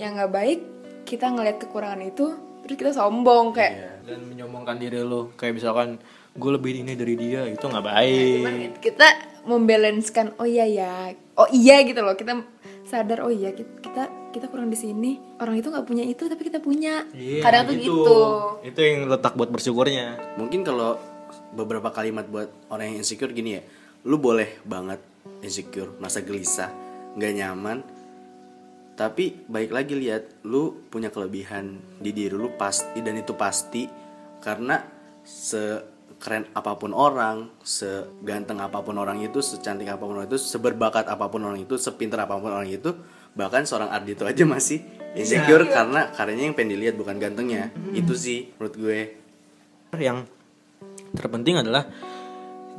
yang 0.00 0.18
nggak 0.18 0.32
baik 0.32 0.60
kita 1.06 1.30
ngelihat 1.30 1.62
kekurangan 1.62 2.02
itu 2.02 2.34
terus 2.64 2.76
kita 2.80 2.92
sombong 2.96 3.52
kayak 3.52 4.02
dan 4.08 4.24
menyombongkan 4.24 4.80
diri 4.80 5.04
lu 5.04 5.30
kayak 5.36 5.60
misalkan 5.60 6.00
gue 6.34 6.50
lebih 6.50 6.82
ini 6.82 6.98
dari 6.98 7.14
dia 7.14 7.46
itu 7.46 7.62
nggak 7.62 7.84
cuman 7.84 7.92
baik 7.94 8.72
kita 8.82 9.08
membalancekan 9.46 10.34
oh 10.40 10.48
iya 10.48 10.66
ya 10.66 11.14
oh 11.34 11.48
iya 11.50 11.82
gitu 11.82 12.00
loh 12.00 12.14
kita 12.14 12.42
sadar 12.86 13.26
oh 13.26 13.32
iya 13.32 13.50
kita 13.54 14.24
kita, 14.34 14.50
kurang 14.50 14.66
di 14.66 14.74
sini. 14.74 15.22
Orang 15.38 15.54
itu 15.54 15.70
nggak 15.70 15.86
punya 15.86 16.02
itu 16.02 16.26
tapi 16.26 16.50
kita 16.50 16.58
punya. 16.58 17.06
Iya, 17.14 17.38
kadang 17.38 17.70
tuh 17.70 17.74
gitu. 17.78 18.18
itu 18.66 18.80
yang 18.82 19.06
letak 19.06 19.38
buat 19.38 19.46
bersyukurnya. 19.46 20.34
Mungkin 20.34 20.66
kalau 20.66 20.98
beberapa 21.54 21.94
kalimat 21.94 22.26
buat 22.26 22.50
orang 22.66 22.94
yang 22.94 23.06
insecure 23.06 23.30
gini 23.30 23.58
ya 23.58 23.62
lu 24.04 24.20
boleh 24.20 24.60
banget 24.66 25.00
insecure 25.40 25.94
merasa 26.02 26.20
gelisah 26.20 26.70
nggak 27.14 27.32
nyaman. 27.38 27.78
Tapi 28.94 29.46
baik 29.50 29.70
lagi 29.74 29.94
lihat 29.98 30.46
lu 30.46 30.86
punya 30.90 31.10
kelebihan 31.10 31.78
di 31.98 32.14
diri 32.14 32.34
lu 32.34 32.54
pasti 32.54 33.02
dan 33.02 33.18
itu 33.18 33.34
pasti 33.34 33.86
karena 34.38 34.78
sekeren 36.24 36.48
apa 36.56 36.80
pun 36.80 36.96
orang 36.96 37.52
seganteng 37.60 38.56
apa 38.56 38.80
pun 38.80 38.96
orang 38.96 39.20
itu 39.20 39.44
secantik 39.44 39.92
apa 39.92 40.08
pun 40.08 40.16
orang 40.16 40.24
itu 40.32 40.40
seberbakat 40.40 41.04
apa 41.04 41.28
pun 41.28 41.44
orang 41.44 41.60
itu 41.60 41.76
sepintar 41.76 42.24
apa 42.24 42.40
pun 42.40 42.48
orang 42.48 42.64
itu 42.64 42.96
bahkan 43.36 43.68
seorang 43.68 43.92
Ardito 43.92 44.24
aja 44.24 44.40
masih 44.48 44.80
insecure 45.12 45.68
karena 45.68 46.08
karyanya 46.16 46.48
yang 46.48 46.56
pengen 46.56 46.80
dilihat 46.80 46.96
bukan 46.96 47.20
gantengnya. 47.20 47.68
Itu 47.92 48.16
sih 48.16 48.56
menurut 48.56 48.72
gue. 48.72 49.00
Yang 50.00 50.24
terpenting 51.12 51.60
adalah 51.60 51.92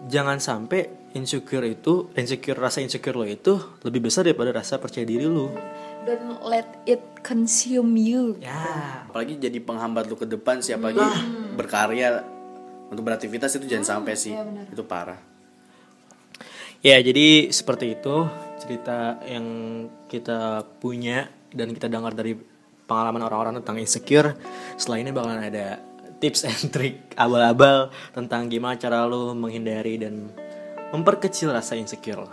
jangan 0.09 0.41
sampai 0.41 1.13
insecure 1.13 1.69
itu 1.69 2.09
insecure 2.17 2.57
rasa 2.57 2.81
insecure 2.81 3.13
lo 3.13 3.29
itu 3.29 3.61
lebih 3.85 4.09
besar 4.09 4.25
daripada 4.25 4.57
rasa 4.57 4.81
percaya 4.81 5.05
diri 5.05 5.29
lo. 5.29 5.53
Don't 6.01 6.41
let 6.41 6.81
it 6.89 7.21
consume 7.21 7.93
you. 7.93 8.41
Ya. 8.41 9.05
Apalagi 9.05 9.37
jadi 9.37 9.61
penghambat 9.61 10.09
lu 10.09 10.17
ke 10.17 10.25
depan 10.25 10.65
siapa 10.65 10.89
lagi 10.89 11.05
berkarya 11.53 12.34
untuk 12.89 13.03
beraktivitas 13.05 13.57
itu 13.57 13.65
jangan 13.65 14.01
sampai 14.01 14.13
sih. 14.17 14.33
itu 14.71 14.83
parah. 14.85 15.17
Ya 16.85 17.01
jadi 17.01 17.49
seperti 17.49 17.97
itu 17.97 18.29
cerita 18.61 19.17
yang 19.25 19.45
kita 20.05 20.61
punya 20.77 21.25
dan 21.49 21.73
kita 21.73 21.89
dengar 21.89 22.13
dari 22.13 22.37
pengalaman 22.85 23.25
orang-orang 23.25 23.57
tentang 23.61 23.81
insecure. 23.81 24.37
Setelah 24.77 25.01
ini 25.01 25.09
bakalan 25.09 25.49
ada 25.49 25.81
tips 26.21 26.45
and 26.45 26.69
trick 26.69 27.01
abal-abal 27.17 27.89
tentang 28.13 28.47
gimana 28.47 28.77
cara 28.77 29.09
lo 29.09 29.33
menghindari 29.33 29.97
dan 29.97 30.29
memperkecil 30.93 31.49
rasa 31.49 31.73
insecure. 31.73 32.21
lo. 32.21 32.29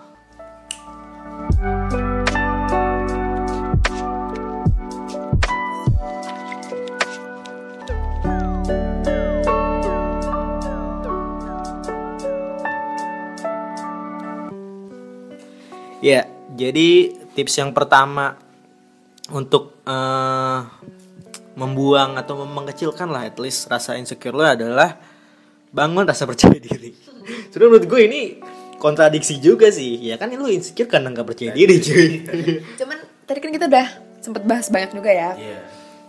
Ya, 16.02 16.26
jadi 16.52 17.14
tips 17.32 17.54
yang 17.56 17.70
pertama 17.70 18.34
untuk 19.30 19.78
eh, 19.86 20.58
membuang 21.54 22.18
atau 22.18 22.42
mengecilkan 22.42 23.06
lah 23.06 23.24
at 23.24 23.38
least 23.38 23.70
rasa 23.70 23.94
insecure 23.94 24.34
lo 24.34 24.42
adalah 24.42 24.98
bangun 25.70 26.04
rasa 26.04 26.26
percaya 26.26 26.58
diri. 26.58 26.90
Sudah 27.48 27.70
menurut 27.70 27.86
gue 27.86 28.00
ini 28.02 28.22
kontradiksi 28.76 29.38
juga 29.38 29.70
sih. 29.70 29.96
Ya 30.02 30.18
kan 30.18 30.32
lu 30.34 30.50
insecure 30.50 30.90
karena 30.90 31.08
nggak 31.08 31.28
percaya 31.28 31.54
diri 31.54 31.78
cuy. 31.78 32.08
cuman 32.76 32.98
tadi 33.22 33.38
kan 33.38 33.50
kita 33.54 33.70
udah 33.70 33.86
sempet 34.18 34.42
bahas 34.42 34.66
banyak 34.68 34.90
juga 34.92 35.10
ya 35.10 35.30
Iya. 35.34 35.58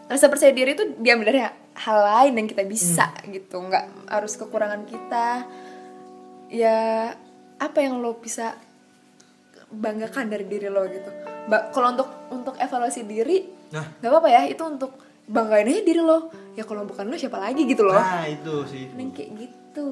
rasa 0.05 0.29
percaya 0.29 0.53
diri 0.53 0.73
itu 0.73 0.85
diambil 0.99 1.33
dari 1.33 1.41
hal 1.73 1.97
lain 2.03 2.33
yang 2.37 2.47
kita 2.49 2.61
bisa 2.61 3.09
gitu 3.25 3.57
nggak 3.57 4.09
harus 4.09 4.37
kekurangan 4.37 4.85
kita 4.85 5.45
ya 6.49 7.09
apa 7.57 7.77
yang 7.79 7.97
lo 7.97 8.17
bisa 8.17 8.53
banggakan 9.73 10.29
dari 10.29 10.45
diri 10.45 10.69
lo 10.69 10.85
gitu 10.85 11.09
Ba- 11.49 11.73
kalau 11.73 11.97
untuk 11.97 12.09
untuk 12.29 12.55
evaluasi 12.55 13.03
diri 13.03 13.49
Nah. 13.73 13.89
nggak 13.99 14.09
apa-apa 14.13 14.29
ya 14.29 14.41
itu 14.45 14.61
untuk 14.61 14.93
banggain 15.25 15.65
aja 15.65 15.81
diri 15.81 15.97
lo 15.97 16.29
ya 16.53 16.61
kalau 16.61 16.85
bukan 16.85 17.09
lo 17.09 17.17
siapa 17.17 17.41
lagi 17.41 17.65
gitu 17.65 17.81
loh 17.81 17.97
Nah, 17.97 18.29
itu 18.29 18.53
sih. 18.69 18.85
Mending 18.93 19.09
kayak 19.11 19.29
gitu 19.41 19.87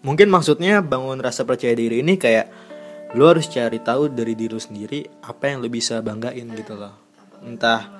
Mungkin 0.00 0.30
maksudnya 0.30 0.80
bangun 0.80 1.18
rasa 1.18 1.42
percaya 1.42 1.74
diri 1.74 1.98
ini 1.98 2.14
kayak 2.14 2.46
lu 3.18 3.26
harus 3.26 3.50
cari 3.50 3.82
tahu 3.82 4.06
dari 4.06 4.38
diri 4.38 4.54
lu 4.54 4.62
sendiri 4.62 5.02
apa 5.22 5.50
yang 5.50 5.58
lu 5.58 5.66
bisa 5.66 5.98
banggain 5.98 6.46
gitu 6.54 6.78
loh. 6.78 6.94
Entah 7.42 7.90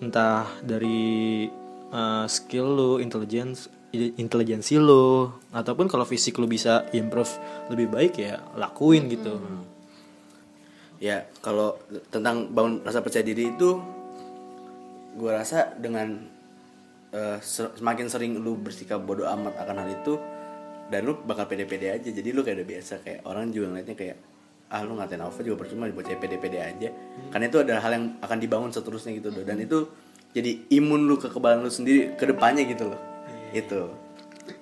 entah 0.00 0.48
dari 0.64 1.44
uh, 1.92 2.24
skill 2.24 2.66
lu, 2.72 2.90
intelligence 2.98 3.68
intelijensi 3.92 4.80
lu 4.80 5.28
ataupun 5.52 5.84
kalau 5.84 6.08
fisik 6.08 6.40
lu 6.40 6.48
bisa 6.48 6.88
improve 6.96 7.28
lebih 7.68 7.92
baik 7.92 8.14
ya 8.16 8.40
lakuin 8.56 9.12
gitu. 9.12 9.36
Ya 11.02 11.26
kalau 11.42 11.74
tentang 12.14 12.46
bangun 12.54 12.86
rasa 12.86 13.02
percaya 13.02 13.26
diri 13.26 13.50
itu 13.50 13.82
gue 15.18 15.30
rasa 15.34 15.74
dengan 15.74 16.22
se- 17.42 17.74
semakin 17.76 18.06
sering 18.08 18.32
lu 18.40 18.56
bersikap 18.56 19.02
bodoh 19.04 19.28
amat 19.28 19.52
akan 19.60 19.76
hal 19.84 19.90
itu 19.92 20.14
dan 20.88 21.04
lu 21.08 21.16
bakal 21.24 21.44
pede-pede 21.48 21.92
aja. 21.92 22.08
Jadi 22.08 22.28
lu 22.32 22.40
kayak 22.40 22.62
udah 22.62 22.68
biasa 22.68 22.94
kayak 23.04 23.20
orang 23.28 23.52
juga 23.52 23.72
ngeliatnya 23.72 23.96
kayak 23.96 24.16
ah 24.72 24.80
lu 24.80 24.96
ngatain 24.96 25.20
Alfa 25.20 25.44
juga 25.44 25.64
percuma 25.64 25.84
bocah 25.92 26.16
pede-pede 26.16 26.58
aja. 26.60 26.88
Karena 27.28 27.44
itu 27.48 27.58
adalah 27.60 27.80
hal 27.84 27.92
yang 27.92 28.06
akan 28.24 28.38
dibangun 28.40 28.72
seterusnya 28.72 29.12
gitu 29.12 29.28
loh. 29.28 29.44
Dan 29.44 29.60
itu 29.60 29.88
jadi 30.32 30.64
imun 30.72 31.04
lu 31.04 31.20
kekebalan 31.20 31.60
lu 31.60 31.68
sendiri 31.68 32.16
ke 32.16 32.24
depannya 32.24 32.64
gitu 32.64 32.88
loh. 32.88 33.00
Itu 33.52 33.92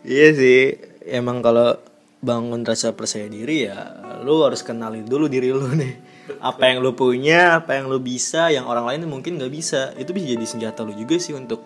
Iya 0.04 0.28
sih, 0.36 0.76
emang 1.08 1.40
kalau 1.40 1.78
bangun 2.20 2.68
rasa 2.68 2.92
percaya 2.92 3.24
diri 3.32 3.64
ya 3.64 3.78
lu 4.20 4.44
harus 4.44 4.60
kenalin 4.60 5.06
dulu 5.06 5.30
diri 5.30 5.54
lu 5.54 5.66
nih. 5.72 6.09
Apa 6.38 6.70
yang 6.70 6.78
lu 6.78 6.94
punya, 6.94 7.58
apa 7.58 7.74
yang 7.74 7.90
lu 7.90 7.98
bisa, 7.98 8.54
yang 8.54 8.70
orang 8.70 8.86
lain 8.86 9.10
mungkin 9.10 9.42
nggak 9.42 9.50
bisa. 9.50 9.90
Itu 9.98 10.14
bisa 10.14 10.30
jadi 10.30 10.46
senjata 10.46 10.86
lu 10.86 10.94
juga 10.94 11.18
sih 11.18 11.34
untuk 11.34 11.58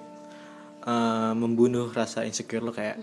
eh, 0.89 1.33
membunuh 1.37 1.93
rasa 1.93 2.25
insecure 2.25 2.65
lu 2.65 2.73
kayak 2.73 2.97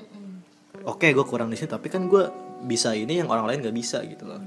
oke 0.82 1.06
gue 1.06 1.26
kurang 1.30 1.54
di 1.54 1.62
sini 1.62 1.70
tapi 1.70 1.94
kan 1.94 2.10
gue 2.10 2.26
bisa 2.66 2.98
ini 2.98 3.22
yang 3.22 3.30
orang 3.30 3.46
lain 3.46 3.60
nggak 3.62 3.78
bisa 3.78 4.02
gitu 4.08 4.26
loh. 4.26 4.42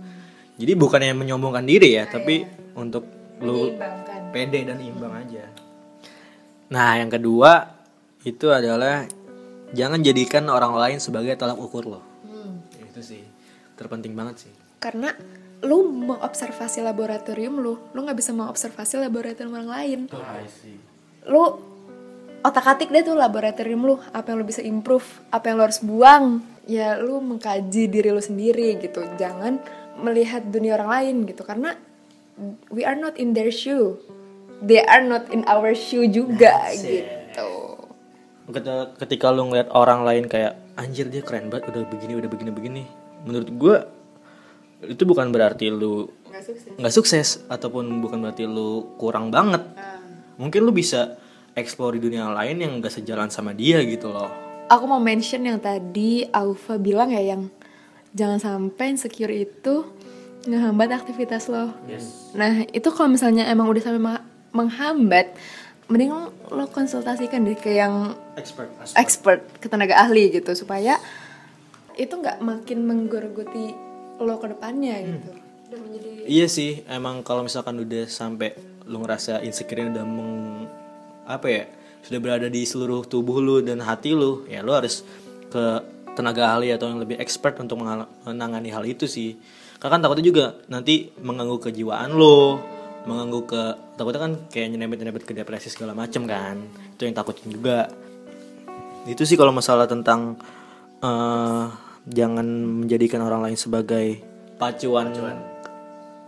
Jadi 0.55 0.73
bukannya 0.79 1.15
menyombongkan 1.15 1.67
diri 1.67 1.99
ya, 1.99 2.07
tapi 2.07 2.47
untuk 2.79 3.07
lu 3.43 3.75
pede 4.31 4.63
dan 4.67 4.79
imbang 4.79 5.11
aja. 5.11 5.51
Nah, 6.71 6.99
yang 6.99 7.11
kedua 7.11 7.75
itu 8.23 8.55
adalah 8.55 9.03
jangan 9.75 9.99
jadikan 10.03 10.47
orang 10.47 10.79
lain 10.79 10.99
sebagai 11.03 11.35
tolak 11.35 11.59
ukur 11.59 11.87
lo. 11.87 12.01
Itu 12.79 13.03
sih 13.03 13.23
terpenting 13.75 14.15
banget 14.15 14.47
sih. 14.47 14.55
karena 14.85 15.17
lu 15.65 15.89
mengobservasi 15.89 16.85
laboratorium 16.85 17.57
lu 17.57 17.81
lu 17.97 17.99
nggak 18.05 18.19
bisa 18.21 18.37
mengobservasi 18.37 19.01
laboratorium 19.01 19.57
orang 19.57 19.71
lain. 19.73 20.01
Lu 21.25 21.43
otak 22.45 22.77
atik 22.77 22.93
deh 22.93 23.01
tuh 23.01 23.17
laboratorium 23.17 23.81
lu 23.81 23.95
apa 24.13 24.31
yang 24.31 24.45
lu 24.45 24.47
bisa 24.47 24.61
improve 24.61 25.05
apa 25.33 25.49
yang 25.49 25.57
lu 25.59 25.65
harus 25.65 25.81
buang. 25.81 26.45
Ya 26.69 27.01
lu 27.01 27.21
mengkaji 27.25 27.89
diri 27.89 28.13
lu 28.13 28.21
sendiri 28.21 28.77
gitu. 28.79 29.01
Jangan 29.17 29.61
melihat 30.05 30.45
dunia 30.45 30.77
orang 30.77 30.91
lain 30.93 31.17
gitu 31.25 31.43
karena 31.43 31.73
we 32.69 32.85
are 32.85 32.97
not 32.97 33.17
in 33.17 33.33
their 33.33 33.49
shoe. 33.49 33.97
They 34.65 34.85
are 34.85 35.03
not 35.03 35.33
in 35.33 35.45
our 35.49 35.73
shoe 35.73 36.09
juga 36.09 36.73
gitu. 36.77 37.51
Ketika, 38.45 38.93
ketika 39.01 39.27
lu 39.33 39.49
ngeliat 39.49 39.73
orang 39.73 40.05
lain 40.05 40.29
kayak 40.29 40.61
anjir 40.77 41.09
dia 41.09 41.25
keren 41.25 41.49
banget 41.49 41.73
udah 41.73 41.89
begini 41.89 42.13
udah 42.21 42.29
begini 42.29 42.51
begini. 42.53 42.83
Menurut 43.25 43.49
gua 43.57 43.77
itu 44.89 45.03
bukan 45.05 45.33
berarti 45.33 45.73
lu 45.73 46.09
nggak 46.29 46.43
sukses 46.43 46.71
nggak 46.77 46.95
sukses 46.95 47.29
ataupun 47.47 48.03
bukan 48.05 48.19
berarti 48.21 48.45
lu 48.45 48.95
kurang 49.01 49.31
banget. 49.33 49.63
Mungkin 50.35 50.61
lu 50.67 50.75
bisa 50.75 51.15
explore 51.55 51.95
di 51.97 52.11
dunia 52.11 52.27
lain 52.35 52.59
yang 52.59 52.83
gak 52.83 52.99
sejalan 52.99 53.31
sama 53.31 53.55
dia 53.55 53.79
gitu 53.87 54.11
loh. 54.11 54.27
aku 54.65 54.85
mau 54.91 54.99
mention 54.99 55.45
yang 55.45 55.63
tadi 55.63 56.27
Aufa 56.35 56.81
bilang 56.81 57.15
ya 57.15 57.23
yang 57.23 57.53
jangan 58.11 58.43
sampai 58.43 58.97
insecure 58.97 59.31
itu 59.31 59.87
ngehambat 60.51 60.91
aktivitas 60.91 61.47
lo. 61.47 61.71
Nah 62.35 62.67
itu 62.73 62.89
kalau 62.91 63.13
misalnya 63.13 63.47
emang 63.47 63.69
udah 63.71 63.83
sampai 63.85 64.03
menghambat, 64.51 65.37
mending 65.87 66.11
lo, 66.11 66.33
lo 66.51 66.65
konsultasikan 66.71 67.45
deh 67.45 67.55
ke 67.55 67.77
yang 67.77 68.17
Expert. 68.35 68.69
expert, 68.99 69.41
ke 69.63 69.67
tenaga 69.71 69.95
ahli 70.01 70.33
gitu 70.35 70.53
supaya 70.59 70.99
itu 71.95 72.11
nggak 72.11 72.43
makin 72.43 72.83
menggerogoti 72.83 73.71
lo 74.21 74.35
ke 74.39 74.47
depannya 74.51 74.95
gitu. 75.03 75.31
Udah 75.71 75.79
menjadi 75.81 76.09
Iya 76.25 76.47
sih, 76.49 76.87
emang 76.89 77.21
kalau 77.21 77.45
misalkan 77.45 77.77
udah 77.81 78.09
sampai 78.09 78.57
lu 78.85 79.01
ngerasa 79.01 79.41
insecure 79.45 79.89
udah 79.89 80.05
meng 80.05 80.33
apa 81.25 81.47
ya 81.49 81.65
sudah 82.05 82.21
berada 82.21 82.53
di 82.53 82.69
seluruh 82.69 83.09
tubuh 83.09 83.41
lu 83.41 83.65
dan 83.65 83.81
hati 83.81 84.13
lu, 84.13 84.45
ya 84.45 84.61
lu 84.61 84.77
harus 84.77 85.01
ke 85.49 85.65
tenaga 86.15 86.53
ahli 86.53 86.71
atau 86.71 86.93
yang 86.93 87.01
lebih 87.01 87.17
expert 87.17 87.57
untuk 87.59 87.81
menangani 87.81 88.71
hal 88.71 88.85
itu 88.85 89.09
sih. 89.09 89.41
Karena 89.81 89.99
kan 89.99 90.01
takutnya 90.05 90.25
juga 90.25 90.45
nanti 90.69 91.11
mengganggu 91.17 91.59
kejiwaan 91.65 92.13
lu, 92.13 92.61
mengganggu 93.09 93.41
ke 93.49 93.63
takutnya 93.97 94.21
kan 94.21 94.33
kayak 94.53 94.69
nyerempet-nyerempet 94.77 95.25
ke 95.25 95.33
depresi 95.33 95.69
segala 95.73 95.97
macem 95.97 96.29
kan. 96.29 96.61
Itu 96.93 97.09
yang 97.09 97.17
takutin 97.17 97.49
juga. 97.53 97.89
Itu 99.09 99.25
sih 99.25 99.37
kalau 99.37 99.53
masalah 99.53 99.89
tentang 99.89 100.37
eh, 101.01 101.65
jangan 102.05 102.45
menjadikan 102.85 103.25
orang 103.25 103.49
lain 103.49 103.57
sebagai 103.57 104.21
pacuan 104.61 105.13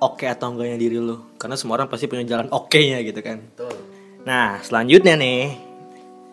oke 0.00 0.24
atau 0.24 0.52
enggaknya 0.52 0.76
diri 0.80 0.98
lu. 1.00 1.36
Karena 1.36 1.56
semua 1.56 1.80
orang 1.80 1.88
pasti 1.88 2.08
punya 2.08 2.24
jalan 2.24 2.48
oke-nya 2.52 3.00
gitu 3.04 3.20
kan. 3.20 3.40
Nah 4.24 4.60
selanjutnya 4.64 5.16
nih 5.16 5.56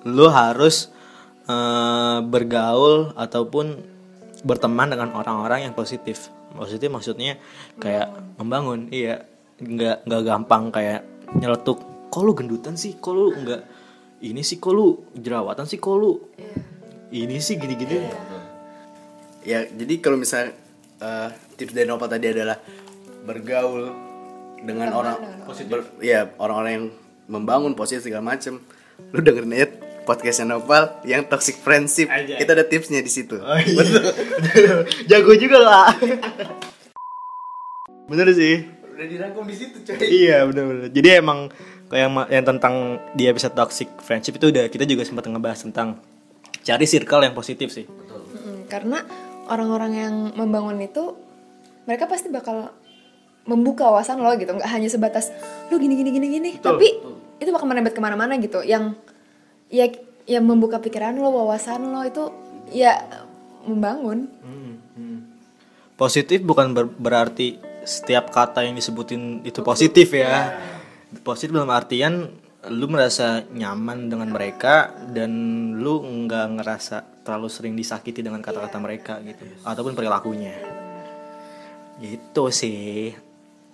lu 0.07 0.27
harus 0.27 0.91
eh, 1.47 2.17
bergaul 2.23 3.15
ataupun 3.15 3.93
berteman 4.43 4.91
dengan 4.91 5.15
orang-orang 5.15 5.67
yang 5.69 5.73
positif. 5.75 6.27
Positif 6.53 6.91
maksudnya 6.91 7.39
kayak 7.79 8.11
membangun. 8.39 8.91
Iya 8.91 9.27
nggak 9.63 10.07
nggak 10.07 10.21
gampang 10.27 10.63
kayak 10.73 11.01
nyeletuk 11.39 12.09
kok 12.11 12.23
lu 12.23 12.31
gendutan 12.35 12.75
sih? 12.75 12.99
Kok 12.99 13.13
lu 13.15 13.31
nggak 13.31 13.61
ini 14.23 14.43
sih? 14.43 14.59
Kok 14.59 14.73
lu 14.75 15.03
jerawatan 15.15 15.65
sih? 15.67 15.79
Kok 15.79 15.95
lu 15.95 16.11
ini 17.15 17.39
sih? 17.39 17.55
Gini-gini 17.57 18.32
ya 19.43 19.67
jadi 19.67 19.93
kalau 19.99 20.17
misalnya 20.19 20.55
eh, 20.99 21.29
tips 21.55 21.75
dari 21.75 21.87
Nopal 21.87 22.09
tadi 22.09 22.31
adalah 22.31 22.57
bergaul 23.23 23.91
dengan 24.63 24.95
orang 24.95 25.15
ber- 25.67 25.99
ya 25.99 26.31
orang-orang 26.39 26.71
yang 26.71 26.87
membangun 27.27 27.73
positif 27.75 28.07
segala 28.07 28.23
macem. 28.35 28.59
Lu 29.11 29.19
dengerin 29.19 29.55
aja 29.55 29.67
podcastnya 30.03 30.55
Nopal 30.55 30.99
yang 31.07 31.27
toxic 31.27 31.59
friendship. 31.59 32.11
Anjay. 32.11 32.43
itu 32.43 32.51
ada 32.51 32.65
tipsnya 32.67 32.99
di 32.99 33.11
situ. 33.11 33.39
Oh, 33.39 33.59
iya. 33.59 33.83
jago 35.09 35.33
juga 35.39 35.57
lah 35.59 35.91
bener 38.11 38.27
sih. 38.35 38.67
Udah 38.93 39.07
dirangkum 39.09 39.47
di 39.47 39.55
situ 39.55 39.79
coy. 39.81 39.95
Iya 40.03 40.43
bener-bener 40.47 40.91
jadi 40.91 41.23
emang 41.23 41.49
kayak 41.87 42.03
yang, 42.03 42.13
yang 42.29 42.45
tentang 42.45 42.75
di 43.15 43.23
episode 43.31 43.55
toxic 43.55 43.89
friendship 44.03 44.37
itu 44.37 44.51
udah 44.51 44.67
kita 44.69 44.83
juga 44.83 45.07
sempat 45.07 45.25
ngebahas 45.27 45.65
tentang 45.65 45.97
cari 46.63 46.85
circle 46.85 47.23
yang 47.23 47.35
positif 47.35 47.71
sih. 47.71 47.87
Mm, 47.87 48.67
karena 48.67 49.03
orang-orang 49.47 49.91
yang 49.93 50.13
membangun 50.35 50.79
itu 50.79 51.17
mereka 51.83 52.07
pasti 52.07 52.31
bakal 52.31 52.71
membuka 53.43 53.91
wawasan 53.91 54.23
lo 54.23 54.31
gitu. 54.39 54.55
Nggak 54.55 54.71
hanya 54.71 54.87
sebatas 54.87 55.31
lo 55.67 55.75
gini 55.75 55.99
gini 55.99 56.11
gini 56.15 56.27
gini. 56.31 56.51
Tapi 56.59 56.87
itu 57.39 57.49
bakal 57.51 57.67
menembet 57.67 57.91
ke 57.91 58.01
mana-mana 58.03 58.39
gitu. 58.39 58.63
Yang 58.63 58.95
ya 59.67 59.91
yang 60.23 60.47
membuka 60.47 60.79
pikiran 60.79 61.19
lo 61.19 61.31
wawasan 61.31 61.91
lo 61.91 62.01
itu 62.07 62.31
ya 62.71 63.03
membangun. 63.67 64.31
Positif 65.99 66.41
bukan 66.41 66.73
ber- 66.73 66.95
berarti 66.95 67.59
setiap 67.83 68.31
kata 68.31 68.63
yang 68.63 68.75
disebutin 68.79 69.43
itu 69.43 69.59
positif 69.59 70.15
ya. 70.15 70.55
Positif 71.21 71.53
dalam 71.53 71.69
artian 71.69 72.31
lu 72.71 72.87
merasa 72.87 73.43
nyaman 73.51 74.07
dengan 74.07 74.31
mereka 74.31 74.95
dan 75.11 75.31
lu 75.75 75.99
nggak 75.99 76.47
ngerasa 76.59 77.25
terlalu 77.27 77.49
sering 77.51 77.75
disakiti 77.75 78.23
dengan 78.23 78.39
kata-kata 78.39 78.77
mereka 78.79 79.13
gitu. 79.23 79.43
Ataupun 79.67 79.95
perilakunya. 79.95 80.55
Itu 81.99 82.47
sih. 82.55 83.11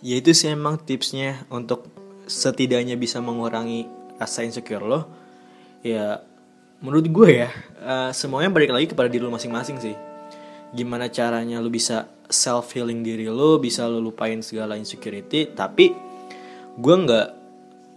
Ya 0.01 0.15
itu 0.17 0.33
sih 0.33 0.55
emang 0.55 0.81
tipsnya 0.81 1.45
untuk 1.53 1.85
setidaknya 2.25 2.97
bisa 2.97 3.21
mengurangi 3.21 3.85
rasa 4.17 4.41
insecure 4.41 4.81
lo. 4.81 5.05
Ya 5.85 6.25
menurut 6.81 7.05
gue 7.05 7.29
ya 7.45 7.49
eh, 7.83 8.11
semuanya 8.15 8.49
balik 8.49 8.73
lagi 8.73 8.87
kepada 8.89 9.11
diri 9.11 9.21
lo 9.21 9.29
masing-masing 9.29 9.77
sih. 9.77 9.95
Gimana 10.73 11.09
caranya 11.13 11.61
lu 11.61 11.69
bisa 11.69 12.09
self 12.29 12.73
healing 12.77 13.01
diri 13.01 13.25
lo 13.25 13.57
bisa 13.57 13.89
lu 13.89 14.01
lupain 14.01 14.37
segala 14.45 14.77
insecurity 14.77 15.49
tapi 15.49 15.93
gue 16.77 16.95
nggak 16.95 17.38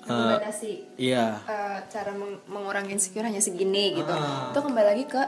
membatasi 0.02 0.98
iya. 0.98 1.38
eh, 1.46 1.78
cara 1.86 2.10
meng- 2.10 2.42
mengurangi 2.50 2.98
insecure 2.98 3.22
hanya 3.22 3.38
segini 3.38 3.94
gitu. 3.94 4.10
Ah. 4.10 4.50
itu 4.50 4.58
kembali 4.58 4.86
lagi 4.86 5.04
ke 5.06 5.22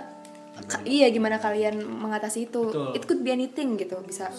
ka- 0.67 0.83
iya 0.83 1.07
gimana 1.11 1.39
kalian 1.39 1.79
mengatasi 1.83 2.51
itu. 2.51 2.71
Betul. 2.71 2.91
it 2.95 3.03
could 3.07 3.23
be 3.23 3.31
anything 3.31 3.79
gitu. 3.79 3.99
Bisa 4.03 4.31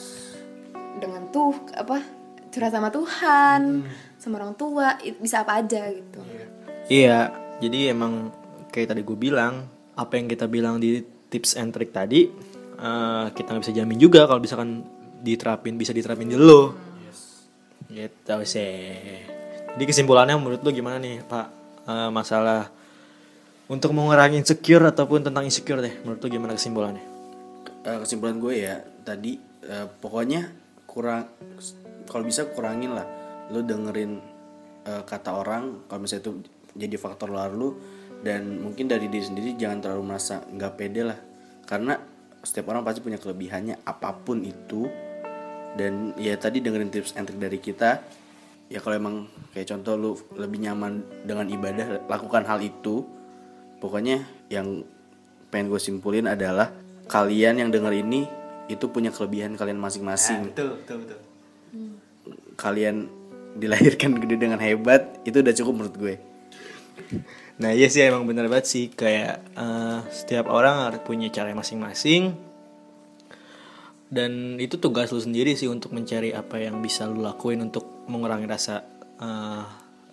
dengan 0.99 1.27
tuh 1.31 1.55
apa 1.75 2.03
curhat 2.51 2.71
sama 2.71 2.87
Tuhan 2.87 3.83
sama 4.15 4.39
orang 4.39 4.55
tua 4.55 4.95
it- 5.03 5.19
bisa 5.19 5.43
apa 5.43 5.59
aja 5.59 5.91
gitu. 5.91 6.19
Iya, 6.87 7.33
jadi 7.59 7.91
emang 7.91 8.31
kayak 8.71 8.93
tadi 8.93 9.01
gue 9.01 9.17
bilang, 9.17 9.65
apa 9.95 10.19
yang 10.19 10.27
kita 10.29 10.45
bilang 10.45 10.77
di 10.79 11.01
tips 11.31 11.57
and 11.57 11.73
trick 11.73 11.91
tadi, 11.91 12.27
eh, 12.75 13.25
kita 13.31 13.47
nggak 13.55 13.63
bisa 13.63 13.75
jamin 13.75 13.99
juga 13.99 14.27
kalau 14.27 14.39
misalkan 14.39 14.83
diterapin 15.19 15.75
bisa 15.75 15.91
diterapin 15.91 16.29
di 16.29 16.37
lo. 16.37 16.75
Gitu 17.89 18.35
sih. 18.45 19.34
Jadi 19.75 19.91
kesimpulannya 19.91 20.39
menurut 20.39 20.63
lu 20.63 20.71
gimana 20.71 20.95
nih 20.95 21.19
Pak? 21.27 21.47
Eh, 21.85 22.09
masalah 22.09 22.71
untuk 23.67 23.91
mengurangi 23.91 24.39
insecure 24.39 24.87
ataupun 24.87 25.27
tentang 25.27 25.43
insecure 25.43 25.83
deh, 25.83 25.91
menurut 26.07 26.23
lu 26.23 26.29
gimana 26.31 26.55
kesimpulannya? 26.55 27.03
Eh, 27.83 27.97
kesimpulan 27.99 28.39
gue 28.39 28.55
ya 28.55 28.79
tadi 29.03 29.35
eh, 29.67 29.87
pokoknya 29.99 30.47
kurang 30.87 31.27
kalau 32.07 32.23
bisa 32.23 32.47
kurangin 32.55 32.95
lah. 32.95 33.03
Lu 33.51 33.67
dengerin 33.67 34.15
eh, 34.87 35.03
kata 35.03 35.35
orang 35.35 35.85
kalau 35.91 35.99
misalnya 35.99 36.23
itu 36.23 36.31
jadi 36.71 36.95
faktor 36.95 37.27
luar 37.27 37.51
lu 37.51 37.75
dan 38.23 38.63
mungkin 38.63 38.87
dari 38.87 39.11
diri 39.11 39.27
sendiri 39.27 39.59
jangan 39.59 39.83
terlalu 39.83 40.15
merasa 40.15 40.39
nggak 40.39 40.73
pede 40.79 41.03
lah. 41.03 41.19
Karena 41.67 41.99
setiap 42.47 42.71
orang 42.71 42.87
pasti 42.87 43.03
punya 43.03 43.19
kelebihannya 43.19 43.83
apa 43.83 44.15
pun 44.15 44.39
itu. 44.39 44.87
Dan 45.75 46.15
ya 46.15 46.39
tadi 46.39 46.63
dengerin 46.63 46.87
tips 46.87 47.19
and 47.19 47.27
trick 47.27 47.35
dari 47.35 47.59
kita 47.59 47.99
ya 48.67 48.81
kalau 48.81 48.95
emang 48.97 49.15
kayak 49.53 49.69
contoh 49.71 49.93
lu 49.95 50.11
lebih 50.35 50.65
nyaman 50.65 51.05
dengan 51.23 51.45
ibadah 51.49 52.09
lakukan 52.09 52.43
hal 52.45 52.59
itu. 52.61 53.05
Pokoknya 53.79 54.25
yang 54.49 54.81
pengen 55.53 55.69
gue 55.69 55.81
simpulin 55.81 56.25
adalah 56.25 56.73
kalian 57.05 57.61
yang 57.61 57.69
denger 57.69 57.93
ini 57.93 58.25
itu 58.65 58.89
punya 58.89 59.13
kelebihan 59.13 59.53
kalian 59.53 59.77
masing-masing. 59.77 60.51
Betul, 60.51 60.81
betul, 60.81 60.97
betul. 61.05 61.19
kalian 62.55 63.11
dilahirkan 63.59 64.15
gede 64.23 64.35
dengan 64.47 64.59
hebat 64.63 65.21
itu 65.27 65.43
udah 65.43 65.53
cukup 65.53 65.73
menurut 65.75 65.95
gue. 65.95 66.15
Nah 67.55 67.71
iya 67.71 67.87
sih 67.87 68.03
emang 68.03 68.27
bener 68.27 68.51
banget 68.51 68.67
sih. 68.67 68.85
Kayak 68.91 69.43
eh, 69.55 69.99
setiap 70.11 70.49
orang 70.51 70.91
harus 70.91 71.01
punya 71.05 71.31
cara 71.31 71.55
masing-masing. 71.55 72.35
Dan 74.05 74.61
itu 74.61 74.79
tugas 74.79 75.11
lu 75.11 75.19
sendiri 75.19 75.57
sih 75.57 75.67
untuk 75.67 75.91
mencari 75.91 76.31
apa 76.31 76.61
yang 76.61 76.79
bisa 76.79 77.09
lu 77.09 77.25
lakuin 77.25 77.63
untuk 77.67 77.94
mengurangi 78.05 78.45
rasa 78.45 78.83
eh, 79.17 79.63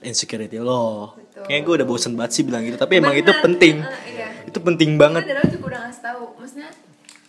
insecurity 0.03 0.59
lo. 0.59 1.15
Kayak 1.43 1.63
gue 1.63 1.75
udah 1.83 1.87
bosen 1.87 2.13
banget 2.15 2.33
sih 2.33 2.43
bilang 2.43 2.63
gitu 2.63 2.77
tapi 2.77 2.99
emang 2.99 3.15
itu 3.15 3.29
Bener, 3.29 3.43
penting. 3.43 3.77
eh, 3.81 3.97
iya. 4.11 4.29
Itu 4.45 4.59
penting 4.59 4.97
banget. 4.97 5.23
juga 5.25 5.67
udah 5.69 5.81
ngasih 5.87 6.03
tahu. 6.03 6.23
Maksudnya 6.37 6.71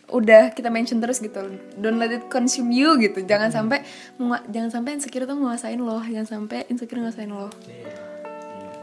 udah 0.09 0.43
kita 0.53 0.69
mention 0.69 0.99
terus 0.99 1.17
gitu. 1.17 1.39
Don't 1.75 1.97
let 1.97 2.11
it 2.11 2.25
consume 2.27 2.69
you 2.69 2.97
gitu. 2.97 3.21
Jangan 3.21 3.49
sampai 3.49 3.81
mengu- 4.15 4.45
jangan 4.47 4.69
sampai 4.71 4.97
insecure 4.97 5.23
tuh 5.23 5.33
menguasain 5.33 5.77
lo. 5.77 5.97
Jangan 5.99 6.27
sampai 6.27 6.65
insecure 6.67 6.99
nguasain 6.99 7.29
lo. 7.29 7.49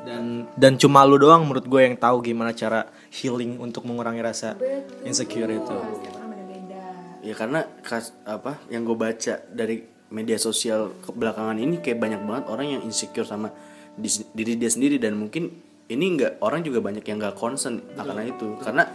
Dan 0.01 0.49
dan 0.57 0.73
cuma 0.75 1.05
lu 1.05 1.21
doang 1.21 1.45
menurut 1.45 1.69
gue 1.69 1.81
yang 1.85 1.95
tahu 1.95 2.25
gimana 2.25 2.57
cara 2.57 2.89
healing 3.13 3.61
untuk 3.61 3.85
mengurangi 3.85 4.25
rasa 4.25 4.57
insecure 5.05 5.51
itu. 5.51 5.77
ya 7.21 7.37
karena 7.37 7.69
kas, 7.85 8.17
apa 8.25 8.57
yang 8.73 8.81
gue 8.81 8.97
baca 8.97 9.45
dari 9.47 9.85
media 10.11 10.37
sosial 10.37 10.91
belakangan 11.07 11.57
ini 11.57 11.79
kayak 11.79 11.99
banyak 12.03 12.21
banget 12.27 12.45
orang 12.51 12.67
yang 12.79 12.83
insecure 12.83 13.27
sama 13.27 13.55
diri 14.35 14.59
dia 14.59 14.71
sendiri 14.71 14.99
dan 14.99 15.15
mungkin 15.19 15.51
ini 15.91 16.05
nggak 16.19 16.43
orang 16.43 16.63
juga 16.63 16.79
banyak 16.79 17.03
yang 17.03 17.19
nggak 17.19 17.35
concern 17.39 17.83
akan 17.99 18.15
hal 18.15 18.29
itu. 18.31 18.49
Karena 18.63 18.87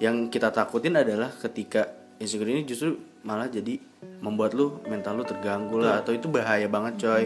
yang 0.00 0.28
kita 0.28 0.52
takutin 0.52 0.96
adalah 0.96 1.32
ketika 1.32 1.88
insecure 2.20 2.48
ini 2.48 2.64
justru 2.68 2.96
malah 3.24 3.48
jadi 3.48 3.80
membuat 4.20 4.52
lu 4.52 4.82
mental 4.88 5.22
lu 5.22 5.24
terganggu 5.24 5.80
lah 5.80 6.04
atau 6.04 6.12
itu 6.12 6.28
bahaya 6.28 6.68
banget 6.68 7.00
coy. 7.00 7.24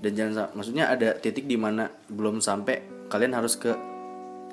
Dan 0.00 0.10
jangan 0.16 0.54
maksudnya 0.54 0.88
ada 0.88 1.18
titik 1.18 1.44
di 1.50 1.58
mana 1.58 1.90
belum 2.08 2.38
sampai 2.40 3.06
kalian 3.10 3.34
harus 3.34 3.58
ke 3.58 3.74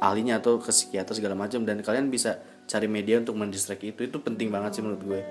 ahlinya 0.02 0.42
atau 0.42 0.62
ke 0.62 0.70
psikiater 0.70 1.14
segala 1.18 1.34
macam 1.38 1.66
dan 1.66 1.82
kalian 1.82 2.10
bisa 2.10 2.42
cari 2.68 2.90
media 2.90 3.22
untuk 3.22 3.38
mendistract 3.38 3.86
itu. 3.86 4.10
Itu 4.10 4.18
penting 4.22 4.50
banget 4.50 4.78
sih 4.78 4.82
menurut 4.82 5.02
gue 5.06 5.22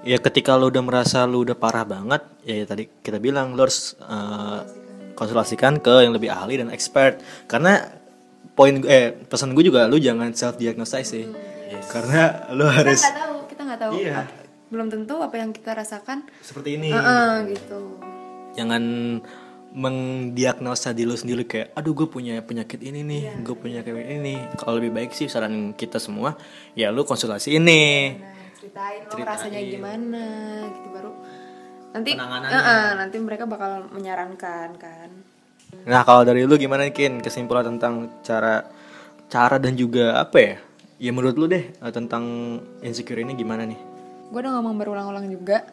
Ya 0.00 0.16
ketika 0.16 0.56
lu 0.56 0.72
udah 0.72 0.80
merasa 0.80 1.28
lu 1.28 1.44
udah 1.44 1.52
parah 1.52 1.84
banget, 1.84 2.24
ya, 2.40 2.56
ya 2.56 2.64
tadi 2.64 2.88
kita 3.04 3.20
bilang 3.20 3.52
lu 3.52 3.60
harus 3.68 4.00
eh, 4.00 4.60
konsultasikan 5.12 5.76
ke 5.76 6.08
yang 6.08 6.16
lebih 6.16 6.32
ahli 6.32 6.56
dan 6.56 6.72
expert. 6.72 7.20
Karena 7.44 7.84
poin 8.56 8.80
eh 8.88 9.12
pesan 9.12 9.52
gue 9.52 9.68
juga 9.68 9.84
lu 9.84 10.00
jangan 10.00 10.32
self 10.32 10.56
diagnose 10.56 11.04
sih. 11.04 11.28
Karena 11.92 12.48
lu 12.56 12.64
kita 12.64 12.76
harus 12.80 13.00
nggak 13.04 13.18
tahu 13.20 13.36
kita 13.46 13.60
nggak 13.68 13.80
tahu 13.80 13.92
Iya. 14.00 14.20
belum 14.70 14.86
tentu 14.86 15.18
apa 15.18 15.34
yang 15.36 15.50
kita 15.52 15.76
rasakan 15.76 16.24
seperti 16.40 16.80
ini. 16.80 16.90
Heeh, 16.94 17.32
gitu 17.52 18.00
Jangan 18.56 18.82
mendiagnosa 19.70 20.90
diri 20.90 21.06
lu 21.06 21.14
sendiri 21.14 21.46
kayak 21.46 21.76
aduh 21.78 21.94
gue 21.94 22.08
punya 22.10 22.42
penyakit 22.42 22.82
ini 22.82 23.06
nih, 23.06 23.22
gue 23.46 23.54
punya 23.54 23.86
penyakit 23.86 24.18
ini. 24.18 24.34
Kalau 24.58 24.82
lebih 24.82 24.90
baik 24.90 25.14
sih 25.14 25.30
saran 25.30 25.76
kita 25.78 26.02
semua 26.02 26.34
ya 26.74 26.90
lu 26.90 27.06
konsultasi 27.06 27.60
ini. 27.60 27.82
nah, 28.18 28.39
ceritain 28.60 29.02
lo 29.08 29.24
rasanya 29.24 29.60
gimana 29.64 30.24
gitu 30.68 30.88
baru 30.92 31.12
nanti 31.90 32.10
Penanganannya. 32.14 32.54
Heeh, 32.54 32.86
nanti 33.00 33.16
mereka 33.18 33.44
bakal 33.48 33.88
menyarankan 33.90 34.70
kan 34.78 35.10
Nah 35.86 36.02
kalau 36.02 36.26
dari 36.26 36.44
lu 36.44 36.58
gimana 36.58 36.90
Kin 36.90 37.22
kesimpulan 37.22 37.62
tentang 37.62 38.10
cara 38.26 38.66
cara 39.30 39.56
dan 39.62 39.78
juga 39.78 40.18
apa 40.18 40.38
ya? 40.38 40.54
Ya 40.98 41.10
menurut 41.14 41.38
lu 41.38 41.46
deh 41.46 41.70
eh, 41.70 41.92
tentang 41.94 42.58
insecure 42.82 43.22
ini 43.22 43.38
gimana 43.38 43.64
nih? 43.64 43.78
gue 44.30 44.38
udah 44.38 44.52
ngomong 44.58 44.78
berulang-ulang 44.78 45.26
juga 45.26 45.66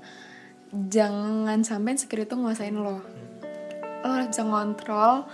jangan 0.73 1.61
sampai 1.61 1.93
insecure 1.93 2.25
itu 2.25 2.33
nguasain 2.33 2.73
lo 2.73 2.99
lo 4.01 4.07
harus 4.09 4.33
bisa 4.33 4.43
ngontrol 4.43 5.29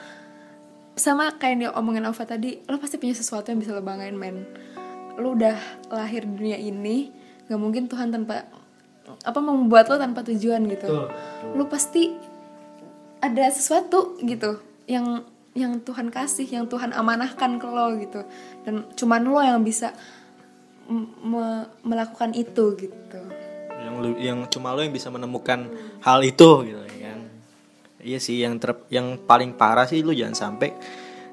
sama 0.93 1.34
kayak 1.39 1.51
yang 1.56 1.60
diomongin 1.72 2.06
Ova 2.06 2.24
tadi 2.28 2.62
lo 2.68 2.78
pasti 2.78 2.99
punya 2.99 3.16
sesuatu 3.16 3.49
yang 3.49 3.64
bisa 3.64 3.72
lo 3.74 3.82
banggain 3.82 4.14
men 4.14 4.43
lo 5.18 5.34
udah 5.34 5.56
lahir 5.89 6.28
di 6.28 6.36
dunia 6.36 6.60
ini 6.60 7.10
nggak 7.54 7.62
mungkin 7.62 7.86
Tuhan 7.86 8.10
tanpa 8.10 8.49
apa 9.22 9.39
membuat 9.39 9.93
lo 9.93 10.01
tanpa 10.01 10.26
tujuan 10.26 10.66
gitu. 10.66 10.89
Lo 11.54 11.70
pasti 11.70 12.10
ada 13.22 13.45
sesuatu 13.54 14.18
gitu 14.26 14.58
yang 14.89 15.22
yang 15.54 15.78
Tuhan 15.86 16.10
kasih 16.10 16.49
yang 16.49 16.66
Tuhan 16.66 16.97
amanahkan 16.97 17.62
ke 17.62 17.68
lo 17.70 17.93
gitu. 18.01 18.26
Dan 18.66 18.89
cuman 18.97 19.22
lo 19.22 19.38
yang 19.38 19.62
bisa 19.62 19.93
me- 20.89 21.70
melakukan 21.86 22.34
itu 22.34 22.74
gitu. 22.74 23.22
Yang 23.78 23.95
lu 24.01 24.10
yang 24.18 24.39
cuma 24.49 24.74
lu 24.74 24.82
yang 24.82 24.95
bisa 24.95 25.14
menemukan 25.14 25.70
hal 26.01 26.26
itu 26.26 26.66
gitu 26.66 26.82
ya 26.82 27.14
kan? 27.14 27.20
Iya 28.01 28.20
sih 28.20 28.41
yang 28.41 28.58
ter, 28.58 28.74
yang 28.89 29.22
paling 29.22 29.54
parah 29.54 29.86
sih 29.86 30.01
lu 30.01 30.10
jangan 30.10 30.34
sampai 30.34 30.74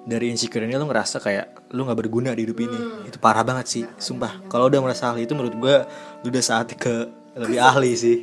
dari 0.04 0.28
insecure 0.28 0.68
ini 0.68 0.76
lu 0.76 0.84
ngerasa 0.84 1.16
kayak 1.16 1.59
lu 1.70 1.86
nggak 1.86 1.98
berguna 2.06 2.34
di 2.34 2.42
hidup 2.46 2.58
ini. 2.62 2.80
Itu 3.06 3.18
parah 3.22 3.46
banget 3.46 3.66
sih, 3.66 3.84
sumpah. 3.98 4.42
Kalau 4.50 4.66
udah 4.66 4.80
merasa 4.82 5.10
hal 5.10 5.18
itu 5.22 5.32
menurut 5.34 5.54
gua 5.58 5.76
lu 6.22 6.28
udah 6.30 6.42
saatnya 6.42 6.76
ke 6.76 6.94
lebih 7.38 7.58
ahli 7.62 7.92
sih. 7.94 8.18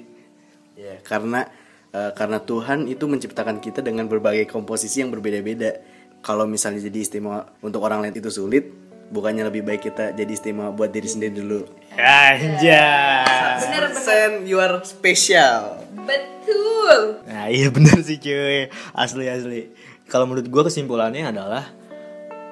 Ya, 0.77 0.99
karena 1.01 1.47
eh, 1.95 2.11
karena 2.13 2.43
Tuhan 2.43 2.85
itu 2.91 3.07
menciptakan 3.07 3.63
kita 3.63 3.79
dengan 3.79 4.05
berbagai 4.05 4.45
komposisi 4.51 5.01
yang 5.01 5.09
berbeda-beda. 5.09 5.79
Kalau 6.21 6.43
misalnya 6.49 6.83
jadi 6.83 6.99
istimewa 7.07 7.47
untuk 7.63 7.85
orang 7.85 8.03
lain 8.03 8.15
itu 8.17 8.27
sulit, 8.27 8.67
bukannya 9.07 9.47
lebih 9.47 9.63
baik 9.63 9.81
kita 9.87 10.11
jadi 10.11 10.27
istimewa 10.27 10.75
buat 10.75 10.91
diri 10.91 11.07
sendiri 11.07 11.39
dulu. 11.39 11.63
Anjay. 11.95 13.57
bener 13.63 13.89
Persen 13.95 14.43
you 14.43 14.59
are 14.59 14.77
special. 14.83 15.81
betul 16.07 17.19
Nah 17.27 17.51
iya 17.51 17.67
bener 17.67 17.99
sih 17.99 18.15
cuy 18.15 18.71
Asli 18.95 19.27
asli 19.27 19.67
Kalau 20.07 20.23
menurut 20.23 20.47
gue 20.47 20.63
kesimpulannya 20.71 21.27
adalah 21.27 21.67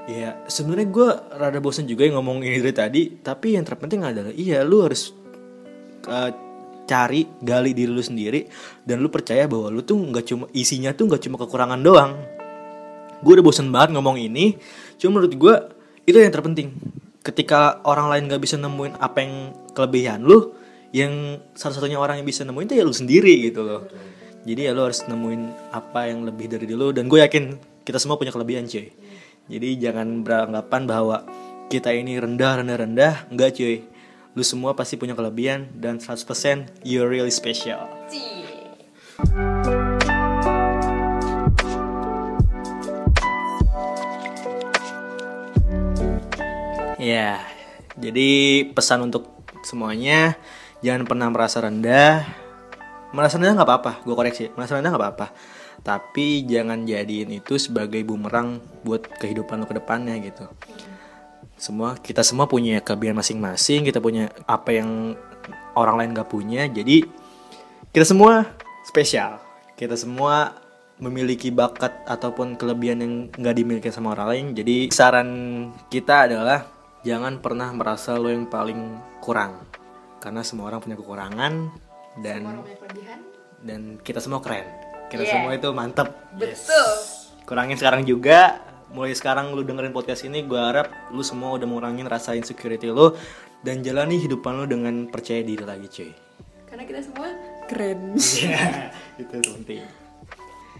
Ya 0.05 0.37
sebenarnya 0.45 0.87
gue 0.93 1.09
rada 1.33 1.57
bosan 1.57 1.89
juga 1.89 2.05
yang 2.05 2.21
ngomong 2.21 2.45
ini 2.45 2.61
dari 2.61 2.75
tadi 2.77 3.01
Tapi 3.17 3.57
yang 3.57 3.65
terpenting 3.65 4.05
adalah 4.05 4.29
Iya 4.29 4.61
lu 4.61 4.85
harus 4.85 5.09
uh, 6.05 6.29
Cari 6.85 7.25
gali 7.41 7.73
diri 7.73 7.89
lu 7.89 8.05
sendiri 8.05 8.45
Dan 8.85 9.01
lu 9.01 9.09
percaya 9.09 9.49
bahwa 9.49 9.73
lu 9.73 9.81
tuh 9.81 9.97
nggak 9.97 10.25
cuma 10.29 10.45
Isinya 10.53 10.93
tuh 10.93 11.09
nggak 11.09 11.25
cuma 11.25 11.41
kekurangan 11.41 11.81
doang. 11.81 12.21
Gue 13.25 13.41
udah 13.41 13.45
bosan 13.45 13.73
banget 13.73 13.97
ngomong 13.97 14.21
ini 14.21 14.53
Cuma 15.01 15.17
menurut 15.17 15.33
gue 15.33 15.55
Itu 16.05 16.21
yang 16.21 16.29
terpenting. 16.29 16.77
Ketika 17.25 17.81
orang 17.89 18.13
lain 18.13 18.29
gak 18.29 18.37
bisa 18.45 18.53
nemuin 18.61 19.01
apa 19.01 19.17
yang 19.25 19.33
kelebihan 19.73 20.21
lu 20.21 20.53
Yang 20.93 21.41
satu-satunya 21.57 21.97
orang 21.97 22.21
yang 22.21 22.27
bisa 22.29 22.45
nemuin 22.45 22.69
itu 22.69 22.77
ya 22.77 22.85
lu 22.85 22.93
sendiri 22.93 23.49
gitu 23.49 23.65
loh. 23.65 23.89
Jadi 24.45 24.69
ya 24.69 24.77
lo 24.77 24.85
harus 24.85 25.01
nemuin 25.09 25.73
apa 25.73 26.05
yang 26.05 26.21
lebih 26.21 26.45
dari 26.45 26.69
dulu 26.69 26.93
dan 26.93 27.09
gue 27.09 27.17
yakin 27.17 27.57
kita 27.81 27.97
semua 27.97 28.21
punya 28.21 28.29
kelebihan 28.29 28.69
cuy. 28.69 28.93
Jadi 29.45 29.77
jangan 29.77 30.25
beranggapan 30.25 30.89
bahwa 30.89 31.21
kita 31.69 31.93
ini 31.93 32.17
rendah 32.17 32.65
rendah 32.65 32.77
rendah, 32.81 33.13
enggak 33.29 33.53
cuy. 33.53 33.85
Lu 34.33 34.41
semua 34.41 34.73
pasti 34.73 34.97
punya 34.97 35.13
kelebihan 35.13 35.69
dan 35.77 36.01
100% 36.01 36.81
you're 36.81 37.05
really 37.05 37.29
special. 37.29 37.85
Ya, 38.09 38.25
Ya, 46.97 47.37
jadi 48.01 48.65
pesan 48.73 49.05
untuk 49.05 49.29
semuanya 49.61 50.41
jangan 50.81 51.05
pernah 51.05 51.29
merasa 51.29 51.61
rendah. 51.61 52.25
Merasa 53.13 53.37
rendah 53.37 53.61
nggak 53.61 53.69
apa-apa, 53.69 53.91
gue 54.01 54.15
koreksi. 54.17 54.49
Merasa 54.57 54.81
rendah 54.81 54.89
nggak 54.89 55.03
apa-apa. 55.05 55.27
Tapi 55.85 56.49
jangan 56.49 56.81
jadiin 56.81 57.29
itu 57.37 57.61
sebagai 57.61 58.01
bumerang 58.01 58.57
buat 58.81 59.05
kehidupan 59.21 59.61
lo 59.61 59.69
ke 59.69 59.77
depannya 59.77 60.17
gitu. 60.17 60.49
Semua 61.61 61.93
kita 62.01 62.25
semua 62.25 62.49
punya 62.49 62.81
kelebihan 62.81 63.13
masing-masing, 63.13 63.85
kita 63.85 64.01
punya 64.01 64.33
apa 64.49 64.73
yang 64.73 65.13
orang 65.77 66.01
lain 66.01 66.17
gak 66.17 66.33
punya. 66.33 66.65
Jadi 66.65 67.05
kita 67.93 68.01
semua 68.01 68.49
spesial. 68.81 69.37
Kita 69.77 69.93
semua 69.93 70.57
memiliki 70.99 71.51
bakat 71.51 71.91
ataupun 72.07 72.55
kelebihan 72.55 73.03
yang 73.03 73.13
nggak 73.27 73.55
dimiliki 73.55 73.91
sama 73.91 74.15
orang 74.15 74.27
lain. 74.31 74.45
Jadi 74.55 74.87
saran 74.91 75.29
kita 75.91 76.31
adalah 76.31 76.63
jangan 77.03 77.43
pernah 77.43 77.69
merasa 77.75 78.15
lo 78.15 78.31
yang 78.31 78.47
paling 78.47 78.95
kurang. 79.19 79.67
Karena 80.23 80.41
semua 80.41 80.71
orang 80.71 80.81
punya 80.81 80.95
kekurangan 80.95 81.53
dan 82.23 82.63
dan 83.61 83.99
kita 83.99 84.23
semua 84.23 84.39
keren. 84.39 84.84
Kita 85.07 85.21
Yeah. 85.21 85.33
semua 85.37 85.51
itu 85.53 85.69
mantep. 85.71 86.07
Betul. 86.35 86.89
Kurangin 87.45 87.77
sekarang 87.77 88.03
juga. 88.03 88.61
Mulai 88.89 89.11
sekarang 89.11 89.51
lu 89.51 89.65
dengerin 89.65 89.91
podcast 89.91 90.23
ini, 90.23 90.45
gue 90.47 90.55
harap 90.55 90.87
lu 91.11 91.19
semua 91.19 91.51
udah 91.51 91.67
ngurangin 91.67 92.07
rasa 92.07 92.31
insecurity 92.31 92.87
lu 92.87 93.11
dan 93.59 93.83
jalani 93.83 94.15
hidupan 94.15 94.55
lu 94.55 94.65
dengan 94.69 95.11
percaya 95.11 95.43
diri 95.43 95.67
lagi, 95.67 95.89
cuy. 95.91 96.11
Karena 96.63 96.83
kita 96.87 96.99
semua 97.03 97.27
keren. 97.67 98.15
Ya, 98.45 98.93
itu 99.19 99.35
penting. 99.41 99.83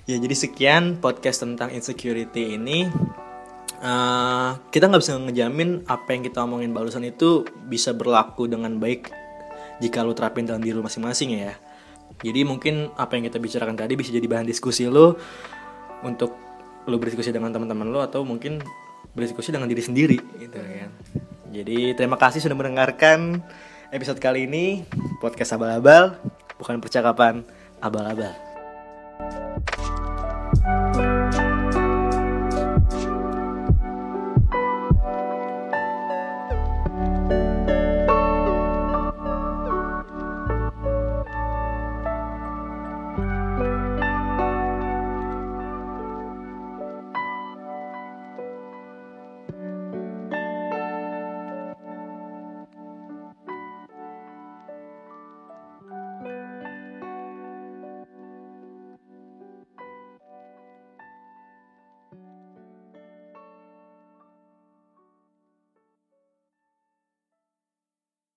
Ya 0.05 0.15
jadi 0.15 0.36
sekian 0.38 1.01
podcast 1.01 1.41
tentang 1.43 1.73
insecurity 1.73 2.55
ini. 2.55 2.88
Eh, 3.82 4.49
kita 4.71 4.88
nggak 4.88 5.01
bisa 5.03 5.17
ngejamin 5.19 5.84
apa 5.86 6.07
yang 6.15 6.23
kita 6.23 6.39
omongin 6.41 6.71
barusan 6.71 7.03
itu 7.03 7.43
bisa 7.67 7.91
berlaku 7.91 8.47
dengan 8.47 8.80
baik 8.80 9.11
jika 9.84 10.01
lu 10.01 10.15
terapin 10.15 10.47
dalam 10.47 10.63
diri 10.63 10.78
lu 10.78 10.86
masing-masing 10.86 11.36
ya. 11.36 11.53
Jadi 12.24 12.47
mungkin 12.47 12.91
apa 12.95 13.20
yang 13.20 13.28
kita 13.28 13.38
bicarakan 13.41 13.76
tadi 13.76 13.99
bisa 13.99 14.13
jadi 14.13 14.24
bahan 14.24 14.47
diskusi 14.47 14.88
lu 14.88 15.16
untuk 16.05 16.32
lu 16.86 16.95
berdiskusi 17.01 17.34
dengan 17.34 17.51
teman-teman 17.51 17.89
lu 17.89 17.99
atau 17.99 18.22
mungkin 18.22 18.61
berdiskusi 19.18 19.51
dengan 19.51 19.68
diri 19.68 19.84
sendiri 19.84 20.18
gitu 20.39 20.55
kan. 20.59 20.91
Jadi 21.51 21.95
terima 21.95 22.20
kasih 22.20 22.43
sudah 22.43 22.55
mendengarkan 22.55 23.39
episode 23.89 24.20
kali 24.20 24.47
ini 24.47 24.84
podcast 25.24 25.55
abal-abal 25.55 26.20
bukan 26.59 26.80
percakapan 26.84 27.43
abal-abal. 27.80 28.55